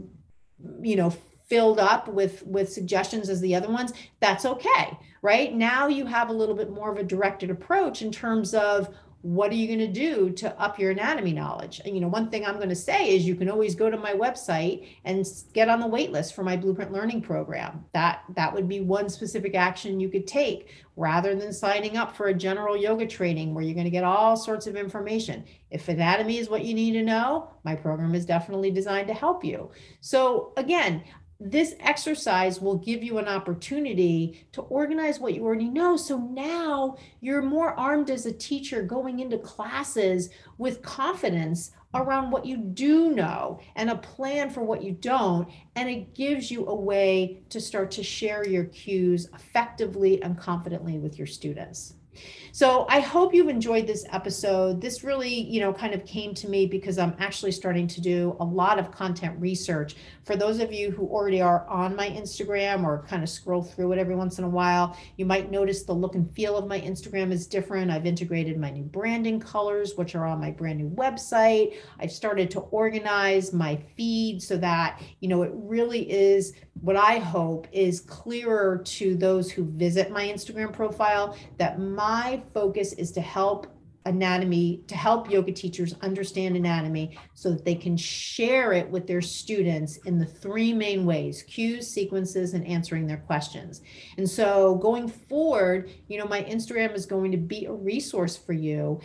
you 0.81 0.95
know, 0.95 1.13
filled 1.49 1.79
up 1.79 2.07
with 2.07 2.41
with 2.47 2.71
suggestions 2.71 3.29
as 3.29 3.41
the 3.41 3.53
other 3.55 3.69
ones. 3.69 3.93
That's 4.19 4.45
okay 4.45 4.97
right? 5.23 5.55
Now 5.55 5.87
you 5.87 6.05
have 6.05 6.29
a 6.29 6.33
little 6.33 6.53
bit 6.53 6.69
more 6.69 6.91
of 6.91 6.97
a 6.97 7.03
directed 7.03 7.49
approach 7.49 8.03
in 8.03 8.11
terms 8.11 8.53
of 8.53 8.93
what 9.23 9.51
are 9.51 9.55
you 9.55 9.67
going 9.67 9.79
to 9.79 9.87
do 9.87 10.29
to 10.31 10.59
up 10.59 10.77
your 10.77 10.91
anatomy 10.91 11.31
knowledge? 11.31 11.79
And, 11.85 11.95
you 11.95 12.01
know, 12.01 12.09
one 12.09 12.29
thing 12.29 12.45
I'm 12.45 12.57
going 12.57 12.67
to 12.67 12.75
say 12.75 13.15
is 13.15 13.25
you 13.25 13.35
can 13.35 13.49
always 13.49 13.73
go 13.73 13.89
to 13.89 13.97
my 13.97 14.11
website 14.11 14.85
and 15.05 15.25
get 15.53 15.69
on 15.69 15.79
the 15.79 15.87
wait 15.87 16.11
list 16.11 16.35
for 16.35 16.43
my 16.43 16.57
blueprint 16.57 16.91
learning 16.91 17.21
program. 17.21 17.85
That 17.93 18.23
that 18.35 18.53
would 18.53 18.67
be 18.67 18.81
one 18.81 19.07
specific 19.07 19.55
action 19.55 20.01
you 20.01 20.09
could 20.09 20.27
take 20.27 20.73
rather 20.97 21.35
than 21.35 21.53
signing 21.53 21.95
up 21.95 22.17
for 22.17 22.27
a 22.27 22.33
general 22.33 22.75
yoga 22.75 23.07
training 23.07 23.53
where 23.53 23.63
you're 23.63 23.73
going 23.73 23.85
to 23.85 23.89
get 23.89 24.03
all 24.03 24.35
sorts 24.35 24.67
of 24.67 24.75
information. 24.75 25.45
If 25.71 25.87
anatomy 25.87 26.37
is 26.37 26.49
what 26.49 26.65
you 26.65 26.73
need 26.73 26.91
to 26.91 27.01
know, 27.01 27.49
my 27.63 27.75
program 27.75 28.15
is 28.15 28.25
definitely 28.25 28.71
designed 28.71 29.07
to 29.07 29.13
help 29.13 29.45
you. 29.45 29.71
So 30.01 30.51
again, 30.57 31.01
this 31.39 31.75
exercise 31.79 32.61
will 32.61 32.77
give 32.77 33.03
you 33.03 33.17
an 33.17 33.27
opportunity 33.27 34.45
to 34.53 34.61
organize 34.61 35.19
what 35.19 35.33
you 35.33 35.43
already 35.43 35.69
know. 35.69 35.97
So 35.97 36.17
now 36.17 36.97
you're 37.21 37.41
more 37.41 37.77
armed 37.77 38.09
as 38.09 38.25
a 38.25 38.31
teacher 38.31 38.81
going 38.81 39.19
into 39.19 39.37
classes 39.37 40.29
with 40.57 40.81
confidence 40.81 41.71
around 41.95 42.31
what 42.31 42.45
you 42.45 42.57
do 42.57 43.11
know 43.11 43.59
and 43.75 43.89
a 43.89 43.95
plan 43.95 44.49
for 44.49 44.63
what 44.63 44.83
you 44.83 44.93
don't. 44.93 45.47
And 45.75 45.89
it 45.89 46.15
gives 46.15 46.49
you 46.49 46.65
a 46.67 46.75
way 46.75 47.41
to 47.49 47.59
start 47.59 47.91
to 47.91 48.03
share 48.03 48.47
your 48.47 48.65
cues 48.65 49.29
effectively 49.33 50.21
and 50.23 50.37
confidently 50.37 50.97
with 50.97 51.17
your 51.17 51.27
students. 51.27 51.95
So 52.55 52.85
I 52.87 52.99
hope 52.99 53.33
you've 53.33 53.49
enjoyed 53.49 53.87
this 53.87 54.05
episode. 54.11 54.79
This 54.79 55.03
really, 55.03 55.33
you 55.33 55.59
know, 55.59 55.73
kind 55.73 55.95
of 55.95 56.05
came 56.05 56.35
to 56.35 56.47
me 56.47 56.67
because 56.67 56.99
I'm 56.99 57.15
actually 57.17 57.51
starting 57.51 57.87
to 57.87 57.99
do 57.99 58.37
a 58.39 58.45
lot 58.45 58.77
of 58.77 58.91
content 58.91 59.41
research. 59.41 59.95
For 60.23 60.35
those 60.35 60.59
of 60.59 60.71
you 60.71 60.91
who 60.91 61.07
already 61.07 61.41
are 61.41 61.67
on 61.67 61.95
my 61.95 62.07
Instagram 62.07 62.83
or 62.83 63.07
kind 63.09 63.23
of 63.23 63.29
scroll 63.29 63.63
through 63.63 63.93
it 63.93 63.97
every 63.97 64.15
once 64.15 64.37
in 64.37 64.43
a 64.43 64.49
while, 64.49 64.95
you 65.17 65.25
might 65.25 65.49
notice 65.49 65.81
the 65.81 65.93
look 65.93 66.13
and 66.13 66.31
feel 66.35 66.55
of 66.55 66.67
my 66.67 66.79
Instagram 66.79 67.31
is 67.31 67.47
different. 67.47 67.89
I've 67.89 68.05
integrated 68.05 68.59
my 68.59 68.69
new 68.69 68.83
branding 68.83 69.39
colors, 69.39 69.95
which 69.95 70.13
are 70.13 70.27
on 70.27 70.39
my 70.39 70.51
brand 70.51 70.77
new 70.77 70.91
website. 70.91 71.77
I've 71.99 72.11
started 72.11 72.51
to 72.51 72.59
organize 72.59 73.51
my 73.51 73.77
feed 73.97 74.43
so 74.43 74.57
that, 74.57 75.01
you 75.21 75.27
know, 75.27 75.41
it 75.41 75.51
really 75.55 76.07
is 76.07 76.53
what 76.81 76.97
I 76.97 77.17
hope 77.17 77.67
is 77.71 77.99
clearer 78.01 78.77
to 78.77 79.15
those 79.15 79.49
who 79.49 79.65
visit 79.71 80.11
my 80.11 80.27
Instagram 80.27 80.71
profile 80.71 81.35
that 81.57 81.79
my 81.79 82.42
focus 82.53 82.93
is 82.93 83.11
to 83.13 83.21
help 83.21 83.67
anatomy 84.05 84.83
to 84.87 84.95
help 84.95 85.31
yoga 85.31 85.51
teachers 85.51 85.95
understand 86.01 86.57
anatomy 86.57 87.17
so 87.33 87.51
that 87.51 87.63
they 87.63 87.75
can 87.75 87.95
share 87.95 88.73
it 88.73 88.89
with 88.89 89.07
their 89.07 89.21
students 89.21 89.97
in 90.05 90.19
the 90.19 90.25
three 90.25 90.73
main 90.73 91.05
ways 91.05 91.43
cues 91.43 91.89
sequences 91.89 92.53
and 92.53 92.67
answering 92.67 93.07
their 93.07 93.17
questions. 93.17 93.81
And 94.17 94.29
so 94.29 94.75
going 94.75 95.07
forward 95.07 95.89
you 96.09 96.17
know 96.17 96.25
my 96.25 96.43
instagram 96.43 96.93
is 96.93 97.05
going 97.05 97.31
to 97.31 97.37
be 97.37 97.65
a 97.65 97.71
resource 97.71 98.35
for 98.35 98.53
you 98.53 98.99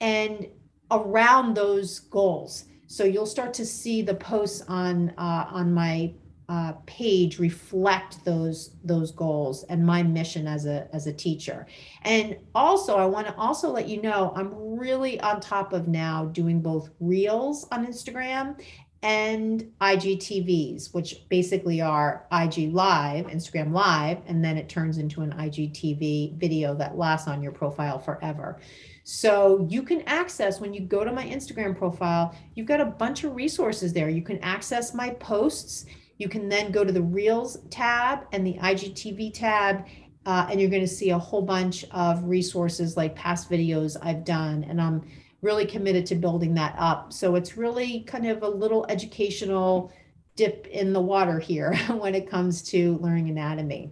and 0.00 0.48
around 0.90 1.54
those 1.54 2.00
goals. 2.00 2.64
So 2.86 3.04
you'll 3.04 3.26
start 3.26 3.54
to 3.54 3.64
see 3.64 4.02
the 4.02 4.14
posts 4.14 4.62
on 4.66 5.10
uh, 5.16 5.46
on 5.50 5.72
my 5.72 6.12
uh, 6.50 6.72
page 6.84 7.38
reflect 7.38 8.24
those 8.24 8.74
those 8.82 9.12
goals 9.12 9.62
and 9.68 9.86
my 9.86 10.02
mission 10.02 10.48
as 10.48 10.66
a 10.66 10.88
as 10.92 11.06
a 11.06 11.12
teacher 11.12 11.64
and 12.02 12.36
also 12.56 12.96
i 12.96 13.06
want 13.06 13.24
to 13.24 13.34
also 13.36 13.70
let 13.70 13.86
you 13.86 14.02
know 14.02 14.32
i'm 14.34 14.52
really 14.76 15.20
on 15.20 15.40
top 15.40 15.72
of 15.72 15.86
now 15.86 16.24
doing 16.24 16.60
both 16.60 16.90
reels 16.98 17.68
on 17.70 17.86
instagram 17.86 18.60
and 19.02 19.70
igtvs 19.80 20.92
which 20.92 21.24
basically 21.28 21.80
are 21.80 22.26
ig 22.42 22.72
live 22.72 23.26
instagram 23.28 23.72
live 23.72 24.18
and 24.26 24.44
then 24.44 24.56
it 24.56 24.68
turns 24.68 24.98
into 24.98 25.22
an 25.22 25.30
igtv 25.38 26.36
video 26.36 26.74
that 26.74 26.98
lasts 26.98 27.28
on 27.28 27.40
your 27.40 27.52
profile 27.52 28.00
forever 28.00 28.58
so 29.04 29.66
you 29.68 29.82
can 29.82 30.02
access 30.02 30.60
when 30.60 30.74
you 30.74 30.82
go 30.82 31.02
to 31.02 31.10
my 31.10 31.24
Instagram 31.24 31.76
profile, 31.76 32.32
you've 32.54 32.68
got 32.68 32.80
a 32.80 32.84
bunch 32.84 33.24
of 33.24 33.34
resources 33.34 33.92
there. 33.92 34.08
You 34.08 34.22
can 34.22 34.38
access 34.38 34.94
my 34.94 35.10
posts 35.14 35.86
you 36.20 36.28
can 36.28 36.50
then 36.50 36.70
go 36.70 36.84
to 36.84 36.92
the 36.92 37.00
Reels 37.00 37.56
tab 37.70 38.26
and 38.32 38.46
the 38.46 38.58
IGTV 38.60 39.32
tab, 39.32 39.86
uh, 40.26 40.46
and 40.50 40.60
you're 40.60 40.68
going 40.68 40.82
to 40.82 40.86
see 40.86 41.10
a 41.10 41.18
whole 41.18 41.40
bunch 41.40 41.86
of 41.92 42.22
resources 42.24 42.94
like 42.94 43.16
past 43.16 43.50
videos 43.50 43.96
I've 44.02 44.22
done. 44.22 44.64
And 44.64 44.82
I'm 44.82 45.02
really 45.40 45.64
committed 45.64 46.04
to 46.06 46.14
building 46.14 46.52
that 46.54 46.74
up. 46.78 47.10
So 47.14 47.36
it's 47.36 47.56
really 47.56 48.00
kind 48.00 48.26
of 48.26 48.42
a 48.42 48.48
little 48.48 48.84
educational 48.90 49.90
dip 50.36 50.66
in 50.66 50.92
the 50.92 51.00
water 51.00 51.38
here 51.38 51.74
when 51.88 52.14
it 52.14 52.28
comes 52.28 52.60
to 52.64 52.98
learning 52.98 53.30
anatomy. 53.30 53.90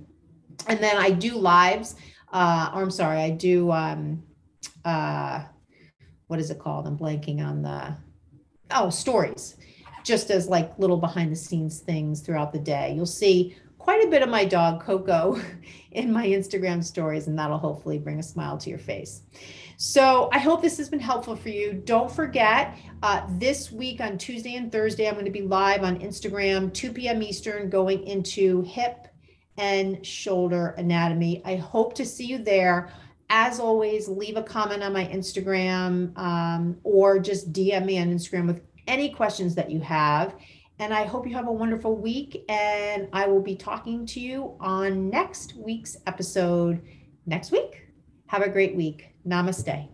And 0.67 0.81
then 0.81 0.99
I 0.99 1.11
do 1.11 1.35
lives, 1.35 1.95
uh, 2.31 2.73
or 2.75 2.83
I'm 2.83 2.91
sorry, 2.91 3.21
I 3.21 3.31
do, 3.31 3.73
um, 3.73 4.23
uh, 4.85 5.45
what 6.27 6.41
is 6.41 6.51
it 6.51 6.59
called? 6.59 6.87
I'm 6.87 6.99
blanking 6.99 7.43
on 7.43 7.63
the, 7.63 7.97
oh, 8.71 8.91
stories 8.91 9.57
just 10.09 10.31
as 10.31 10.49
like 10.49 10.77
little 10.79 10.97
behind 10.97 11.31
the 11.31 11.37
scenes 11.37 11.81
things 11.81 12.23
throughout 12.23 12.51
the 12.51 12.59
day. 12.59 12.95
You'll 12.97 13.05
see 13.05 13.55
quite 13.77 14.03
a 14.03 14.09
bit 14.09 14.23
of 14.23 14.31
my 14.31 14.45
dog 14.45 14.83
Coco 14.83 15.39
in 15.93 16.11
my 16.11 16.27
Instagram 16.27 16.83
stories, 16.83 17.27
and 17.27 17.39
that'll 17.39 17.59
hopefully 17.59 17.99
bring 17.99 18.19
a 18.19 18.23
smile 18.23 18.57
to 18.59 18.71
your 18.71 18.79
face. 18.79 19.23
So 19.77 20.31
I 20.33 20.39
hope 20.39 20.63
this 20.63 20.79
has 20.79 20.89
been 20.89 20.99
helpful 20.99 21.37
for 21.37 21.51
you. 21.51 21.75
Don't 21.85 22.11
forget, 22.11 22.77
uh, 23.03 23.27
this 23.39 23.71
week 23.71 24.01
on 24.01 24.19
Tuesday 24.19 24.57
and 24.57 24.73
Thursday, 24.73 25.07
I'm 25.07 25.15
going 25.15 25.27
to 25.27 25.31
be 25.31 25.43
live 25.43 25.85
on 25.85 26.01
Instagram, 26.01 26.73
2 26.73 26.93
p.m. 26.93 27.23
Eastern, 27.23 27.69
going 27.69 28.03
into 28.05 28.63
hip 28.63 29.09
and 29.59 30.05
shoulder 30.05 30.69
anatomy. 30.79 31.43
I 31.45 31.57
hope 31.57 31.95
to 31.97 32.07
see 32.07 32.25
you 32.25 32.39
there. 32.39 32.91
As 33.31 33.61
always, 33.61 34.09
leave 34.09 34.39
a 34.39 34.43
comment 34.43 34.83
on 34.83 34.95
my 34.95 35.05
Instagram 35.05 36.17
um, 36.19 36.79
or 36.83 37.19
just 37.19 37.53
DM 37.53 37.85
me 37.85 37.99
on 37.99 38.09
Instagram 38.09 38.47
with 38.47 38.68
any 38.89 39.11
questions 39.11 39.55
that 39.55 39.71
you 39.71 39.81
have. 39.81 40.35
And 40.81 40.95
I 40.95 41.05
hope 41.05 41.27
you 41.27 41.35
have 41.35 41.49
a 41.49 41.53
wonderful 41.53 41.97
week. 41.97 42.45
And 42.49 43.09
I 43.13 43.27
will 43.27 43.43
be 43.43 43.55
talking 43.55 44.07
to 44.07 44.21
you 44.21 44.57
on 44.61 45.11
next 45.11 45.55
week's 45.57 45.97
episode 46.07 46.81
next 47.27 47.53
week. 47.53 47.89
Have 48.27 48.43
a 48.43 48.49
great 48.49 48.75
week. 48.75 49.15
Namaste. 49.27 49.89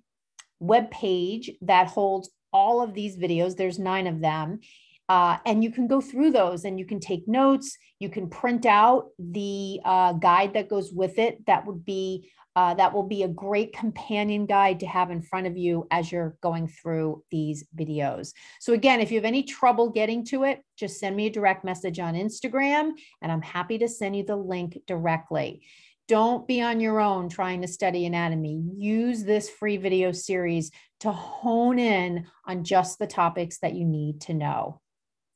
web 0.61 0.91
page 0.91 1.51
that 1.63 1.87
holds 1.87 2.29
all 2.53 2.83
of 2.83 2.93
these 2.93 3.17
videos. 3.17 3.57
There's 3.57 3.79
nine 3.79 4.07
of 4.07 4.21
them. 4.21 4.61
Uh, 5.09 5.39
and 5.47 5.65
you 5.65 5.71
can 5.71 5.87
go 5.87 6.01
through 6.01 6.31
those 6.31 6.65
and 6.65 6.79
you 6.79 6.85
can 6.85 7.01
take 7.01 7.27
notes. 7.27 7.77
You 7.99 8.11
can 8.11 8.29
print 8.29 8.67
out 8.67 9.09
the 9.19 9.81
uh, 9.85 10.13
guide 10.13 10.55
that 10.55 10.69
goes 10.69 10.93
with 10.93 11.19
it. 11.19 11.47
That 11.47 11.67
would 11.67 11.85
be 11.85 12.31
uh, 12.57 12.75
that 12.75 12.93
will 12.93 13.05
be 13.05 13.23
a 13.23 13.29
great 13.29 13.73
companion 13.73 14.45
guide 14.45 14.81
to 14.81 14.87
have 14.87 15.13
in 15.13 15.23
front 15.23 15.47
of 15.47 15.57
you 15.57 15.87
as 15.93 16.11
you're 16.11 16.37
going 16.41 16.67
through 16.67 17.23
these 17.31 17.65
videos. 17.79 18.33
So 18.59 18.73
again, 18.73 19.01
if 19.01 19.13
you 19.13 19.19
have 19.19 19.25
any 19.25 19.45
trouble 19.45 19.91
getting 19.91 20.25
to 20.27 20.43
it, 20.43 20.65
just 20.77 20.99
send 20.99 21.15
me 21.15 21.27
a 21.27 21.31
direct 21.31 21.65
message 21.65 22.01
on 22.01 22.15
Instagram 22.15 22.91
and 23.23 23.31
I'm 23.31 23.43
happy 23.43 23.79
to 23.79 23.89
send 23.89 24.17
you 24.17 24.25
the 24.25 24.35
link 24.35 24.77
directly. 24.89 25.63
Don't 26.09 26.49
be 26.49 26.61
on 26.61 26.81
your 26.81 27.01
own 27.01 27.29
trying 27.29 27.63
to 27.63 27.69
study 27.69 28.07
anatomy. 28.07 28.61
Use 28.77 29.23
this 29.23 29.49
free 29.49 29.77
video 29.77 30.11
series 30.11 30.73
to 31.01 31.13
hone 31.13 31.79
in 31.79 32.27
on 32.45 32.65
just 32.65 32.99
the 32.99 33.07
topics 33.07 33.59
that 33.59 33.75
you 33.75 33.85
need 33.85 34.23
to 34.23 34.35
know. 34.35 34.81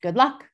Good 0.03 0.16
luck. 0.16 0.51